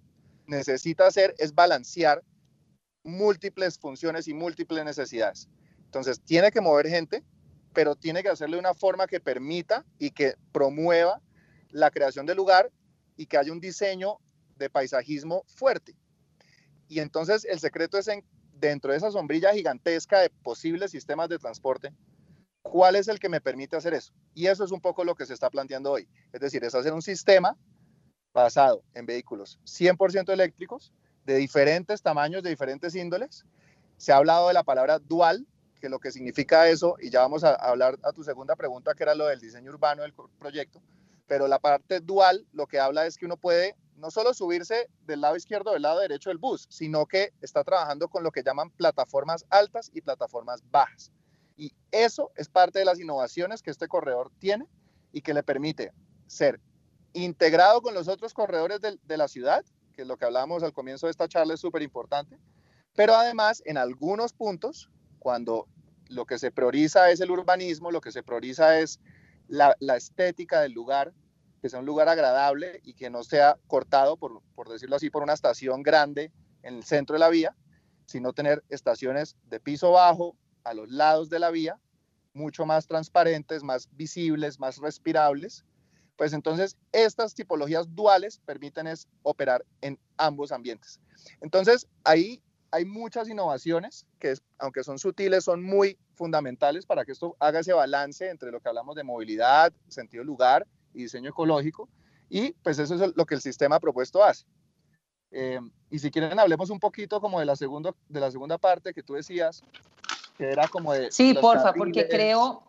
necesita 0.48 1.08
hacer 1.08 1.36
es 1.38 1.54
balancear 1.54 2.24
múltiples 3.04 3.78
funciones 3.78 4.28
y 4.28 4.34
múltiples 4.34 4.84
necesidades. 4.86 5.50
Entonces 5.86 6.22
tiene 6.22 6.52
que 6.52 6.62
mover 6.62 6.88
gente, 6.88 7.24
pero 7.76 7.96
tiene 7.96 8.24
que 8.24 8.30
hacerlo 8.30 8.56
de 8.56 8.62
una 8.62 8.74
forma 8.74 9.06
que 9.06 9.20
permita 9.20 9.86
y 10.00 10.10
que 10.10 10.34
promueva 10.52 11.22
la 11.70 11.92
creación 11.92 12.26
del 12.26 12.38
lugar 12.38 12.72
y 13.16 13.28
que 13.28 13.38
haya 13.38 13.52
un 13.52 13.60
diseño 13.60 14.18
de 14.56 14.72
paisajismo 14.72 15.44
fuerte. 15.46 15.96
Y 16.88 17.00
entonces 17.00 17.46
el 17.46 17.60
secreto 17.60 18.00
es 18.00 18.08
en, 18.08 18.26
dentro 18.54 18.92
de 18.92 18.98
esa 18.98 19.12
sombrilla 19.12 19.54
gigantesca 19.54 20.20
de 20.20 20.30
posibles 20.30 20.90
sistemas 20.90 21.30
de 21.30 21.38
transporte, 21.38 21.94
¿Cuál 22.66 22.96
es 22.96 23.08
el 23.08 23.20
que 23.20 23.30
me 23.30 23.42
permite 23.42 23.76
hacer 23.76 23.94
eso? 23.94 24.12
Y 24.34 24.48
eso 24.48 24.64
es 24.64 24.72
un 24.72 24.82
poco 24.82 25.04
lo 25.04 25.14
que 25.14 25.28
se 25.28 25.36
está 25.36 25.52
planteando 25.52 25.92
hoy. 25.92 26.10
Es 26.34 26.42
decir, 26.42 26.64
es 26.64 26.74
hacer 26.74 26.94
un 26.94 27.04
sistema 27.04 27.56
basado 28.34 28.84
en 28.96 29.06
vehículos 29.06 29.60
100% 29.66 30.34
eléctricos, 30.34 30.92
de 31.26 31.36
diferentes 31.36 32.02
tamaños, 32.02 32.42
de 32.42 32.50
diferentes 32.50 32.96
índoles. 32.96 33.46
Se 33.98 34.12
ha 34.12 34.18
hablado 34.18 34.48
de 34.48 34.56
la 34.56 34.64
palabra 34.64 34.98
dual, 34.98 35.46
que 35.80 35.90
lo 35.90 36.00
que 36.00 36.12
significa 36.12 36.68
eso, 36.68 36.96
y 37.00 37.10
ya 37.10 37.22
vamos 37.22 37.44
a 37.44 37.56
hablar 37.56 37.98
a 38.04 38.12
tu 38.12 38.24
segunda 38.24 38.56
pregunta, 38.56 38.94
que 38.94 39.04
era 39.04 39.16
lo 39.16 39.28
del 39.28 39.40
diseño 39.40 39.72
urbano 39.72 40.04
del 40.04 40.14
proyecto, 40.40 40.82
pero 41.28 41.48
la 41.48 41.60
parte 41.60 42.00
dual 42.00 42.46
lo 42.54 42.68
que 42.68 42.80
habla 42.80 43.06
es 43.06 43.18
que 43.18 43.26
uno 43.26 43.38
puede 43.38 43.76
no 43.98 44.12
solo 44.12 44.34
subirse 44.34 44.90
del 45.06 45.22
lado 45.22 45.36
izquierdo 45.36 45.72
o 45.72 45.74
del 45.74 45.84
lado 45.84 46.00
derecho 46.00 46.30
del 46.30 46.38
bus, 46.38 46.68
sino 46.70 47.06
que 47.06 47.34
está 47.42 47.64
trabajando 47.64 48.10
con 48.10 48.24
lo 48.24 48.32
que 48.32 48.44
llaman 48.44 48.70
plataformas 48.70 49.46
altas 49.50 49.90
y 49.94 50.02
plataformas 50.02 50.62
bajas. 50.70 51.12
Y 51.58 51.74
eso 51.92 52.32
es 52.36 52.50
parte 52.50 52.80
de 52.80 52.86
las 52.86 53.00
innovaciones 53.00 53.62
que 53.62 53.72
este 53.72 53.88
corredor 53.88 54.32
tiene 54.40 54.68
y 55.12 55.22
que 55.22 55.34
le 55.34 55.44
permite 55.44 55.94
ser 56.28 56.60
integrado 57.14 57.82
con 57.82 57.94
los 57.94 58.10
otros 58.10 58.34
corredores 58.34 58.82
de, 58.82 59.18
la 59.18 59.30
ciudad, 59.30 59.64
que 59.94 60.02
es 60.02 60.08
lo 60.08 60.18
que 60.18 60.26
hablábamos 60.26 60.64
al 60.64 60.74
comienzo 60.74 61.08
de 61.08 61.12
esta 61.12 61.30
charla, 61.30 61.54
es 61.54 61.62
súper 61.62 61.82
importante, 61.82 62.38
pero 62.94 63.16
además 63.16 63.64
en 63.66 63.78
algunos 63.78 64.34
puntos, 64.34 64.90
cuando 65.26 65.68
lo 66.10 66.28
que 66.28 66.38
se 66.38 66.52
prioriza 66.52 67.10
es 67.10 67.20
el 67.20 67.32
urbanismo, 67.32 67.90
lo 67.90 68.00
que 68.00 68.12
se 68.12 68.22
prioriza 68.22 68.78
es 68.78 69.00
la, 69.48 69.76
estética 69.98 70.62
del 70.62 70.74
lugar, 70.74 71.16
que 71.64 71.68
sea 71.68 71.80
un 71.80 71.88
lugar 71.88 72.08
agradable 72.10 72.80
y 72.84 72.94
que 72.94 73.10
no 73.10 73.24
sea 73.24 73.58
cortado, 73.66 74.18
por, 74.18 74.70
decirlo 74.70 74.98
así, 74.98 75.10
por 75.10 75.24
una 75.24 75.34
estación 75.34 75.82
grande 75.82 76.32
en 76.62 76.76
el 76.76 76.84
centro 76.84 77.16
de 77.16 77.22
la 77.22 77.30
vía, 77.30 77.56
sino 78.06 78.34
tener 78.34 78.64
estaciones 78.70 79.36
de 79.46 79.60
piso 79.60 79.94
bajo, 79.94 80.36
a 80.64 80.76
los 80.76 80.92
lados 80.92 81.28
de 81.28 81.40
la 81.40 81.50
vía, 81.50 81.80
mucho 82.36 82.68
más 82.68 82.86
transparentes, 82.86 83.64
más 83.64 83.90
visibles, 83.94 84.60
más 84.60 84.78
respirables, 84.78 85.66
pues 86.18 86.34
entonces 86.34 86.78
estas 86.92 87.34
tipologías 87.34 87.88
duales 87.96 88.40
permiten 88.46 88.94
operar 89.24 89.66
en 89.82 89.98
ambos 90.18 90.52
ambientes. 90.52 91.00
Entonces 91.42 91.88
ahí 92.04 92.44
hay 92.76 92.84
muchas 92.84 93.30
innovaciones 93.30 94.06
que 94.20 94.34
aunque 94.58 94.84
son 94.84 95.00
sutiles 95.00 95.46
son 95.46 95.64
muy 95.64 95.98
fundamentales 96.14 96.86
para 96.86 97.06
que 97.06 97.14
esto 97.14 97.38
haga 97.40 97.62
ese 97.62 97.72
balance 97.72 98.30
entre 98.30 98.52
lo 98.52 98.60
que 98.60 98.68
hablamos 98.68 98.98
de 98.98 99.04
movilidad, 99.04 99.72
sentido 99.88 100.26
lugar 100.26 100.68
y 100.94 101.04
diseño 101.04 101.30
ecológico 101.30 101.88
y 102.30 102.52
pues 102.52 102.78
eso 102.80 102.96
es 102.96 103.16
lo 103.16 103.26
que 103.26 103.36
el 103.36 103.42
sistema 103.42 103.80
propuesto 103.80 104.22
hace. 104.22 104.46
Eh, 105.32 105.60
y 105.90 106.00
si 106.00 106.12
quieren 106.12 106.38
hablemos 106.38 106.70
un 106.70 106.80
poquito 106.80 107.22
como 107.22 107.40
de 107.40 107.46
la, 107.46 107.56
segundo, 107.56 107.96
de 108.10 108.20
la 108.20 108.30
segunda 108.30 108.58
parte 108.58 108.94
que 108.94 109.04
tú 109.04 109.14
decías, 109.14 109.64
que 110.38 110.52
era 110.52 110.68
como 110.68 110.92
de... 110.92 111.12
Sí, 111.12 111.34
porfa, 111.34 111.74
porque 111.74 112.10
creo... 112.10 112.62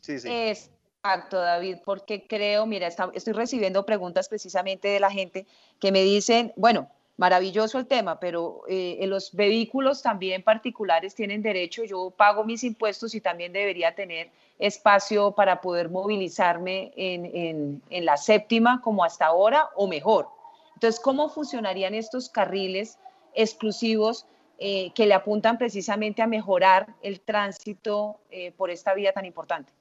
Sí, 0.00 0.18
sí. 0.18 0.28
Exacto, 0.28 1.38
David, 1.38 1.78
porque 1.84 2.26
creo, 2.26 2.66
mira, 2.66 2.88
estoy 2.88 3.32
recibiendo 3.32 3.86
preguntas 3.86 4.28
precisamente 4.28 4.88
de 4.88 4.98
la 4.98 5.12
gente 5.12 5.46
que 5.78 5.92
me 5.92 6.02
dicen, 6.02 6.52
bueno, 6.56 6.90
maravilloso 7.16 7.78
el 7.78 7.86
tema, 7.86 8.18
pero 8.18 8.62
eh, 8.68 8.98
los 9.06 9.32
vehículos 9.32 10.02
también 10.02 10.42
particulares 10.42 11.14
tienen 11.14 11.42
derecho, 11.42 11.84
yo 11.84 12.10
pago 12.10 12.44
mis 12.44 12.64
impuestos 12.64 13.14
y 13.14 13.20
también 13.20 13.52
debería 13.52 13.94
tener 13.94 14.30
espacio 14.58 15.32
para 15.32 15.60
poder 15.60 15.90
movilizarme 15.90 16.92
en, 16.96 17.24
en, 17.24 17.82
en 17.90 18.04
la 18.04 18.16
séptima 18.16 18.80
como 18.80 19.04
hasta 19.04 19.26
ahora 19.26 19.68
o 19.76 19.86
mejor. 19.86 20.28
Entonces, 20.74 21.00
¿cómo 21.00 21.28
funcionarían 21.28 21.94
estos 21.94 22.28
carriles 22.28 22.98
exclusivos 23.34 24.26
eh, 24.64 24.92
que 24.94 25.06
le 25.06 25.14
apuntan 25.14 25.58
precisamente 25.58 26.22
a 26.22 26.28
mejorar 26.28 26.94
el 27.02 27.20
tránsito 27.20 28.20
eh, 28.30 28.52
por 28.52 28.70
esta 28.70 28.94
vía 28.94 29.12
tan 29.12 29.24
importante. 29.24 29.72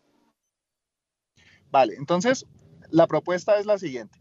Vale, 1.69 1.93
entonces 1.95 2.47
la 2.89 3.05
propuesta 3.05 3.59
es 3.59 3.67
la 3.67 3.77
siguiente. 3.77 4.19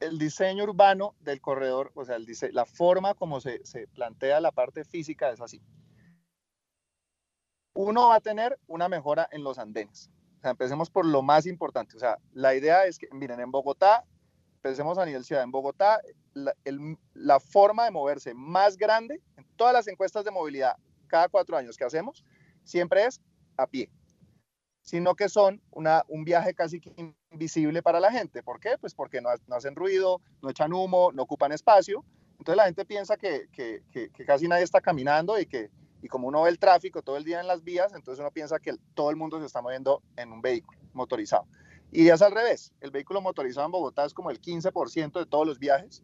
El 0.00 0.18
diseño 0.18 0.64
urbano 0.64 1.14
del 1.20 1.40
corredor, 1.40 1.92
o 1.94 2.04
sea, 2.04 2.16
el 2.16 2.26
la 2.52 2.64
forma 2.64 3.14
como 3.14 3.40
se, 3.40 3.64
se 3.64 3.86
plantea 3.88 4.40
la 4.40 4.50
parte 4.50 4.84
física 4.84 5.30
es 5.30 5.40
así. 5.40 5.62
Uno 7.74 8.08
va 8.08 8.16
a 8.16 8.20
tener 8.20 8.58
una 8.66 8.88
mejora 8.88 9.28
en 9.30 9.44
los 9.44 9.58
andenes. 9.58 10.10
O 10.42 10.48
empecemos 10.48 10.90
por 10.90 11.04
lo 11.04 11.22
más 11.22 11.46
importante. 11.46 11.96
O 11.96 12.00
sea, 12.00 12.18
la 12.32 12.54
idea 12.54 12.86
es 12.86 12.98
que, 12.98 13.08
miren, 13.12 13.40
en 13.40 13.50
Bogotá 13.50 14.04
pensemos 14.62 14.98
a 14.98 15.06
nivel 15.06 15.24
ciudad, 15.24 15.42
en 15.42 15.50
Bogotá, 15.50 16.00
la, 16.34 17.40
forma 17.40 17.84
de 17.84 17.90
moverse 17.90 18.34
más 18.34 18.76
grande 18.76 19.20
en 19.36 19.44
todas 19.56 19.72
las 19.72 19.88
encuestas 19.88 20.24
de 20.24 20.30
movilidad 20.30 20.76
cada 21.06 21.28
cuatro 21.28 21.56
años 21.56 21.76
que 21.76 21.84
hacemos, 21.84 22.24
siempre 22.62 23.04
es 23.04 23.20
a 23.56 23.66
pie, 23.66 23.90
sino 24.82 25.14
que 25.14 25.28
son 25.28 25.60
una, 25.70 26.04
un 26.08 26.24
viaje 26.24 26.54
casi 26.54 26.80
invisible 27.30 27.82
para 27.82 28.00
la 28.00 28.10
gente. 28.10 28.42
¿Por 28.42 28.60
qué? 28.60 28.76
Pues 28.80 28.94
porque 28.94 29.20
no, 29.20 29.30
hacen 29.54 29.74
ruido, 29.74 30.20
no 30.42 30.50
echan 30.50 30.72
humo, 30.72 31.12
no 31.12 31.22
ocupan 31.22 31.52
espacio. 31.52 32.04
Entonces 32.38 32.56
la 32.56 32.64
gente 32.64 32.84
piensa 32.84 33.16
que, 33.16 33.48
que, 33.52 33.82
que, 33.92 34.24
casi 34.24 34.48
nadie 34.48 34.64
está 34.64 34.80
caminando 34.80 35.38
y 35.38 35.46
que 35.46 35.70
y 36.02 36.08
como 36.08 36.28
uno 36.28 36.42
ve 36.42 36.50
el 36.50 36.58
tráfico 36.58 37.02
todo 37.02 37.18
el 37.18 37.24
día 37.24 37.40
en 37.40 37.46
las 37.46 37.62
vías, 37.62 37.92
entonces 37.94 38.20
uno 38.20 38.30
piensa 38.30 38.58
que 38.58 38.74
todo 38.94 39.10
el 39.10 39.16
mundo 39.16 39.38
se 39.38 39.44
está 39.44 39.60
moviendo 39.60 40.02
en 40.16 40.32
un 40.32 40.40
vehículo 40.40 40.80
motorizado. 40.94 41.46
Y 41.92 42.08
es 42.08 42.22
al 42.22 42.32
revés, 42.32 42.72
el 42.80 42.90
vehículo 42.90 43.20
motorizado 43.20 43.66
en 43.66 43.72
Bogotá 43.72 44.06
es 44.06 44.14
como 44.14 44.30
el 44.30 44.40
15% 44.40 45.18
de 45.18 45.26
todos 45.26 45.46
los 45.46 45.58
viajes, 45.58 46.02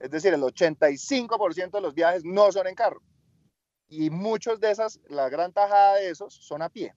es 0.00 0.10
decir, 0.10 0.34
el 0.34 0.42
85% 0.42 1.70
de 1.70 1.80
los 1.80 1.94
viajes 1.94 2.24
no 2.24 2.50
son 2.50 2.66
en 2.66 2.74
carro. 2.74 3.00
Y 3.88 4.10
muchos 4.10 4.58
de 4.58 4.72
esas, 4.72 4.98
la 5.08 5.28
gran 5.28 5.52
tajada 5.52 5.94
de 5.94 6.10
esos 6.10 6.34
son 6.34 6.62
a 6.62 6.68
pie. 6.68 6.92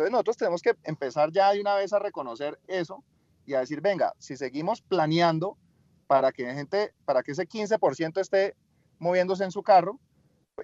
Entonces 0.00 0.12
nosotros 0.12 0.36
tenemos 0.38 0.62
que 0.62 0.74
empezar 0.84 1.30
ya 1.30 1.52
de 1.52 1.60
una 1.60 1.74
vez 1.74 1.92
a 1.92 1.98
reconocer 1.98 2.58
eso 2.68 3.04
y 3.44 3.52
a 3.52 3.60
decir, 3.60 3.82
venga, 3.82 4.14
si 4.16 4.34
seguimos 4.34 4.80
planeando 4.80 5.58
para 6.06 6.32
que, 6.32 6.50
gente, 6.54 6.94
para 7.04 7.22
que 7.22 7.32
ese 7.32 7.46
15% 7.46 8.18
esté 8.18 8.56
moviéndose 8.98 9.44
en 9.44 9.50
su 9.50 9.62
carro 9.62 10.00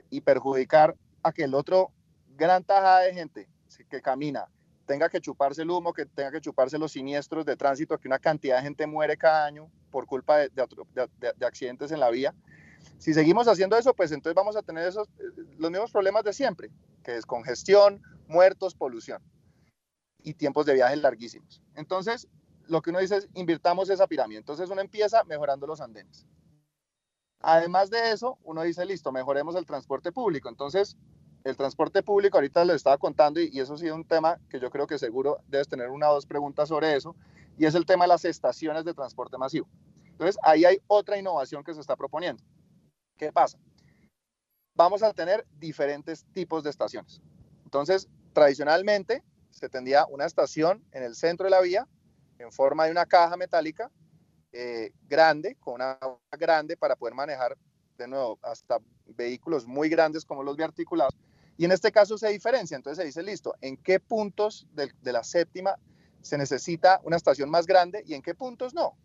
y 0.09 0.23
perjudicar 0.23 0.97
a 1.23 1.33
que 1.33 1.45
el 1.45 1.53
otro 1.53 1.93
gran 2.35 2.65
tajada 2.65 3.01
de 3.01 3.13
gente 3.13 3.47
que 3.91 4.01
camina 4.01 4.47
tenga 4.87 5.11
que 5.11 5.21
chuparse 5.21 5.61
el 5.61 5.71
humo, 5.71 5.93
que 5.93 6.07
tenga 6.07 6.31
que 6.31 6.41
chuparse 6.41 6.79
los 6.79 6.93
siniestros 6.93 7.45
de 7.45 7.57
tránsito, 7.57 7.99
que 7.99 8.09
una 8.09 8.19
cantidad 8.19 8.57
de 8.57 8.63
gente 8.63 8.87
muere 8.87 9.19
cada 9.19 9.45
año 9.45 9.71
por 9.91 10.07
culpa 10.07 10.39
de, 10.39 10.49
de, 10.49 11.47
accidentes 11.47 11.93
en 11.93 12.01
la 12.01 12.09
vía. 12.09 12.35
Si 12.97 13.13
seguimos 13.13 13.49
haciendo 13.49 13.77
eso, 13.77 13.93
pues 13.93 14.13
entonces 14.13 14.35
vamos 14.35 14.57
a 14.57 14.63
tener 14.63 14.89
esos, 14.89 15.09
eh, 15.19 15.43
los 15.59 15.71
mismos 15.71 15.93
problemas 15.93 16.25
de 16.25 16.33
siempre, 16.33 16.71
que 17.05 17.17
es 17.17 17.27
congestión, 17.27 18.01
muertos, 18.29 18.75
polución 18.75 19.23
y 20.23 20.35
tiempos 20.35 20.67
de 20.67 20.75
viaje 20.75 20.97
larguísimos. 20.97 21.63
Entonces, 21.75 22.29
lo 22.69 22.83
que 22.83 22.91
uno 22.91 22.99
dice 22.99 23.17
es 23.17 23.29
invirtamos 23.35 23.91
esa 23.91 24.07
pirámide. 24.07 24.39
Entonces 24.39 24.69
uno 24.71 24.81
empieza 24.81 25.23
mejorando 25.25 25.67
los 25.67 25.81
andenes. 25.81 26.27
Además 27.41 27.91
de 27.91 28.11
eso, 28.11 28.39
uno 28.43 28.63
dice, 28.63 28.85
listo, 28.85 29.13
mejoremos 29.13 29.55
el 29.57 29.67
transporte 29.67 30.11
público. 30.11 30.49
Entonces, 30.49 30.97
el 31.45 31.57
transporte 31.57 32.03
público, 32.03 32.39
ahorita 32.39 32.65
lo 32.65 32.73
estaba 32.73 32.99
contando 32.99 33.41
y, 33.41 33.61
eso 33.61 33.75
ha 33.75 33.79
sido 33.79 33.95
un 33.95 34.05
tema 34.05 34.41
que 34.49 34.59
yo 34.59 34.71
creo 34.71 34.87
que 34.87 34.99
seguro 34.99 35.39
debes 35.47 35.69
tener 35.69 35.91
una 35.91 36.11
o 36.11 36.15
dos 36.15 36.27
preguntas 36.27 36.69
sobre 36.69 36.97
eso, 36.97 37.15
y 37.57 37.67
es 37.67 37.75
el 37.77 37.87
tema 37.87 38.05
de 38.05 38.09
las 38.09 38.25
estaciones 38.25 38.85
de 38.85 38.95
transporte 38.95 39.39
masivo. 39.39 39.69
Entonces, 40.07 40.37
ahí 40.43 40.65
hay 40.65 40.79
otra 40.89 41.19
innovación 41.19 41.63
que 41.63 41.73
se 41.73 41.81
está 41.81 41.95
proponiendo. 41.95 42.43
¿Qué 43.17 43.33
pasa? 43.33 43.59
Vamos 44.75 45.03
a 45.03 45.13
tener 45.13 45.47
diferentes 45.53 46.27
tipos 46.33 46.65
de 46.65 46.71
estaciones. 46.71 47.23
Entonces, 47.77 48.09
tradicionalmente 48.33 49.23
se 49.51 49.69
tendría 49.69 50.07
una 50.07 50.25
estación 50.25 50.83
en 50.93 51.03
el 51.03 51.15
centro 51.15 51.45
de 51.45 51.51
la 51.51 51.61
vía 51.61 51.87
en 52.39 52.51
forma 52.51 52.87
de 52.87 52.91
una 52.91 53.05
caja 53.05 53.37
metálica 53.37 53.91
eh, 54.53 54.93
grande, 55.07 55.57
con 55.57 55.75
una 55.75 55.99
grande 56.39 56.79
para 56.79 56.97
poder 56.97 57.15
manejar 57.15 57.59
de 57.99 58.09
nuevo 58.09 58.39
hasta 58.41 58.79
vehículos 59.05 59.67
muy 59.67 59.91
grandes 59.91 60.25
como 60.25 60.43
los 60.43 60.57
biarticulados. 60.57 61.15
Y 61.59 61.67
en 61.67 61.73
este 61.73 61.93
caso 61.93 62.17
se 62.17 62.29
diferencia, 62.29 62.77
entonces 62.77 63.03
se 63.03 63.07
dice, 63.07 63.23
listo, 63.23 63.55
¿en 63.61 63.77
qué 63.77 64.01
puntos 64.01 64.67
de 64.73 65.13
la 65.13 65.23
séptima 65.23 65.77
se 66.23 66.39
necesita 66.39 67.01
una 67.05 67.17
estación 67.17 67.51
más 67.51 67.67
grande 67.67 68.03
y 68.07 68.15
en 68.15 68.23
qué 68.23 68.35
puntos 68.35 68.73
no? 68.73 68.97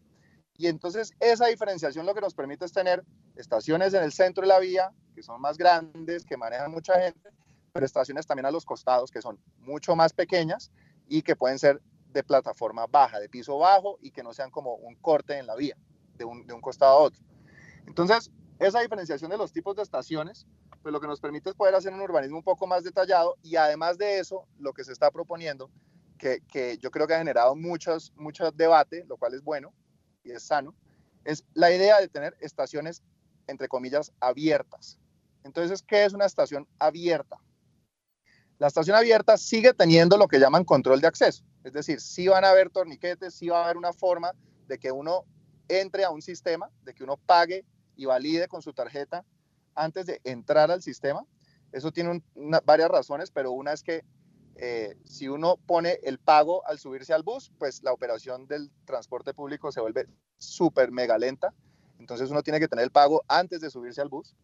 Y 0.57 0.67
entonces 0.67 1.11
esa 1.19 1.47
diferenciación 1.47 2.05
lo 2.05 2.13
que 2.13 2.21
nos 2.21 2.35
permite 2.35 2.63
es 2.63 2.71
tener 2.71 3.03
estaciones 3.35 3.93
en 3.93 4.03
el 4.03 4.13
centro 4.13 4.41
de 4.41 4.47
la 4.47 4.59
vía, 4.59 4.93
que 5.13 5.23
son 5.23 5.41
más 5.41 5.57
grandes, 5.57 6.23
que 6.23 6.37
manejan 6.37 6.71
mucha 6.71 6.99
gente, 7.01 7.31
pero 7.73 7.85
estaciones 7.85 8.25
también 8.27 8.45
a 8.45 8.51
los 8.51 8.65
costados, 8.65 9.11
que 9.11 9.21
son 9.21 9.39
mucho 9.59 9.95
más 9.95 10.13
pequeñas 10.13 10.71
y 11.07 11.21
que 11.21 11.35
pueden 11.35 11.59
ser 11.59 11.81
de 12.11 12.23
plataforma 12.23 12.87
baja, 12.87 13.19
de 13.19 13.29
piso 13.29 13.57
bajo 13.57 13.97
y 14.01 14.11
que 14.11 14.23
no 14.23 14.33
sean 14.33 14.51
como 14.51 14.75
un 14.75 14.95
corte 14.95 15.37
en 15.37 15.47
la 15.47 15.55
vía, 15.55 15.77
de 16.17 16.25
un, 16.25 16.45
de 16.45 16.53
un 16.53 16.61
costado 16.61 16.91
a 16.91 17.01
otro. 17.01 17.21
Entonces, 17.87 18.31
esa 18.59 18.81
diferenciación 18.81 19.31
de 19.31 19.37
los 19.37 19.51
tipos 19.51 19.75
de 19.75 19.83
estaciones, 19.83 20.45
pues 20.81 20.91
lo 20.91 20.99
que 20.99 21.07
nos 21.07 21.19
permite 21.19 21.49
es 21.49 21.55
poder 21.55 21.75
hacer 21.75 21.93
un 21.93 22.01
urbanismo 22.01 22.37
un 22.37 22.43
poco 22.43 22.67
más 22.67 22.83
detallado 22.83 23.37
y 23.41 23.55
además 23.55 23.97
de 23.97 24.19
eso, 24.19 24.47
lo 24.59 24.73
que 24.73 24.83
se 24.83 24.91
está 24.91 25.09
proponiendo, 25.11 25.69
que, 26.17 26.41
que 26.47 26.77
yo 26.77 26.91
creo 26.91 27.07
que 27.07 27.15
ha 27.15 27.19
generado 27.19 27.55
muchos, 27.55 28.13
mucho 28.15 28.51
debate, 28.51 29.05
lo 29.07 29.17
cual 29.17 29.33
es 29.33 29.41
bueno 29.41 29.73
y 30.23 30.31
es 30.31 30.43
sano, 30.43 30.75
es 31.23 31.45
la 31.53 31.71
idea 31.71 31.99
de 31.99 32.07
tener 32.07 32.35
estaciones, 32.39 33.01
entre 33.47 33.67
comillas, 33.67 34.11
abiertas. 34.19 34.99
Entonces, 35.43 35.81
¿qué 35.81 36.05
es 36.05 36.13
una 36.13 36.25
estación 36.25 36.67
abierta? 36.77 37.37
La 38.61 38.67
estación 38.67 38.95
abierta 38.95 39.37
sigue 39.37 39.73
teniendo 39.73 40.17
lo 40.17 40.27
que 40.27 40.37
llaman 40.37 40.65
control 40.65 41.01
de 41.01 41.07
acceso, 41.07 41.43
es 41.63 41.73
decir, 41.73 41.99
sí 41.99 42.27
van 42.27 42.45
a 42.45 42.51
haber 42.51 42.69
torniquetes, 42.69 43.33
sí 43.33 43.49
va 43.49 43.61
a 43.61 43.63
haber 43.63 43.75
una 43.75 43.91
forma 43.91 44.33
de 44.67 44.77
que 44.77 44.91
uno 44.91 45.25
entre 45.67 46.03
a 46.03 46.11
un 46.11 46.21
sistema, 46.21 46.69
de 46.83 46.93
que 46.93 47.03
uno 47.03 47.17
pague 47.17 47.65
y 47.95 48.05
valide 48.05 48.47
con 48.47 48.61
su 48.61 48.71
tarjeta 48.71 49.25
antes 49.73 50.05
de 50.05 50.21
entrar 50.25 50.69
al 50.69 50.83
sistema. 50.83 51.25
Eso 51.71 51.91
tiene 51.91 52.21
varias 52.63 52.91
razones, 52.91 53.31
pero 53.31 53.51
una 53.51 53.73
es 53.73 53.81
que 53.81 54.05
eh, 54.57 54.95
si 55.05 55.27
uno 55.27 55.57
pone 55.65 55.97
el 56.03 56.19
pago 56.19 56.63
al 56.67 56.77
subirse 56.77 57.13
al 57.13 57.23
bus, 57.23 57.51
pues 57.57 57.81
la 57.81 57.93
operación 57.93 58.45
del 58.45 58.69
transporte 58.85 59.33
público 59.33 59.71
se 59.71 59.81
vuelve 59.81 60.05
súper 60.37 60.91
mega 60.91 61.17
lenta. 61.17 61.51
Entonces 61.97 62.29
uno 62.29 62.43
tiene 62.43 62.59
que 62.59 62.67
tener 62.67 62.83
el 62.83 62.91
pago 62.91 63.23
antes 63.27 63.59
de 63.59 63.71
subirse 63.71 64.01
al 64.01 64.09
bus. 64.09 64.35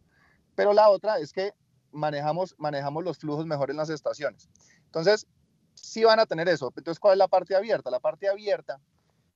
Pero 0.55 0.73
la 0.73 0.89
otra 0.89 1.19
es 1.19 1.31
que 1.31 1.53
manejamos, 1.91 2.55
manejamos 2.57 3.03
los 3.03 3.17
flujos 3.17 3.45
mejor 3.45 3.71
en 3.71 3.77
las 3.77 3.89
estaciones. 3.89 4.49
Entonces, 4.85 5.27
sí 5.73 6.03
van 6.03 6.19
a 6.19 6.25
tener 6.25 6.47
eso. 6.49 6.73
Entonces, 6.75 6.99
¿cuál 6.99 7.13
es 7.13 7.17
la 7.19 7.27
parte 7.27 7.55
abierta? 7.55 7.89
La 7.91 7.99
parte 7.99 8.27
abierta 8.27 8.79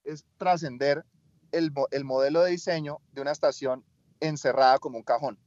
es 0.03 0.25
trascender 0.37 1.05
el, 1.51 1.71
el 1.91 2.03
modelo 2.03 2.41
de 2.43 2.51
diseño 2.51 2.99
de 3.11 3.21
una 3.21 3.31
estación 3.31 3.83
encerrada 4.19 4.79
como 4.79 4.97
un 4.97 5.03
cajón. 5.03 5.37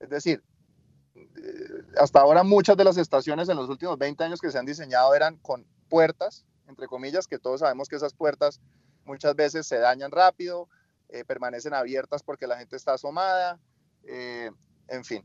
Es 0.00 0.08
decir, 0.08 0.42
eh, 1.14 1.82
hasta 1.98 2.20
ahora 2.20 2.42
muchas 2.42 2.76
de 2.76 2.84
las 2.84 2.96
estaciones 2.96 3.48
en 3.48 3.56
los 3.56 3.68
últimos 3.68 3.98
20 3.98 4.24
años 4.24 4.40
que 4.40 4.50
se 4.50 4.58
han 4.58 4.66
diseñado 4.66 5.14
eran 5.14 5.36
con 5.36 5.66
puertas, 5.88 6.46
entre 6.68 6.86
comillas, 6.86 7.26
que 7.26 7.38
todos 7.38 7.60
sabemos 7.60 7.88
que 7.88 7.96
esas 7.96 8.14
puertas 8.14 8.60
muchas 9.04 9.34
veces 9.34 9.66
se 9.66 9.78
dañan 9.78 10.10
rápido, 10.10 10.68
eh, 11.08 11.24
permanecen 11.24 11.74
abiertas 11.74 12.22
porque 12.22 12.46
la 12.46 12.56
gente 12.56 12.76
está 12.76 12.94
asomada, 12.94 13.60
eh, 14.04 14.50
en 14.88 15.04
fin, 15.04 15.24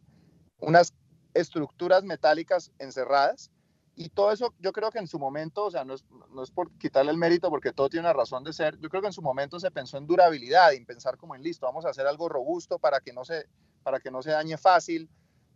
unas 0.60 0.94
estructuras 1.40 2.04
metálicas 2.04 2.72
encerradas. 2.80 3.52
Y 3.96 4.10
todo 4.10 4.32
eso 4.32 4.54
yo 4.60 4.74
creo 4.74 4.92
que 4.92 5.00
en 5.00 5.08
su 5.08 5.18
momento, 5.18 5.66
o 5.66 5.72
sea, 5.72 5.84
no 5.84 5.96
es, 5.96 6.06
no 6.32 6.44
es 6.44 6.52
por 6.52 6.72
quitarle 6.78 7.10
el 7.12 7.18
mérito 7.18 7.50
porque 7.50 7.74
todo 7.74 7.90
tiene 7.90 8.06
una 8.06 8.14
razón 8.14 8.44
de 8.44 8.54
ser, 8.54 8.78
yo 8.80 8.90
creo 8.90 9.02
que 9.02 9.08
en 9.08 9.14
su 9.14 9.24
momento 9.24 9.60
se 9.60 9.72
pensó 9.72 9.98
en 9.98 10.06
durabilidad 10.06 10.74
en 10.74 10.86
pensar 10.86 11.18
como 11.18 11.34
en 11.34 11.42
listo, 11.42 11.66
vamos 11.66 11.84
a 11.86 11.90
hacer 11.90 12.06
algo 12.06 12.30
robusto 12.30 12.78
para 12.78 13.00
que 13.00 13.12
no 13.12 13.26
se, 13.26 13.48
para 13.82 14.00
que 14.00 14.12
no 14.12 14.22
se 14.22 14.32
dañe 14.32 14.56
fácil, 14.58 15.10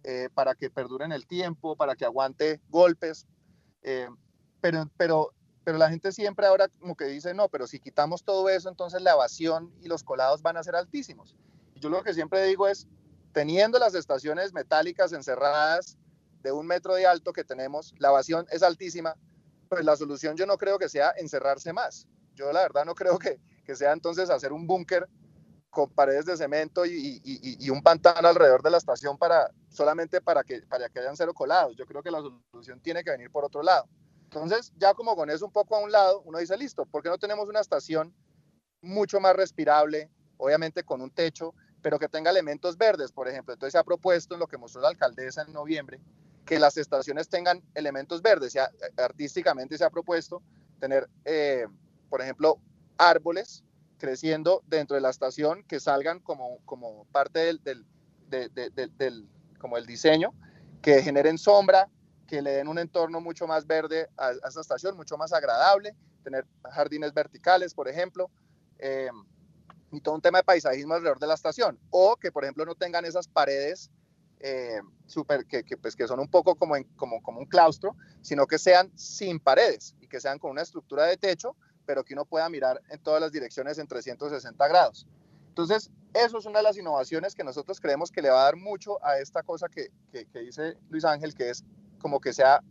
eh, 0.03 0.29
para 0.33 0.55
que 0.55 0.71
perdure 0.71 1.05
en 1.05 1.11
el 1.11 1.27
tiempo, 1.27 1.75
para 1.75 1.95
que 1.95 2.05
aguante 2.05 2.59
golpes. 2.69 3.27
Eh, 3.83 4.07
pero, 4.59 4.89
pero, 4.97 5.33
pero 5.63 5.77
la 5.77 5.91
gente 5.91 6.11
siempre 6.11 6.47
ahora 6.47 6.67
como 6.79 6.95
que 6.95 7.05
dice, 7.05 7.35
no, 7.35 7.49
pero 7.49 7.67
si 7.67 7.79
quitamos 7.79 8.23
todo 8.23 8.49
eso, 8.49 8.69
entonces 8.69 9.03
la 9.03 9.11
evasión 9.11 9.71
y 9.81 9.87
los 9.87 10.03
colados 10.03 10.41
van 10.41 10.57
a 10.57 10.63
ser 10.63 10.75
altísimos. 10.75 11.35
Yo 11.75 11.89
lo 11.89 12.03
que 12.03 12.13
siempre 12.13 12.43
digo 12.45 12.67
es, 12.67 12.87
teniendo 13.33 13.79
las 13.79 13.95
estaciones 13.95 14.53
metálicas 14.53 15.13
encerradas 15.13 15.97
de 16.41 16.51
un 16.51 16.65
metro 16.67 16.95
de 16.95 17.05
alto 17.05 17.33
que 17.33 17.43
tenemos, 17.43 17.93
la 17.99 18.09
evasión 18.09 18.45
es 18.51 18.63
altísima, 18.63 19.15
pues 19.69 19.85
la 19.85 19.95
solución 19.95 20.35
yo 20.35 20.45
no 20.45 20.57
creo 20.57 20.77
que 20.77 20.89
sea 20.89 21.13
encerrarse 21.17 21.73
más. 21.73 22.07
Yo 22.35 22.51
la 22.51 22.61
verdad 22.61 22.85
no 22.85 22.95
creo 22.95 23.19
que, 23.19 23.39
que 23.63 23.75
sea 23.75 23.93
entonces 23.93 24.29
hacer 24.29 24.51
un 24.51 24.67
búnker 24.67 25.07
con 25.69 25.89
paredes 25.89 26.25
de 26.25 26.35
cemento 26.35 26.85
y, 26.85 27.21
y, 27.23 27.65
y, 27.65 27.69
un 27.69 27.81
pantano 27.81 28.27
alrededor 28.27 28.61
de 28.61 28.71
la 28.71 28.77
estación 28.77 29.17
para 29.17 29.49
solamente 29.69 30.19
para 30.19 30.43
que, 30.43 30.61
para 30.63 30.89
que 30.89 30.99
hayan 30.99 31.15
cero 31.15 31.33
colados. 31.33 31.77
Yo 31.77 31.85
creo 31.85 32.03
que 32.03 32.11
la 32.11 32.19
solución 32.19 32.81
tiene 32.81 33.05
que 33.05 33.11
venir 33.11 33.31
por 33.31 33.45
otro 33.45 33.63
lado. 33.63 33.87
Entonces, 34.23 34.73
ya 34.75 34.93
como 34.93 35.15
con 35.15 35.29
eso 35.29 35.45
un 35.45 35.51
poco 35.53 35.77
a 35.77 35.79
un 35.79 35.91
lado, 35.91 36.21
uno 36.25 36.39
dice, 36.39 36.57
listo, 36.57 36.85
¿por 36.85 37.01
qué 37.01 37.09
no 37.09 37.17
tenemos 37.17 37.47
una 37.47 37.61
estación 37.61 38.13
mucho 38.81 39.21
más 39.21 39.33
respirable, 39.33 40.09
obviamente 40.37 40.83
con 40.83 41.01
un 41.01 41.09
techo, 41.09 41.53
pero 41.81 41.99
que 41.99 42.07
tenga 42.07 42.29
elementos 42.29 42.77
verdes, 42.77 43.11
por 43.11 43.27
ejemplo? 43.27 43.53
Entonces 43.53 43.73
se 43.73 43.77
ha 43.77 43.83
propuesto, 43.83 44.35
en 44.35 44.39
lo 44.39 44.47
que 44.47 44.57
mostró 44.57 44.81
la 44.81 44.89
alcaldesa 44.89 45.43
en 45.43 45.53
noviembre, 45.53 45.99
que 46.45 46.59
las 46.59 46.77
estaciones 46.77 47.29
tengan 47.29 47.61
elementos 47.75 48.21
verdes. 48.21 48.53
Ya, 48.53 48.69
artísticamente 48.97 49.77
se 49.77 49.83
ha 49.83 49.89
propuesto 49.89 50.41
tener, 50.79 51.09
eh, 51.25 51.67
por 52.09 52.21
ejemplo, 52.21 52.59
árboles 52.97 53.63
creciendo 53.97 54.63
dentro 54.67 54.95
de 54.95 55.01
la 55.01 55.09
estación 55.09 55.63
que 55.63 55.79
salgan 55.79 56.19
como, 56.19 56.57
como 56.65 57.05
parte 57.11 57.39
del, 57.39 57.61
del, 57.63 57.85
del, 58.97 59.29
como 59.59 59.77
el 59.77 59.85
diseño, 59.85 60.33
que 60.81 61.03
generen 61.03 61.37
sombra, 61.37 61.87
que 62.27 62.41
le 62.41 62.51
den 62.51 62.67
un 62.67 62.79
entorno 62.79 63.21
mucho 63.21 63.45
más 63.45 63.67
verde 63.67 64.09
a, 64.17 64.27
a 64.27 64.47
esta 64.47 64.61
estación, 64.61 64.95
mucho 64.95 65.17
más 65.17 65.33
agradable, 65.33 65.95
tener 66.23 66.45
jardines 66.71 67.13
verticales, 67.13 67.73
por 67.73 67.87
ejemplo, 67.87 68.31
eh, 68.79 69.09
y 69.91 70.01
todo 70.01 70.15
un 70.15 70.21
tema 70.21 70.39
de 70.39 70.43
paisajismo 70.43 70.93
alrededor 70.93 71.19
de 71.19 71.27
la 71.27 71.33
estación, 71.33 71.79
o 71.89 72.15
que, 72.15 72.31
por 72.31 72.43
ejemplo, 72.43 72.65
no 72.65 72.75
tengan 72.75 73.05
esas 73.05 73.27
paredes 73.27 73.91
eh, 74.39 74.81
super, 75.05 75.45
que, 75.45 75.63
que, 75.63 75.77
pues, 75.77 75.95
que 75.95 76.07
son 76.07 76.19
un 76.19 76.29
poco 76.29 76.55
como, 76.55 76.75
en, 76.75 76.83
como, 76.95 77.21
como 77.21 77.39
un 77.39 77.45
claustro, 77.45 77.95
sino 78.21 78.47
que 78.47 78.57
sean 78.57 78.91
sin 78.97 79.39
paredes 79.39 79.95
y 80.01 80.07
que 80.07 80.19
sean 80.19 80.39
con 80.39 80.51
una 80.51 80.61
estructura 80.61 81.05
de 81.05 81.17
techo 81.17 81.55
pero 81.85 82.03
que 82.03 82.13
uno 82.13 82.25
pueda 82.25 82.47
mirar 82.49 82.81
en 82.89 83.01
todas 83.01 83.21
las 83.21 83.31
direcciones 83.31 83.77
en 83.77 83.87
360 83.87 84.67
grados. 84.67 85.07
Entonces, 85.49 85.91
eso 86.13 86.37
es 86.37 86.45
una 86.45 86.59
de 86.59 86.63
las 86.63 86.77
innovaciones 86.77 87.35
que 87.35 87.43
nosotros 87.43 87.79
creemos 87.79 88.11
que 88.11 88.21
le 88.21 88.29
va 88.29 88.41
a 88.41 88.45
dar 88.45 88.55
mucho 88.55 89.03
a 89.05 89.19
esta 89.19 89.43
cosa 89.43 89.67
que, 89.67 89.89
que, 90.11 90.39
dice 90.39 90.77
Luis 90.89 91.05
Ángel, 91.05 91.35
que 91.35 91.49
es 91.49 91.63
como 91.99 92.19
que 92.19 92.33
sea 92.33 92.63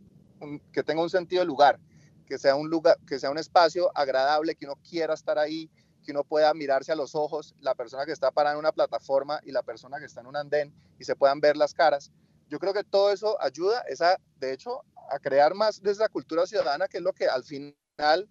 que 0.73 0.81
tenga 0.81 1.03
un 1.03 1.09
sentido 1.11 1.41
de 1.41 1.45
lugar, 1.45 1.79
que 2.25 2.39
sea 2.39 2.55
un 2.55 2.69
lugar, 2.69 2.97
que 3.05 3.19
sea 3.19 3.29
un 3.29 3.37
espacio 3.37 3.91
agradable, 3.93 4.55
que 4.55 4.65
uno 4.65 4.75
quiera 4.77 5.13
estar 5.13 5.37
ahí, 5.37 5.69
que 6.03 6.11
uno 6.11 6.23
pueda 6.23 6.53
mirarse 6.53 6.91
a 6.91 6.95
los 6.95 7.15
ojos, 7.15 7.55
la 7.59 7.75
persona 7.75 8.05
que 8.05 8.11
está 8.11 8.31
parada 8.31 8.55
en 8.55 8.59
una 8.59 8.71
plataforma 8.71 9.39
y 9.43 9.51
la 9.51 9.63
persona 9.63 9.99
que 9.99 10.05
está 10.05 10.21
en 10.21 10.27
un 10.27 10.35
andén 10.35 10.73
y 10.99 11.03
se 11.03 11.15
puedan 11.15 11.39
ver 11.39 11.57
las 11.57 11.73
caras. 11.73 12.11
Yo 12.49 12.59
creo 12.59 12.73
que 12.73 12.83
todo 12.83 13.11
eso 13.11 13.41
ayuda, 13.41 13.81
esa, 13.87 14.17
de 14.37 14.53
hecho, 14.53 14.81
a 15.09 15.19
crear 15.19 15.53
más 15.53 15.81
de 15.81 15.91
esa 15.91 16.09
cultura 16.09 16.45
ciudadana, 16.45 16.87
que 16.87 16.97
es 16.97 17.03
lo 17.03 17.13
que 17.13 17.27
al 17.27 17.43
final 17.43 18.29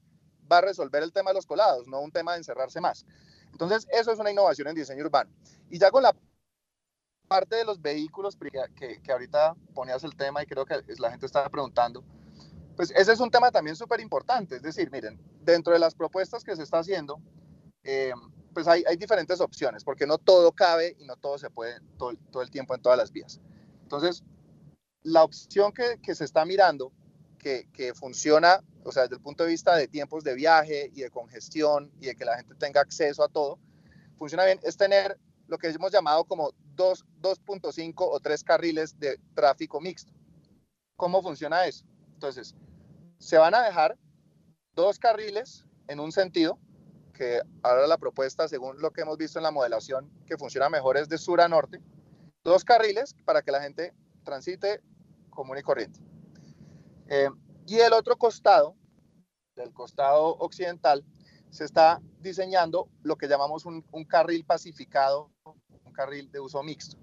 va 0.50 0.58
a 0.58 0.60
resolver 0.62 1.02
el 1.02 1.12
tema 1.12 1.30
de 1.30 1.34
los 1.34 1.46
colados, 1.46 1.86
no 1.86 2.00
un 2.00 2.12
tema 2.12 2.32
de 2.32 2.38
encerrarse 2.38 2.80
más. 2.80 3.06
Entonces, 3.52 3.86
eso 3.92 4.12
es 4.12 4.18
una 4.18 4.30
innovación 4.30 4.68
en 4.68 4.74
diseño 4.74 5.04
urbano. 5.04 5.30
Y 5.70 5.78
ya 5.78 5.90
con 5.90 6.02
la 6.02 6.14
parte 7.28 7.56
de 7.56 7.64
los 7.64 7.80
vehículos, 7.80 8.36
que, 8.74 9.00
que 9.00 9.12
ahorita 9.12 9.54
ponías 9.74 10.02
el 10.04 10.16
tema 10.16 10.42
y 10.42 10.46
creo 10.46 10.66
que 10.66 10.82
la 10.98 11.10
gente 11.10 11.26
estaba 11.26 11.48
preguntando, 11.48 12.04
pues 12.76 12.90
ese 12.92 13.12
es 13.12 13.20
un 13.20 13.30
tema 13.30 13.50
también 13.50 13.76
súper 13.76 14.00
importante. 14.00 14.56
Es 14.56 14.62
decir, 14.62 14.90
miren, 14.90 15.20
dentro 15.42 15.72
de 15.72 15.78
las 15.78 15.94
propuestas 15.94 16.42
que 16.42 16.56
se 16.56 16.62
está 16.62 16.78
haciendo, 16.78 17.20
eh, 17.84 18.12
pues 18.52 18.66
hay, 18.66 18.84
diferentes 18.96 19.40
opciones, 19.40 19.84
porque 19.84 20.06
no 20.06 20.18
todo 20.18 20.52
cabe 20.52 20.96
y 20.98 21.04
no 21.04 21.16
todo 21.16 21.38
se 21.38 21.50
puede 21.50 21.80
todo, 21.98 22.42
el 22.42 22.50
tiempo 22.50 22.74
en 22.74 22.82
todas 22.82 22.98
las 22.98 23.12
vías. 23.12 23.40
Entonces, 23.82 24.24
la 25.02 25.24
opción 25.24 25.72
que, 25.72 25.98
que 26.02 26.14
se 26.14 26.24
está 26.24 26.44
mirando, 26.44 26.92
que, 27.38 27.68
que 27.72 27.94
funciona 27.94 28.62
o 28.84 28.92
sea, 28.92 29.02
desde 29.02 29.16
el 29.16 29.22
punto 29.22 29.44
de 29.44 29.50
vista 29.50 29.76
de 29.76 29.88
tiempos 29.88 30.24
de 30.24 30.34
viaje 30.34 30.90
y 30.94 31.02
de 31.02 31.10
congestión 31.10 31.90
y 32.00 32.06
de 32.06 32.16
que 32.16 32.24
la 32.24 32.36
gente 32.36 32.54
tenga 32.54 32.80
acceso 32.80 33.22
a 33.22 33.28
todo, 33.28 33.58
funciona 34.16 34.44
bien, 34.44 34.58
es 34.62 34.76
tener 34.76 35.18
lo 35.46 35.58
que 35.58 35.68
hemos 35.68 35.92
llamado 35.92 36.24
como 36.24 36.52
2.5 36.76 37.94
o 37.98 38.20
3 38.20 38.44
carriles 38.44 38.98
de 38.98 39.18
tráfico 39.34 39.80
mixto. 39.80 40.12
¿cómo 40.96 41.22
funciona 41.22 41.64
eso? 41.64 41.86
Entonces, 42.12 42.54
se 43.18 43.38
van 43.38 43.54
a 43.54 43.62
dejar 43.62 43.96
dos 44.74 44.98
carriles 44.98 45.64
en 45.88 45.98
un 45.98 46.12
sentido, 46.12 46.58
ahora 47.62 47.86
la 47.86 47.98
propuesta, 47.98 48.48
según 48.48 48.80
lo 48.80 48.90
que 48.90 49.02
hemos 49.02 49.16
visto 49.16 49.38
en 49.38 49.44
la 49.44 49.50
modelación, 49.50 50.10
que 50.26 50.38
funciona 50.38 50.68
mejor 50.68 50.96
es 50.96 51.08
de 51.08 51.18
sur 51.18 51.40
a 51.40 51.48
norte, 51.48 51.80
dos 52.44 52.64
carriles 52.64 53.14
para 53.24 53.42
que 53.42 53.52
la 53.52 53.62
gente 53.62 53.92
transite 54.24 54.80
común 55.30 55.58
y 55.58 55.62
corriente. 55.62 56.00
Eh, 57.08 57.28
y 57.66 57.78
el 57.78 57.92
otro 57.92 58.16
costado, 58.16 58.76
del 59.56 59.72
costado 59.72 60.36
occidental, 60.36 61.04
se 61.50 61.64
está 61.64 62.00
diseñando 62.20 62.88
lo 63.02 63.16
que 63.16 63.28
llamamos 63.28 63.66
un, 63.66 63.84
un 63.90 64.04
carril 64.04 64.44
pacificado, 64.44 65.30
un 65.44 65.92
carril 65.92 66.30
de 66.30 66.40
uso 66.40 66.62
mixto. 66.62 66.96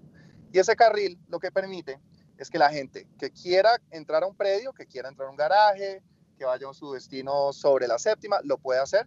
Y 0.52 0.58
ese 0.58 0.74
carril 0.76 1.18
lo 1.28 1.38
que 1.38 1.52
permite 1.52 2.00
es 2.38 2.48
que 2.50 2.58
la 2.58 2.70
gente 2.70 3.06
que 3.18 3.30
quiera 3.30 3.80
entrar 3.90 4.22
a 4.22 4.26
un 4.26 4.36
predio, 4.36 4.72
que 4.72 4.86
quiera 4.86 5.08
entrar 5.08 5.28
a 5.28 5.30
un 5.30 5.36
garaje, 5.36 6.02
que 6.38 6.44
vaya 6.44 6.70
a 6.70 6.74
su 6.74 6.92
destino 6.92 7.52
sobre 7.52 7.86
la 7.86 7.98
séptima, 7.98 8.40
lo 8.44 8.58
puede 8.58 8.80
hacer. 8.80 9.06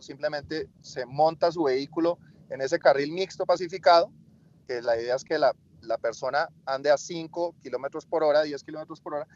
Simplemente 0.00 0.68
se 0.80 1.06
monta 1.06 1.50
su 1.50 1.64
vehículo 1.64 2.18
en 2.50 2.60
ese 2.60 2.78
carril 2.78 3.12
mixto 3.12 3.44
pacificado, 3.46 4.10
que 4.66 4.80
la 4.82 5.00
idea 5.00 5.16
es 5.16 5.24
que 5.24 5.38
la, 5.38 5.54
la 5.80 5.98
persona 5.98 6.48
ande 6.66 6.90
a 6.90 6.98
5 6.98 7.56
kilómetros 7.60 8.06
por 8.06 8.22
hora, 8.22 8.42
10 8.42 8.62
kilómetros 8.64 9.00
por 9.00 9.14
hora, 9.14 9.26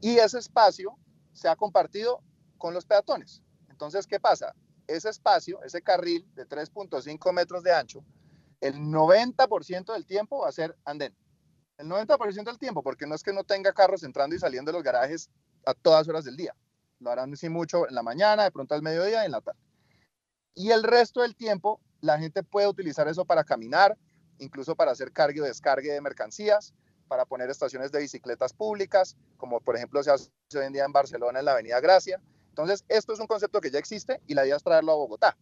y 0.00 0.18
ese 0.18 0.38
espacio 0.38 0.96
se 1.32 1.48
ha 1.48 1.56
compartido 1.56 2.22
con 2.56 2.74
los 2.74 2.86
peatones. 2.86 3.42
Entonces, 3.68 4.06
¿qué 4.06 4.20
pasa? 4.20 4.54
Ese 4.86 5.08
espacio, 5.08 5.62
ese 5.62 5.82
carril 5.82 6.26
de 6.34 6.46
3.5 6.46 7.32
metros 7.32 7.62
de 7.62 7.72
ancho, 7.72 8.04
el 8.60 8.74
90% 8.74 9.92
del 9.92 10.06
tiempo 10.06 10.40
va 10.40 10.48
a 10.48 10.52
ser 10.52 10.76
andén. 10.84 11.14
El 11.76 11.86
90% 11.86 12.44
del 12.44 12.58
tiempo, 12.58 12.82
porque 12.82 13.06
no 13.06 13.14
es 13.14 13.22
que 13.22 13.32
no 13.32 13.44
tenga 13.44 13.72
carros 13.72 14.02
entrando 14.02 14.34
y 14.34 14.38
saliendo 14.38 14.72
de 14.72 14.78
los 14.78 14.82
garajes 14.82 15.30
a 15.64 15.74
todas 15.74 16.08
horas 16.08 16.24
del 16.24 16.36
día. 16.36 16.56
Lo 16.98 17.10
harán 17.10 17.36
sí 17.36 17.48
mucho 17.48 17.88
en 17.88 17.94
la 17.94 18.02
mañana, 18.02 18.44
de 18.44 18.50
pronto 18.50 18.74
al 18.74 18.82
mediodía 18.82 19.22
y 19.22 19.26
en 19.26 19.32
la 19.32 19.40
tarde. 19.40 19.60
Y 20.54 20.70
el 20.70 20.82
resto 20.82 21.22
del 21.22 21.36
tiempo, 21.36 21.80
la 22.00 22.18
gente 22.18 22.42
puede 22.42 22.68
utilizar 22.68 23.08
eso 23.08 23.24
para 23.24 23.44
caminar, 23.44 23.96
incluso 24.38 24.74
para 24.74 24.92
hacer 24.92 25.12
cargue 25.12 25.40
o 25.40 25.44
descargue 25.44 25.92
de 25.92 26.00
mercancías, 26.00 26.74
para 27.08 27.24
poner 27.24 27.50
estaciones 27.50 27.90
de 27.90 28.00
bicicletas 28.00 28.52
públicas, 28.52 29.16
como 29.36 29.60
por 29.60 29.76
ejemplo 29.76 30.02
se 30.02 30.10
hace 30.10 30.30
hoy 30.54 30.66
en 30.66 30.72
día 30.72 30.84
en 30.84 30.92
Barcelona 30.92 31.38
en 31.38 31.44
la 31.44 31.52
Avenida 31.52 31.80
Gracia. 31.80 32.20
Entonces, 32.50 32.84
esto 32.88 33.12
es 33.12 33.20
un 33.20 33.26
concepto 33.26 33.60
que 33.60 33.70
ya 33.70 33.78
existe 33.78 34.20
y 34.26 34.34
la 34.34 34.44
idea 34.44 34.56
es 34.56 34.62
traerlo 34.62 34.92
a 34.92 34.96
Bogotá. 34.96 35.36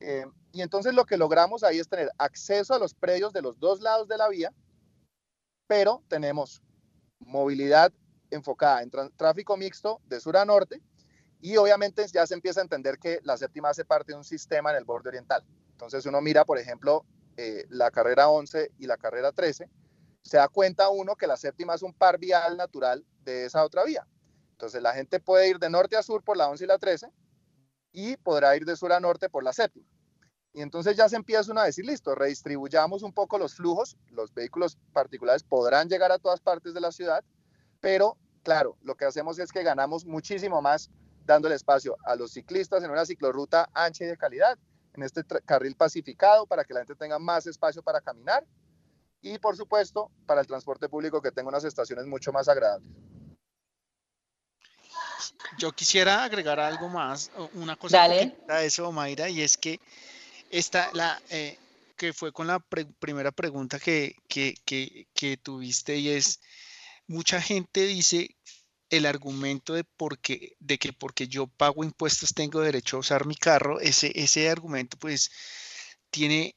Eh, 0.00 0.24
y 0.52 0.62
entonces 0.62 0.94
lo 0.94 1.04
que 1.04 1.16
logramos 1.16 1.62
ahí 1.62 1.78
es 1.78 1.88
tener 1.88 2.10
acceso 2.18 2.74
a 2.74 2.78
los 2.78 2.94
predios 2.94 3.32
de 3.32 3.42
los 3.42 3.58
dos 3.58 3.80
lados 3.80 4.08
de 4.08 4.16
la 4.16 4.28
vía, 4.28 4.52
pero 5.66 6.02
tenemos 6.08 6.62
movilidad 7.20 7.92
enfocada 8.30 8.82
en 8.82 8.90
tráfico 9.16 9.56
mixto 9.56 10.00
de 10.06 10.20
sur 10.20 10.36
a 10.36 10.44
norte 10.44 10.80
y 11.40 11.56
obviamente 11.56 12.06
ya 12.08 12.26
se 12.26 12.34
empieza 12.34 12.60
a 12.60 12.64
entender 12.64 12.98
que 12.98 13.20
la 13.22 13.36
séptima 13.36 13.70
hace 13.70 13.84
parte 13.84 14.12
de 14.12 14.18
un 14.18 14.24
sistema 14.24 14.70
en 14.70 14.76
el 14.76 14.84
borde 14.84 15.08
oriental. 15.08 15.44
Entonces 15.72 16.04
uno 16.06 16.20
mira, 16.20 16.44
por 16.44 16.58
ejemplo, 16.58 17.04
eh, 17.36 17.64
la 17.68 17.90
carrera 17.90 18.28
11 18.28 18.72
y 18.78 18.86
la 18.86 18.96
carrera 18.96 19.32
13, 19.32 19.68
se 20.22 20.36
da 20.36 20.48
cuenta 20.48 20.88
uno 20.88 21.14
que 21.14 21.26
la 21.26 21.36
séptima 21.36 21.74
es 21.74 21.82
un 21.82 21.94
par 21.94 22.18
vial 22.18 22.56
natural 22.56 23.04
de 23.22 23.44
esa 23.44 23.64
otra 23.64 23.84
vía. 23.84 24.06
Entonces 24.52 24.82
la 24.82 24.92
gente 24.92 25.20
puede 25.20 25.48
ir 25.48 25.58
de 25.58 25.70
norte 25.70 25.96
a 25.96 26.02
sur 26.02 26.22
por 26.24 26.36
la 26.36 26.48
11 26.48 26.64
y 26.64 26.66
la 26.66 26.78
13 26.78 27.08
y 27.92 28.16
podrá 28.16 28.56
ir 28.56 28.64
de 28.64 28.76
sur 28.76 28.92
a 28.92 29.00
norte 29.00 29.30
por 29.30 29.44
la 29.44 29.52
séptima. 29.52 29.86
Y 30.52 30.62
entonces 30.62 30.96
ya 30.96 31.08
se 31.08 31.14
empieza 31.14 31.52
uno 31.52 31.60
a 31.60 31.66
decir, 31.66 31.86
listo, 31.86 32.14
redistribuyamos 32.14 33.04
un 33.04 33.12
poco 33.12 33.38
los 33.38 33.54
flujos, 33.54 33.96
los 34.10 34.34
vehículos 34.34 34.76
particulares 34.92 35.44
podrán 35.44 35.88
llegar 35.88 36.10
a 36.10 36.18
todas 36.18 36.40
partes 36.40 36.74
de 36.74 36.80
la 36.80 36.90
ciudad, 36.90 37.22
pero 37.80 38.16
claro, 38.42 38.76
lo 38.82 38.96
que 38.96 39.04
hacemos 39.04 39.38
es 39.38 39.52
que 39.52 39.62
ganamos 39.62 40.04
muchísimo 40.04 40.60
más 40.60 40.90
dándole 41.28 41.54
espacio 41.54 41.96
a 42.04 42.16
los 42.16 42.32
ciclistas 42.32 42.82
en 42.82 42.90
una 42.90 43.04
ciclorruta 43.04 43.68
ancha 43.74 44.04
y 44.04 44.08
de 44.08 44.16
calidad, 44.16 44.58
en 44.94 45.02
este 45.02 45.22
carril 45.44 45.76
pacificado 45.76 46.46
para 46.46 46.64
que 46.64 46.74
la 46.74 46.80
gente 46.80 46.96
tenga 46.96 47.18
más 47.18 47.46
espacio 47.46 47.82
para 47.82 48.00
caminar 48.00 48.44
y 49.20 49.38
por 49.38 49.56
supuesto 49.56 50.10
para 50.26 50.40
el 50.40 50.46
transporte 50.46 50.88
público 50.88 51.20
que 51.20 51.30
tenga 51.30 51.48
unas 51.48 51.64
estaciones 51.64 52.06
mucho 52.06 52.32
más 52.32 52.48
agradables. 52.48 52.88
Yo 55.58 55.72
quisiera 55.72 56.24
agregar 56.24 56.58
algo 56.58 56.88
más, 56.88 57.30
una 57.54 57.76
cosa 57.76 58.04
a 58.04 58.62
eso, 58.62 58.90
Mayra, 58.90 59.28
y 59.28 59.42
es 59.42 59.56
que 59.56 59.80
esta, 60.50 60.90
la, 60.94 61.20
eh, 61.30 61.58
que 61.96 62.12
fue 62.12 62.32
con 62.32 62.46
la 62.46 62.60
primera 62.60 63.32
pregunta 63.32 63.78
que, 63.78 64.14
que, 64.28 64.54
que, 64.64 65.36
tuviste 65.36 65.96
y 65.96 66.10
es, 66.10 66.40
mucha 67.06 67.42
gente 67.42 67.84
dice 67.86 68.36
el 68.90 69.06
argumento 69.06 69.74
de, 69.74 69.84
porque, 69.84 70.56
de 70.60 70.78
que 70.78 70.92
porque 70.92 71.28
yo 71.28 71.46
pago 71.46 71.84
impuestos 71.84 72.34
tengo 72.34 72.60
derecho 72.60 72.96
a 72.96 73.00
usar 73.00 73.26
mi 73.26 73.36
carro, 73.36 73.80
ese, 73.80 74.12
ese 74.14 74.48
argumento 74.48 74.96
pues 74.98 75.30
tiene, 76.10 76.56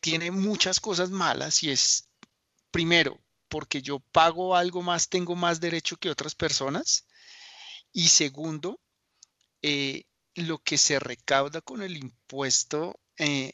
tiene 0.00 0.30
muchas 0.30 0.80
cosas 0.80 1.10
malas 1.10 1.62
y 1.62 1.70
es, 1.70 2.08
primero, 2.70 3.20
porque 3.48 3.82
yo 3.82 3.98
pago 3.98 4.56
algo 4.56 4.82
más, 4.82 5.08
tengo 5.08 5.34
más 5.34 5.60
derecho 5.60 5.96
que 5.96 6.10
otras 6.10 6.34
personas. 6.34 7.06
Y 7.92 8.08
segundo, 8.08 8.80
eh, 9.62 10.04
lo 10.36 10.58
que 10.58 10.78
se 10.78 11.00
recauda 11.00 11.60
con 11.60 11.82
el 11.82 11.96
impuesto 11.96 13.00
eh, 13.18 13.52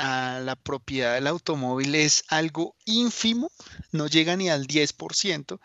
a 0.00 0.40
la 0.40 0.56
propiedad 0.56 1.14
del 1.14 1.26
automóvil 1.26 1.94
es 1.94 2.24
algo 2.28 2.74
ínfimo, 2.84 3.50
no 3.92 4.06
llega 4.06 4.36
ni 4.36 4.48
al 4.48 4.66
10% 4.66 5.60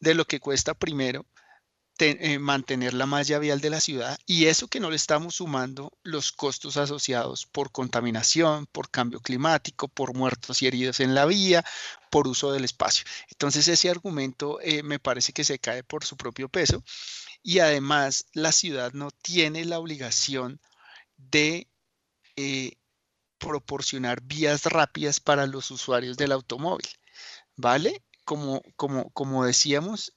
de 0.00 0.14
lo 0.14 0.26
que 0.26 0.40
cuesta 0.40 0.74
primero 0.74 1.26
eh, 2.00 2.38
mantener 2.38 2.94
la 2.94 3.06
malla 3.06 3.40
vial 3.40 3.60
de 3.60 3.70
la 3.70 3.80
ciudad 3.80 4.16
y 4.24 4.46
eso 4.46 4.68
que 4.68 4.78
no 4.78 4.88
le 4.88 4.94
estamos 4.94 5.36
sumando 5.36 5.90
los 6.04 6.30
costos 6.30 6.76
asociados 6.76 7.46
por 7.46 7.72
contaminación, 7.72 8.66
por 8.66 8.88
cambio 8.88 9.18
climático, 9.18 9.88
por 9.88 10.14
muertos 10.14 10.62
y 10.62 10.68
heridos 10.68 11.00
en 11.00 11.16
la 11.16 11.26
vía, 11.26 11.64
por 12.08 12.28
uso 12.28 12.52
del 12.52 12.64
espacio. 12.64 13.04
Entonces 13.32 13.66
ese 13.66 13.90
argumento 13.90 14.60
eh, 14.60 14.84
me 14.84 15.00
parece 15.00 15.32
que 15.32 15.42
se 15.42 15.58
cae 15.58 15.82
por 15.82 16.04
su 16.04 16.16
propio 16.16 16.48
peso 16.48 16.84
y 17.42 17.58
además 17.58 18.26
la 18.32 18.52
ciudad 18.52 18.92
no 18.92 19.10
tiene 19.10 19.64
la 19.64 19.80
obligación 19.80 20.60
de 21.16 21.66
eh, 22.36 22.74
proporcionar 23.38 24.20
vías 24.22 24.64
rápidas 24.64 25.20
para 25.20 25.46
los 25.46 25.70
usuarios 25.70 26.16
del 26.16 26.32
automóvil, 26.32 26.88
¿vale? 27.56 28.02
Como, 28.24 28.62
como, 28.76 29.10
como 29.10 29.44
decíamos, 29.44 30.14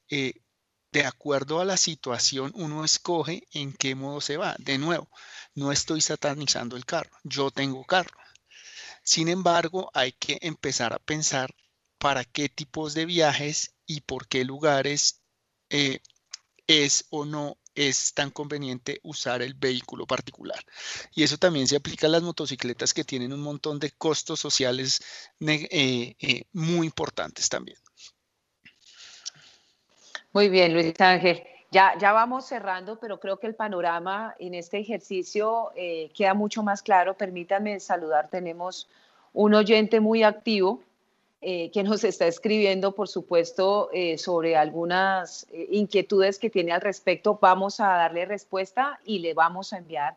de 0.91 1.05
acuerdo 1.05 1.61
a 1.61 1.65
la 1.65 1.77
situación, 1.77 2.51
uno 2.55 2.83
escoge 2.83 3.47
en 3.53 3.73
qué 3.73 3.95
modo 3.95 4.19
se 4.21 4.37
va. 4.37 4.55
De 4.59 4.77
nuevo, 4.77 5.09
no 5.55 5.71
estoy 5.71 6.01
satanizando 6.01 6.75
el 6.75 6.85
carro, 6.85 7.11
yo 7.23 7.51
tengo 7.51 7.85
carro. 7.85 8.17
Sin 9.03 9.29
embargo, 9.29 9.89
hay 9.93 10.11
que 10.11 10.37
empezar 10.41 10.93
a 10.93 10.99
pensar 10.99 11.55
para 11.97 12.25
qué 12.25 12.49
tipos 12.49 12.93
de 12.93 13.05
viajes 13.05 13.73
y 13.85 14.01
por 14.01 14.27
qué 14.27 14.43
lugares 14.43 15.21
eh, 15.69 15.99
es 16.67 17.05
o 17.09 17.25
no 17.25 17.57
es 17.75 18.13
tan 18.13 18.31
conveniente 18.31 18.99
usar 19.03 19.41
el 19.41 19.53
vehículo 19.53 20.05
particular. 20.05 20.59
Y 21.13 21.23
eso 21.23 21.37
también 21.37 21.67
se 21.67 21.75
aplica 21.75 22.07
a 22.07 22.09
las 22.09 22.23
motocicletas 22.23 22.93
que 22.93 23.03
tienen 23.03 23.33
un 23.33 23.41
montón 23.41 23.79
de 23.79 23.91
costos 23.91 24.39
sociales 24.39 25.01
eh, 25.39 26.15
eh, 26.19 26.43
muy 26.53 26.87
importantes 26.87 27.49
también. 27.49 27.77
Muy 30.33 30.49
bien, 30.49 30.73
Luis 30.73 30.93
Ángel. 30.99 31.43
Ya, 31.71 31.97
ya 31.97 32.11
vamos 32.11 32.45
cerrando, 32.45 32.99
pero 32.99 33.19
creo 33.19 33.39
que 33.39 33.47
el 33.47 33.55
panorama 33.55 34.35
en 34.39 34.53
este 34.55 34.77
ejercicio 34.77 35.71
eh, 35.75 36.11
queda 36.13 36.33
mucho 36.33 36.63
más 36.63 36.81
claro. 36.81 37.15
Permítanme 37.15 37.79
saludar, 37.79 38.29
tenemos 38.29 38.89
un 39.33 39.53
oyente 39.53 40.01
muy 40.01 40.23
activo 40.23 40.83
eh, 41.41 41.71
nos 41.83 42.03
está 42.03 42.27
escribiendo, 42.27 42.93
por 42.93 43.07
supuesto, 43.07 43.89
eh, 43.91 44.17
sobre 44.17 44.55
algunas 44.55 45.47
inquietudes 45.69 46.37
que 46.39 46.49
tiene 46.49 46.71
al 46.71 46.81
respecto. 46.81 47.39
Vamos 47.41 47.79
a 47.79 47.87
darle 47.87 48.25
respuesta 48.25 48.99
y 49.05 49.19
le 49.19 49.33
vamos 49.33 49.73
a 49.73 49.77
enviar 49.77 50.15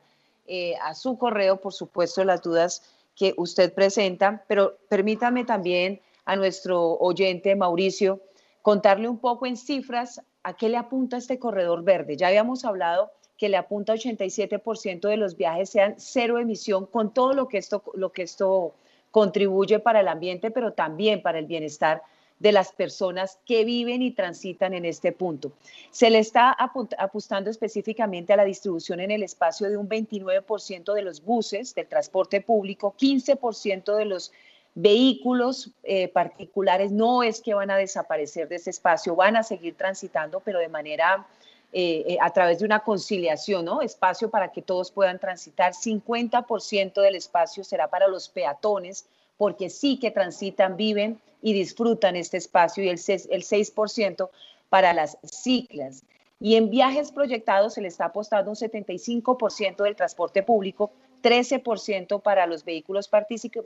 a 0.83 0.95
su 0.95 1.17
correo, 1.17 1.57
por 1.57 1.73
supuesto, 1.73 2.23
las 2.23 2.43
dudas 2.43 2.83
que 3.17 3.33
usted 3.39 3.73
presenta. 3.73 4.45
Pero 4.47 4.77
permítame 4.89 5.45
también 5.45 6.01
a 6.25 6.37
nuestro 6.37 6.99
oyente 6.99 7.55
Mauricio 7.57 8.21
contarle 8.63 9.09
un 9.09 9.19
poco 9.19 9.47
en 9.47 9.57
cifras 9.57 10.21
a 10.43 10.55
qué 10.55 10.69
le 10.69 10.77
apunta 10.77 11.17
este 11.17 11.39
corredor 11.39 11.83
verde. 11.83 12.17
Ya 12.17 12.29
habíamos 12.29 12.65
hablado 12.65 13.11
que 13.37 13.49
le 13.49 13.57
apunta 13.57 13.95
87% 13.95 15.09
de 15.09 15.17
los 15.17 15.37
viajes 15.37 15.71
sean 15.71 15.97
cero 15.99 16.39
emisión 16.39 16.87
con 16.87 17.13
todo 17.13 17.35
lo 17.35 17.49
que 17.49 17.59
esto, 17.59 17.83
lo 17.95 18.13
que 18.13 18.23
esto 18.23 18.75
contribuye 19.15 19.79
para 19.79 20.01
el 20.01 20.09
ambiente, 20.09 20.51
pero 20.51 20.73
también 20.73 21.23
para 21.23 21.39
el 21.39 21.47
bienestar 21.47 22.03
de 22.41 22.51
las 22.51 22.73
personas 22.73 23.39
que 23.47 23.65
viven 23.65 24.03
y 24.03 24.11
transitan 24.11 24.75
en 24.75 24.85
este 24.85 25.13
punto. 25.13 25.53
Se 25.93 26.11
le 26.11 26.19
está 26.19 26.51
apostando 26.51 27.49
específicamente 27.49 28.33
a 28.33 28.37
la 28.37 28.45
distribución 28.45 28.99
en 28.99 29.13
el 29.13 29.23
espacio 29.23 29.71
de 29.71 29.77
un 29.77 29.89
29% 29.89 30.93
de 30.93 31.03
los 31.03 31.25
buses 31.25 31.77
del 31.77 31.87
transporte 31.87 32.41
público, 32.41 32.93
15% 32.99 33.95
de 33.95 34.05
los 34.05 34.33
Vehículos 34.77 35.71
eh, 35.85 36.09
particulares 36.09 36.91
no 36.91 37.23
es 37.23 37.41
que 37.41 37.55
van 37.55 37.71
a 37.71 37.77
desaparecer 37.77 38.49
de 38.49 38.57
ese 38.57 38.71
espacio, 38.71 39.15
van 39.15 39.37
a 39.37 39.45
seguir 39.45 39.77
transitando, 39.77 40.41
pero 40.41 40.59
de 40.59 40.69
manera 40.69 41.29
eh, 41.77 42.05
eh, 42.07 42.19
a 42.21 42.31
través 42.31 42.61
de 42.61 42.65
una 42.65 42.85
conciliación, 42.85 43.65
¿no? 43.65 43.83
Espacio 43.83 44.31
para 44.31 44.53
que 44.53 44.63
todos 44.63 44.93
puedan 44.93 45.19
transitar. 45.19 45.73
50% 45.73 47.01
del 47.01 47.17
espacio 47.17 47.65
será 47.65 47.89
para 47.89 48.07
los 48.07 48.29
peatones, 48.29 49.07
porque 49.37 49.69
sí 49.69 49.99
que 49.99 50.13
transitan, 50.13 50.77
viven 50.77 51.21
y 51.43 51.53
disfrutan 51.53 52.15
este 52.15 52.37
espacio, 52.37 52.85
y 52.85 52.89
el, 52.89 52.99
el 52.99 53.43
6% 53.43 54.31
para 54.69 54.93
las 54.93 55.19
ciclas. 55.25 56.05
Y 56.39 56.55
en 56.55 56.71
viajes 56.71 57.11
proyectados 57.11 57.75
se 57.75 57.81
le 57.81 57.89
está 57.89 58.07
apostando 58.07 58.51
un 58.51 58.57
75% 58.57 59.83
del 59.83 59.97
transporte 59.97 60.45
público 60.45 60.93
13% 61.25 62.21
para 62.21 62.47
los 62.47 62.65
vehículos 62.65 63.11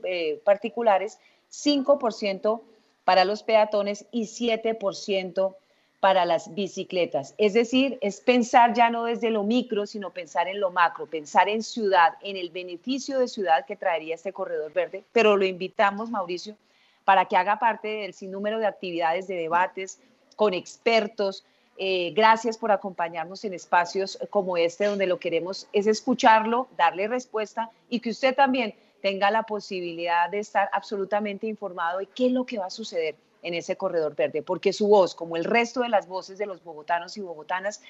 eh, 0.04 0.40
particulares, 0.44 1.18
5% 1.50 2.62
para 3.04 3.24
los 3.24 3.42
peatones 3.42 4.06
y 4.12 4.22
7% 4.22 5.34
para 5.44 5.58
las 6.00 6.54
bicicletas. 6.54 7.34
Es 7.38 7.54
decir, 7.54 7.98
es 8.00 8.20
pensar 8.20 8.72
ya 8.72 8.90
no 8.90 9.04
desde 9.04 9.30
lo 9.30 9.42
micro, 9.42 9.86
sino 9.86 10.10
pensar 10.10 10.48
en 10.48 10.60
lo 10.60 10.70
macro, 10.70 11.06
pensar 11.06 11.48
en 11.48 11.62
ciudad, 11.62 12.14
en 12.22 12.36
el 12.36 12.50
beneficio 12.50 13.18
de 13.18 13.28
ciudad 13.28 13.66
que 13.66 13.76
traería 13.76 14.14
este 14.14 14.32
corredor 14.32 14.72
verde. 14.72 15.04
Pero 15.12 15.36
lo 15.36 15.44
invitamos, 15.44 16.10
Mauricio, 16.10 16.56
para 17.04 17.24
que 17.24 17.36
haga 17.36 17.58
parte 17.58 17.88
del 17.88 18.14
sinnúmero 18.14 18.58
de 18.58 18.66
actividades, 18.66 19.26
de 19.26 19.34
debates 19.34 20.00
con 20.36 20.54
expertos, 20.54 21.44
eh, 21.80 22.12
gracias 22.14 22.58
por 22.58 22.72
acompañarnos 22.72 23.44
en 23.44 23.54
espacios 23.54 24.18
como 24.30 24.56
este, 24.56 24.86
donde 24.86 25.06
lo 25.06 25.18
queremos 25.18 25.68
es 25.72 25.86
escucharlo, 25.86 26.68
darle 26.76 27.06
respuesta 27.06 27.70
y 27.88 28.00
que 28.00 28.10
usted 28.10 28.34
también 28.34 28.74
tenga 29.00 29.30
la 29.30 29.44
posibilidad 29.44 30.28
de 30.28 30.40
estar 30.40 30.68
absolutamente 30.72 31.46
informado 31.46 32.00
de 32.00 32.06
qué 32.06 32.26
es 32.26 32.32
lo 32.32 32.44
que 32.44 32.58
va 32.58 32.66
a 32.66 32.70
suceder 32.70 33.14
en 33.48 33.54
ese 33.54 33.76
corredor 33.76 34.14
verde, 34.14 34.42
porque 34.42 34.72
su 34.72 34.86
voz, 34.86 35.14
como 35.14 35.36
el 35.36 35.44
resto 35.44 35.80
de 35.80 35.88
las 35.88 36.06
voces 36.06 36.38
de 36.38 36.46
los 36.46 36.62
bogotanos 36.62 37.16
y 37.16 37.20
bogotanas, 37.20 37.80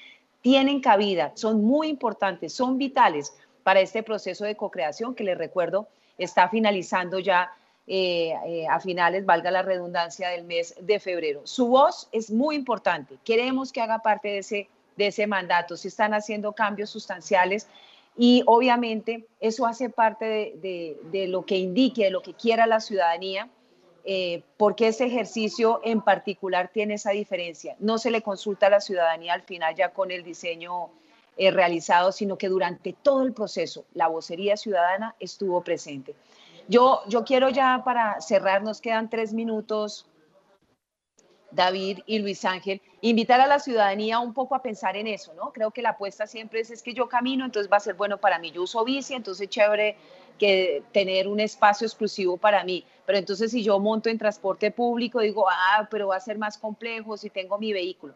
tienen 0.41 0.81
cabida, 0.81 1.31
son 1.35 1.63
muy 1.63 1.87
importantes, 1.87 2.53
son 2.53 2.77
vitales 2.77 3.33
para 3.63 3.81
este 3.81 4.01
proceso 4.03 4.45
de 4.45 4.55
co-creación 4.55 5.13
que 5.13 5.23
les 5.23 5.37
recuerdo 5.37 5.87
está 6.19 6.49
finalizando 6.49 7.19
ya 7.19 7.51
eh, 7.87 8.33
eh, 8.45 8.67
a 8.67 8.79
finales, 8.79 9.25
valga 9.25 9.49
la 9.49 9.63
redundancia, 9.63 10.29
del 10.29 10.43
mes 10.43 10.75
de 10.79 10.99
febrero. 10.99 11.41
Su 11.45 11.67
voz 11.67 12.07
es 12.11 12.29
muy 12.29 12.55
importante. 12.55 13.17
Queremos 13.23 13.71
que 13.71 13.81
haga 13.81 13.99
parte 13.99 14.27
de 14.27 14.37
ese, 14.39 14.69
de 14.95 15.07
ese 15.07 15.25
mandato. 15.25 15.75
Se 15.75 15.87
están 15.87 16.13
haciendo 16.13 16.53
cambios 16.53 16.91
sustanciales 16.91 17.67
y 18.15 18.43
obviamente 18.45 19.25
eso 19.39 19.65
hace 19.65 19.89
parte 19.89 20.53
de, 20.61 21.27
lo 21.27 21.45
que 21.45 21.57
indique, 21.57 22.03
de 22.03 22.11
lo 22.11 22.21
que 22.21 22.33
quiera 22.33 22.67
la 22.67 22.79
ciudadanía. 22.79 23.49
Eh, 24.11 24.41
porque 24.57 24.87
ese 24.87 25.05
ejercicio 25.05 25.81
en 25.83 26.01
particular 26.01 26.71
tiene 26.73 26.95
esa 26.95 27.11
diferencia. 27.11 27.75
No 27.77 27.99
se 27.99 28.09
le 28.09 28.23
consulta 28.23 28.65
a 28.65 28.71
la 28.71 28.81
ciudadanía 28.81 29.33
al 29.33 29.43
final 29.43 29.75
ya 29.75 29.93
con 29.93 30.09
el 30.09 30.23
diseño 30.23 30.89
realizado, 31.37 32.11
sino 32.11 32.35
que 32.35 32.49
durante 32.49 32.91
todo 32.91 33.21
el 33.21 33.33
proceso 33.33 33.85
la 33.93 34.07
vocería 34.07 34.57
ciudadana 34.57 35.15
estuvo 35.19 35.61
presente. 35.61 36.15
Yo, 36.67 37.01
yo 37.07 37.23
quiero 37.23 37.49
ya 37.49 37.83
para 37.85 38.19
cerrar, 38.19 38.63
nos 38.63 38.81
quedan 38.81 39.09
tres 39.09 39.31
minutos, 39.31 40.09
David 41.51 41.99
y 42.05 42.19
Luis 42.19 42.45
Ángel, 42.45 42.81
invitar 43.01 43.41
a 43.41 43.47
la 43.47 43.59
ciudadanía 43.59 44.19
un 44.19 44.33
poco 44.33 44.55
a 44.55 44.61
pensar 44.61 44.95
en 44.95 45.07
eso, 45.07 45.33
¿no? 45.33 45.51
Creo 45.51 45.71
que 45.71 45.81
la 45.81 45.91
apuesta 45.91 46.27
siempre 46.27 46.59
es, 46.59 46.69
es 46.69 46.83
que 46.83 46.93
yo 46.93 47.09
camino, 47.09 47.45
entonces 47.45 47.71
va 47.71 47.77
a 47.77 47.81
ser 47.81 47.95
bueno 47.95 48.17
para 48.17 48.39
mí. 48.39 48.51
Yo 48.51 48.63
uso 48.63 48.83
bici, 48.83 49.13
entonces 49.13 49.49
chévere 49.49 49.97
que 50.39 50.81
tener 50.91 51.27
un 51.27 51.39
espacio 51.39 51.85
exclusivo 51.85 52.37
para 52.37 52.63
mí. 52.63 52.83
Pero 53.05 53.19
entonces 53.19 53.51
si 53.51 53.61
yo 53.61 53.79
monto 53.79 54.09
en 54.09 54.17
transporte 54.17 54.71
público, 54.71 55.19
digo, 55.19 55.45
ah, 55.47 55.87
pero 55.91 56.07
va 56.07 56.15
a 56.15 56.19
ser 56.19 56.39
más 56.39 56.57
complejo 56.57 57.17
si 57.17 57.29
tengo 57.29 57.59
mi 57.59 57.73
vehículo. 57.73 58.15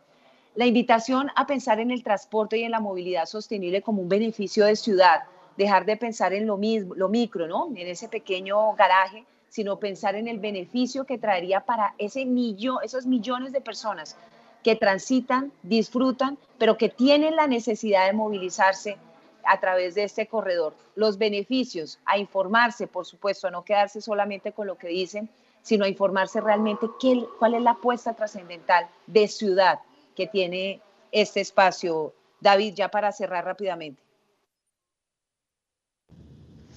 La 0.55 0.65
invitación 0.65 1.29
a 1.35 1.45
pensar 1.45 1.79
en 1.79 1.91
el 1.91 2.03
transporte 2.03 2.57
y 2.57 2.63
en 2.63 2.71
la 2.71 2.79
movilidad 2.79 3.25
sostenible 3.25 3.81
como 3.81 4.01
un 4.01 4.09
beneficio 4.09 4.65
de 4.65 4.75
ciudad, 4.75 5.23
dejar 5.57 5.85
de 5.85 5.97
pensar 5.97 6.33
en 6.33 6.47
lo, 6.47 6.57
mismo, 6.57 6.95
micro, 7.09 7.47
¿no? 7.47 7.67
En 7.75 7.87
ese 7.87 8.07
pequeño 8.07 8.73
garaje, 8.73 9.25
sino 9.49 9.77
pensar 9.77 10.15
en 10.15 10.27
el 10.27 10.39
beneficio 10.39 11.05
que 11.05 11.17
traería 11.17 11.61
para 11.61 11.93
ese 11.97 12.25
millón, 12.25 12.77
esos 12.83 13.05
millones 13.05 13.51
de 13.51 13.61
personas 13.61 14.15
que 14.63 14.75
transitan, 14.75 15.51
disfrutan, 15.61 16.37
pero 16.57 16.77
que 16.77 16.89
tienen 16.89 17.35
la 17.35 17.47
necesidad 17.47 18.05
de 18.05 18.13
movilizarse 18.13 18.97
a 19.45 19.59
través 19.59 19.95
de 19.95 20.03
este 20.03 20.27
corredor. 20.27 20.73
Los 20.95 21.17
beneficios, 21.17 21.99
a 22.05 22.17
informarse, 22.17 22.87
por 22.87 23.05
supuesto, 23.05 23.47
a 23.47 23.51
no 23.51 23.63
quedarse 23.63 24.01
solamente 24.01 24.51
con 24.51 24.67
lo 24.67 24.77
que 24.77 24.87
dicen, 24.87 25.29
sino 25.61 25.85
a 25.85 25.89
informarse 25.89 26.41
realmente 26.41 26.87
qué, 26.99 27.25
cuál 27.39 27.55
es 27.55 27.61
la 27.61 27.71
apuesta 27.71 28.13
trascendental 28.13 28.87
de 29.07 29.27
ciudad 29.27 29.79
que 30.15 30.27
tiene 30.27 30.81
este 31.11 31.41
espacio. 31.41 32.13
David, 32.39 32.73
ya 32.75 32.89
para 32.89 33.11
cerrar 33.11 33.45
rápidamente. 33.45 34.01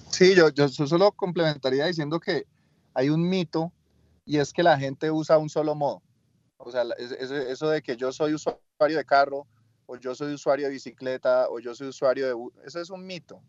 Sí, 0.09 0.33
yo, 0.33 0.49
yo 0.49 0.67
solo 0.69 1.11
complementaría 1.11 1.85
diciendo 1.85 2.19
que 2.19 2.45
hay 2.93 3.09
un 3.09 3.27
mito 3.27 3.71
y 4.25 4.39
es 4.39 4.53
que 4.53 4.63
la 4.63 4.77
gente 4.77 5.11
usa 5.11 5.37
un 5.37 5.49
solo 5.49 5.75
modo. 5.75 6.01
O 6.57 6.71
sea, 6.71 6.83
eso 6.97 7.69
de 7.69 7.81
que 7.81 7.95
yo 7.95 8.11
soy 8.11 8.33
usuario 8.33 8.97
de 8.97 9.05
carro 9.05 9.45
o 9.87 9.97
yo 9.97 10.13
soy 10.13 10.33
usuario 10.33 10.67
de 10.67 10.73
bicicleta 10.73 11.49
o 11.49 11.59
yo 11.59 11.73
soy 11.73 11.87
usuario 11.87 12.27
de... 12.27 12.67
Eso 12.67 12.79
es 12.79 12.89
un 12.91 13.05
mito. 13.05 13.41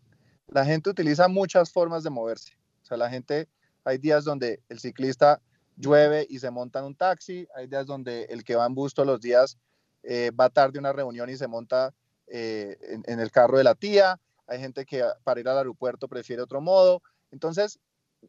La 0.47 0.65
gente 0.65 0.89
utiliza 0.89 1.27
muchas 1.27 1.71
formas 1.71 2.03
de 2.03 2.09
moverse. 2.09 2.57
O 2.81 2.85
sea, 2.85 2.97
la 2.97 3.09
gente, 3.09 3.47
hay 3.83 3.99
días 3.99 4.23
donde 4.23 4.63
el 4.69 4.79
ciclista 4.79 5.39
llueve 5.75 6.25
y 6.27 6.39
se 6.39 6.49
monta 6.49 6.79
en 6.79 6.85
un 6.85 6.95
taxi, 6.95 7.47
hay 7.55 7.67
días 7.67 7.85
donde 7.85 8.23
el 8.23 8.43
que 8.43 8.55
va 8.55 8.65
en 8.65 8.73
bus 8.73 8.93
los 8.97 9.21
días 9.21 9.57
eh, 10.03 10.31
va 10.31 10.49
tarde 10.49 10.79
a 10.79 10.81
una 10.81 10.93
reunión 10.93 11.29
y 11.29 11.37
se 11.37 11.47
monta 11.47 11.93
eh, 12.27 12.77
en, 13.05 13.19
el 13.19 13.31
carro 13.31 13.57
de 13.57 13.63
la 13.63 13.75
tía, 13.75 14.19
hay 14.47 14.59
gente 14.59 14.85
que 14.85 15.03
para 15.23 15.39
ir 15.39 15.47
al 15.49 15.57
aeropuerto 15.57 16.07
prefiere 16.07 16.41
otro 16.41 16.61
modo. 16.61 17.01
Entonces, 17.31 17.79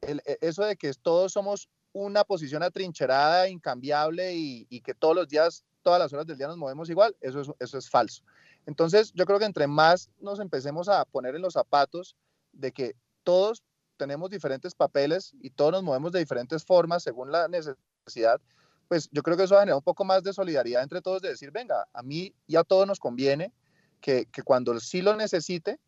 e, 0.03 0.19
eso 0.41 0.65
de 0.65 0.77
que 0.77 0.93
todos 0.95 1.33
somos 1.33 1.69
una 1.93 2.25
posición 2.25 2.63
atrincherada, 2.63 3.49
incambiable 3.49 4.35
y, 4.35 4.81
que 4.81 4.95
todos 4.95 5.15
los 5.15 5.29
días, 5.29 5.65
todas 5.83 5.99
las 5.99 6.13
horas 6.13 6.27
del 6.27 6.39
día 6.39 6.49
nos 6.49 6.57
movemos 6.57 6.91
igual, 6.91 7.17
eso 7.21 7.41
es, 7.41 7.51
eso 7.59 7.79
es 7.79 7.89
falso. 7.89 8.23
Entonces, 8.67 9.13
yo 9.15 9.25
creo 9.27 9.39
que 9.39 9.45
entre 9.45 9.67
más 9.67 10.11
nos 10.21 10.41
empecemos 10.41 10.89
a 10.89 11.05
poner 11.05 11.35
en 11.35 11.43
los 11.43 11.55
zapatos 11.55 12.17
de 12.53 12.73
que 12.73 12.95
todos 13.25 13.63
tenemos 13.97 14.31
diferentes 14.31 14.75
papeles 14.75 15.35
y 15.41 15.51
todos 15.51 15.73
nos 15.73 15.83
movemos 15.83 16.13
de 16.13 16.19
diferentes 16.19 16.65
formas 16.65 17.03
según 17.03 17.31
la 17.31 17.49
necesidad, 17.49 18.41
pues 18.89 19.09
yo 19.13 19.23
creo 19.23 19.37
que 19.37 19.45
eso 19.45 19.55
va 19.55 19.61
a 19.61 19.63
generar 19.63 19.77
un 19.77 19.85
poco 19.85 20.05
más 20.05 20.23
de 20.23 20.33
solidaridad 20.33 20.83
entre 20.83 21.01
todos, 21.01 21.23
de 21.23 21.29
decir, 21.29 21.51
venga, 21.51 21.87
a 21.93 22.03
mí 22.03 22.35
y 22.47 22.57
a 22.57 22.65
todos 22.65 22.87
nos 22.87 22.99
conviene 22.99 23.53
que, 24.01 24.27
que 24.27 24.43
cuando 24.43 24.79
sí 24.81 25.03
lo 25.03 25.15
necesite, 25.15 25.79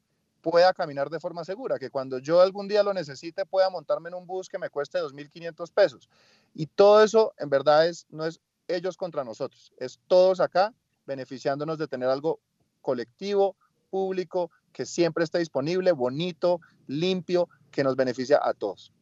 pueda 0.43 0.75
caminar 0.75 1.09
de 1.09 1.21
forma 1.21 1.45
segura, 1.45 1.79
que 1.79 1.89
cuando 1.89 2.19
yo 2.19 2.43
algún 2.43 2.69
día 2.69 2.83
lo 2.83 2.93
necesite 2.93 3.47
pueda 3.47 3.71
montarme 3.71 4.09
en 4.09 4.17
un 4.17 4.27
bus 4.27 4.49
que 4.49 4.59
me 4.59 4.69
cueste 4.69 4.99
2.500 4.99 5.73
pesos. 5.73 6.11
Y 6.53 6.67
todo 6.67 7.03
eso 7.03 7.33
en 7.39 7.49
verdad 7.49 7.87
es, 7.87 8.07
no 8.11 8.27
es 8.27 8.41
ellos 8.69 8.97
contra 8.97 9.25
nosotros, 9.25 9.73
es 9.79 10.01
todos 10.07 10.41
acá 10.41 10.75
beneficiándonos 11.07 11.79
de 11.79 11.89
tener 11.89 12.09
algo 12.09 12.41
colectivo, 12.81 13.57
público, 13.91 14.51
que 14.73 14.87
siempre 14.87 15.25
esté 15.25 15.39
disponible, 15.39 15.93
bonito, 15.93 16.61
limpio, 16.87 17.49
que 17.71 17.85
nos 17.85 17.97
beneficia 17.97 18.41
a 18.43 18.55
todos. 18.55 18.93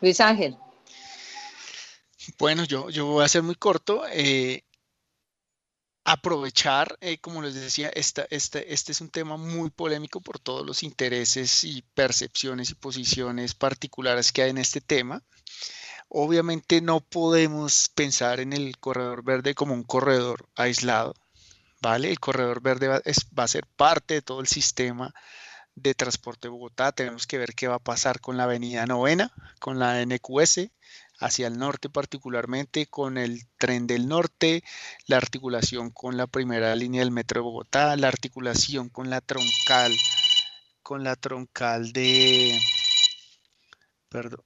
Luis 0.00 0.20
Ángel. 0.20 0.56
Bueno, 2.38 2.64
yo, 2.64 2.90
yo 2.90 3.06
voy 3.06 3.24
a 3.24 3.28
ser 3.28 3.42
muy 3.42 3.54
corto. 3.54 4.02
Eh, 4.12 4.64
aprovechar, 6.06 6.96
eh, 7.00 7.18
como 7.18 7.42
les 7.42 7.54
decía, 7.54 7.88
esta, 7.88 8.26
este, 8.30 8.72
este 8.72 8.92
es 8.92 9.00
un 9.00 9.10
tema 9.10 9.36
muy 9.36 9.70
polémico 9.70 10.20
por 10.20 10.38
todos 10.38 10.64
los 10.64 10.84
intereses 10.84 11.64
y 11.64 11.82
percepciones 11.82 12.70
y 12.70 12.74
posiciones 12.76 13.54
particulares 13.54 14.30
que 14.30 14.42
hay 14.42 14.50
en 14.50 14.58
este 14.58 14.80
tema. 14.80 15.24
Obviamente 16.08 16.80
no 16.80 17.00
podemos 17.00 17.90
pensar 17.92 18.38
en 18.38 18.52
el 18.52 18.78
corredor 18.78 19.24
verde 19.24 19.56
como 19.56 19.74
un 19.74 19.82
corredor 19.82 20.48
aislado, 20.54 21.14
¿vale? 21.82 22.10
El 22.10 22.20
corredor 22.20 22.62
verde 22.62 22.86
va, 22.86 23.02
va 23.36 23.42
a 23.42 23.48
ser 23.48 23.66
parte 23.66 24.14
de 24.14 24.22
todo 24.22 24.40
el 24.40 24.46
sistema 24.46 25.12
de 25.74 25.94
transporte 25.94 26.46
de 26.46 26.52
Bogotá. 26.52 26.92
Tenemos 26.92 27.26
que 27.26 27.38
ver 27.38 27.52
qué 27.54 27.66
va 27.66 27.76
a 27.76 27.80
pasar 27.80 28.20
con 28.20 28.36
la 28.36 28.44
avenida 28.44 28.86
novena, 28.86 29.32
con 29.58 29.80
la 29.80 30.00
NQS, 30.06 30.70
hacia 31.18 31.46
el 31.46 31.58
norte 31.58 31.88
particularmente 31.88 32.86
con 32.86 33.18
el 33.18 33.46
tren 33.58 33.86
del 33.86 34.08
norte, 34.08 34.62
la 35.06 35.16
articulación 35.16 35.90
con 35.90 36.16
la 36.16 36.26
primera 36.26 36.74
línea 36.76 37.00
del 37.00 37.10
metro 37.10 37.40
de 37.40 37.44
Bogotá, 37.44 37.96
la 37.96 38.08
articulación 38.08 38.88
con 38.88 39.10
la 39.10 39.20
troncal, 39.20 39.96
con 40.82 41.04
la 41.04 41.16
troncal 41.16 41.92
de, 41.92 42.60
perdón, 44.08 44.44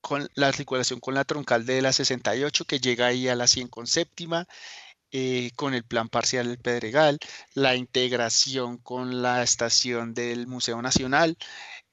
con 0.00 0.28
la 0.34 0.48
articulación 0.48 1.00
con 1.00 1.14
la 1.14 1.24
troncal 1.24 1.64
de 1.64 1.80
la 1.80 1.92
68 1.92 2.64
que 2.64 2.80
llega 2.80 3.06
ahí 3.06 3.28
a 3.28 3.36
la 3.36 3.46
100 3.46 3.68
con 3.68 3.86
séptima, 3.86 4.46
eh, 5.12 5.52
con 5.56 5.74
el 5.74 5.84
plan 5.84 6.08
parcial 6.08 6.48
del 6.48 6.58
Pedregal, 6.58 7.18
la 7.54 7.76
integración 7.76 8.78
con 8.78 9.22
la 9.22 9.42
estación 9.42 10.14
del 10.14 10.46
Museo 10.46 10.82
Nacional, 10.82 11.36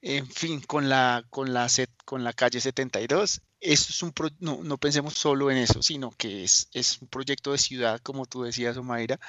en 0.02 0.28
fin, 0.30 0.62
con 0.62 0.90
la, 0.90 1.26
con 1.30 1.54
la, 1.54 1.68
con 2.06 2.24
la 2.24 2.34
calle 2.34 2.62
72. 2.62 3.42
Eso 3.60 3.88
es 3.90 4.04
un 4.04 4.14
no, 4.40 4.64
no, 4.64 4.78
pensemos 4.78 5.16
solo 5.16 5.52
en 5.52 5.58
eso, 5.58 5.82
sino 5.82 6.12
que 6.12 6.44
es, 6.44 6.70
es 6.74 7.02
un 7.02 7.08
proyecto 7.10 7.52
de 7.52 7.58
ciudad, 7.58 8.00
como 8.02 8.26
tú 8.26 8.44
decías, 8.44 8.78
Omaira. 8.78 9.20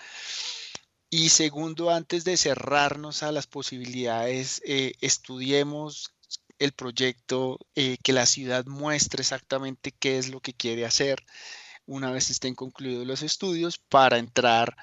Y 1.10 1.30
segundo, 1.30 1.90
antes 1.90 2.24
de 2.24 2.36
cerrarnos 2.36 3.22
a 3.24 3.32
las 3.32 3.46
posibilidades, 3.48 4.62
eh, 4.64 4.92
estudiemos 5.00 6.14
el 6.60 6.72
proyecto, 6.72 7.58
eh, 7.74 7.96
que 8.02 8.12
la 8.12 8.26
ciudad 8.26 8.66
muestre 8.66 9.22
exactamente 9.22 9.92
qué 9.92 10.18
es 10.18 10.28
lo 10.28 10.40
que 10.40 10.54
quiere 10.54 10.86
hacer 10.86 11.24
una 11.90 12.12
vez 12.12 12.30
estén 12.30 12.54
concluidos 12.54 13.06
los 13.06 13.22
estudios 13.22 13.78
para 13.78 14.18
entrar 14.18 14.76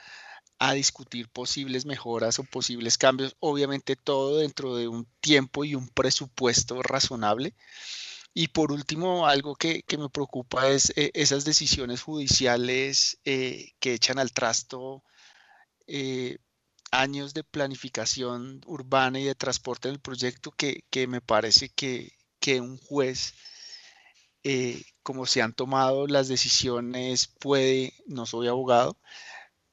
a 0.60 0.74
discutir 0.74 1.30
posibles 1.30 1.86
mejoras 1.86 2.40
o 2.40 2.44
posibles 2.44 2.98
cambios, 2.98 3.36
obviamente 3.40 3.96
todo 3.96 4.40
dentro 4.40 4.76
de 4.76 4.88
un 4.88 5.08
tiempo 5.22 5.64
y 5.64 5.76
un 5.76 5.88
presupuesto 5.88 6.82
razonable. 6.84 7.54
Y 8.40 8.50
por 8.50 8.72
último, 8.72 9.26
algo 9.26 9.56
que, 9.56 9.84
me 9.98 10.10
preocupa 10.10 10.70
es 10.70 10.94
eh, 10.96 11.10
esas 11.16 11.44
decisiones 11.44 12.04
judiciales 12.04 13.18
eh, 13.26 13.72
que 13.80 13.94
echan 13.96 14.20
al 14.20 14.32
trasto 14.32 15.04
eh, 15.88 16.38
años 16.92 17.34
de 17.34 17.44
planificación 17.44 18.62
urbana 18.68 19.20
y 19.20 19.24
de 19.24 19.34
transporte 19.34 19.88
del 19.88 20.00
proyecto 20.00 20.52
que, 20.52 20.84
me 21.08 21.20
parece 21.20 21.70
que, 21.70 22.12
que 22.40 22.62
un 22.62 22.78
juez 22.78 23.34
como 25.02 25.26
se 25.26 25.42
han 25.42 25.54
tomado 25.54 26.06
las 26.06 26.28
decisiones 26.28 27.28
puede, 27.40 27.96
no 28.06 28.28
soy 28.28 28.50
abogado, 28.50 29.00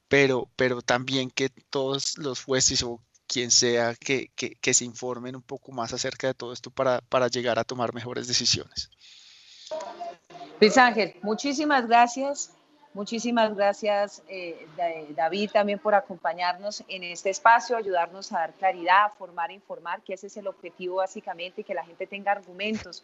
pero, 0.08 0.50
pero 0.56 0.80
también 0.80 1.30
que 1.30 1.50
todos 1.50 2.16
los 2.16 2.42
jueces 2.42 2.82
o 2.82 3.04
quien 3.35 3.51
sea 3.51 3.97
que, 3.97 4.30
que, 4.37 4.74
se 4.74 4.85
informen 4.85 5.35
un 5.35 5.43
poco 5.43 5.72
más 5.72 5.93
acerca 5.93 6.28
de 6.28 6.35
todo 6.35 6.53
esto 6.53 6.70
para, 6.70 7.01
para 7.01 7.26
llegar 7.26 7.59
a 7.59 7.64
tomar 7.64 7.93
mejores 7.93 8.28
decisiones. 8.28 8.89
Luis 10.61 10.78
Ángel, 10.78 11.16
muchísimas 11.20 11.89
gracias. 11.89 12.53
Muchísimas 12.93 13.57
gracias, 13.57 14.22
eh, 14.28 14.68
David, 15.16 15.51
también 15.51 15.80
por 15.80 15.97
acompañarnos 15.97 16.85
en 16.87 17.03
este 17.03 17.30
espacio, 17.30 17.76
ayudarnos 17.76 18.30
a 18.30 18.39
dar 18.39 18.53
claridad, 18.53 19.11
formar, 19.18 19.51
informar, 19.51 20.01
que 20.03 20.14
ese 20.14 20.28
es 20.28 20.37
el 20.37 20.47
objetivo 20.47 20.97
básicamente, 20.99 21.64
que 21.64 21.74
la 21.74 21.85
gente 21.85 22.07
tenga 22.07 22.30
argumentos 22.30 23.03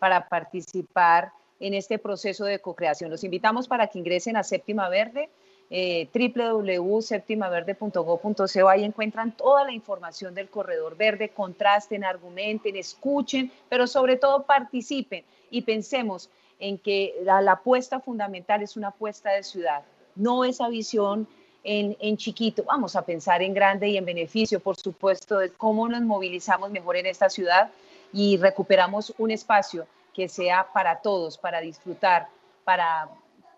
para 0.00 0.28
participar 0.28 1.30
en 1.60 1.74
este 1.74 2.00
proceso 2.00 2.46
de 2.46 2.58
co-creación. 2.58 3.10
Los 3.12 3.22
invitamos 3.22 3.68
para 3.68 3.86
que 3.86 4.00
ingresen 4.00 4.36
a 4.36 4.42
Séptima 4.42 4.88
Verde 4.88 5.30
eh, 5.70 6.08
www.septimaverde.go.co. 6.12 8.68
Ahí 8.68 8.84
encuentran 8.84 9.32
toda 9.32 9.64
la 9.64 9.72
información 9.72 10.34
del 10.34 10.48
corredor 10.48 10.96
verde, 10.96 11.30
contrasten, 11.30 12.04
argumenten, 12.04 12.76
escuchen, 12.76 13.50
pero 13.68 13.86
sobre 13.86 14.16
todo 14.16 14.44
participen 14.44 15.24
y 15.50 15.62
pensemos 15.62 16.30
en 16.58 16.78
que 16.78 17.14
la, 17.22 17.38
apuesta 17.52 18.00
fundamental 18.00 18.62
es 18.62 18.76
una 18.76 18.88
apuesta 18.88 19.30
de 19.30 19.42
ciudad, 19.42 19.82
no 20.16 20.44
esa 20.44 20.68
visión 20.68 21.28
en, 21.62 21.96
en, 22.00 22.16
chiquito. 22.16 22.64
Vamos 22.64 22.96
a 22.96 23.02
pensar 23.02 23.42
en 23.42 23.54
grande 23.54 23.88
y 23.88 23.96
en 23.96 24.04
beneficio, 24.04 24.60
por 24.60 24.76
supuesto, 24.76 25.38
de 25.38 25.50
cómo 25.50 25.88
nos 25.88 26.02
movilizamos 26.02 26.70
mejor 26.70 26.96
en 26.96 27.06
esta 27.06 27.28
ciudad 27.28 27.70
y 28.12 28.36
recuperamos 28.38 29.14
un 29.18 29.30
espacio 29.30 29.86
que 30.14 30.28
sea 30.28 30.66
para 30.72 31.00
todos, 31.00 31.38
para 31.38 31.60
disfrutar, 31.60 32.28
para 32.64 33.08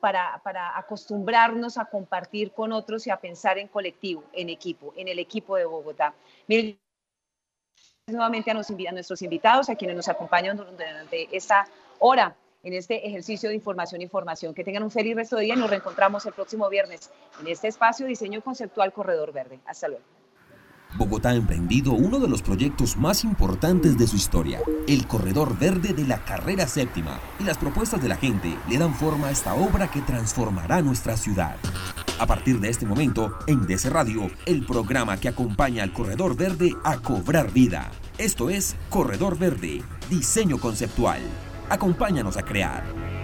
para, 0.01 0.41
acostumbrarnos 0.77 1.79
a 1.79 1.85
compartir 1.85 2.53
con 2.53 2.73
otros 2.73 3.07
y 3.07 3.11
a 3.11 3.17
pensar 3.17 3.59
en 3.59 3.69
colectivo, 3.69 4.25
en 4.33 4.49
equipo, 4.49 4.93
en 4.97 5.09
el 5.09 5.19
equipo 5.19 5.57
de 5.57 5.65
Bogotá. 5.65 6.15
Mil 6.47 6.79
nuevamente 8.07 8.51
a, 8.51 8.55
a 8.55 8.93
nuestros 8.93 9.23
invitados, 9.23 9.69
a 9.71 9.77
quienes 9.77 9.97
nos 9.97 10.09
acompañan 10.09 10.57
durante 10.57 11.29
esta 11.31 11.69
hora 12.01 12.35
en 12.63 12.75
este 12.75 13.07
ejercicio 13.07 13.49
de 13.49 13.55
información 13.55 14.01
e 14.01 14.05
información. 14.05 14.53
Que 14.55 14.65
tengan 14.65 14.83
un 14.83 14.91
feliz 14.91 15.15
resto 15.15 15.37
de 15.37 15.45
día 15.45 15.55
y 15.55 15.59
nos 15.59 15.71
reencontramos 15.71 16.27
el 16.27 16.33
próximo 16.33 16.69
viernes 16.69 17.11
en 17.41 17.47
este 17.47 17.69
espacio 17.69 18.07
Diseño 18.07 18.43
Conceptual 18.43 18.93
Corredor 18.93 19.33
Verde. 19.33 19.61
Hasta 19.67 19.89
luego. 19.89 20.20
Bogotá 20.97 21.31
ha 21.31 21.35
emprendido 21.35 21.93
uno 21.93 22.19
de 22.19 22.29
los 22.29 22.43
proyectos 22.43 22.97
más 22.97 23.25
importantes 23.25 23.97
de 23.97 24.07
su 24.07 24.17
historia, 24.17 24.61
el 24.89 25.07
Corredor 25.07 25.57
Verde 25.59 25.93
de 25.93 26.07
la 26.07 26.25
Carrera 26.25 26.67
Séptima, 26.67 27.21
y 27.39 27.45
las 27.45 27.59
propuestas 27.59 28.03
de 28.03 28.09
la 28.09 28.17
gente 28.17 28.57
le 28.69 28.79
dan 28.79 28.95
forma 28.95 29.29
a 29.29 29.31
esta 29.31 29.55
obra 29.55 29.91
que 29.91 30.01
transformará 30.03 30.83
nuestra 30.83 31.17
ciudad. 31.17 31.57
A 32.19 32.27
partir 32.27 32.61
de 32.61 32.69
este 32.69 32.87
momento, 32.87 33.39
en 33.47 33.67
DC 33.67 33.89
Radio, 33.89 34.31
el 34.47 34.67
programa 34.67 35.17
que 35.17 35.29
acompaña 35.29 35.85
al 35.85 35.93
Corredor 35.93 36.37
Verde 36.37 36.75
a 36.85 36.99
cobrar 36.99 37.53
vida. 37.53 37.91
Esto 38.19 38.51
es 38.51 38.77
Corredor 38.91 39.39
Verde, 39.39 39.83
diseño 40.11 40.59
conceptual. 40.59 41.21
Acompáñanos 41.71 42.37
a 42.37 42.43
crear. 42.43 43.20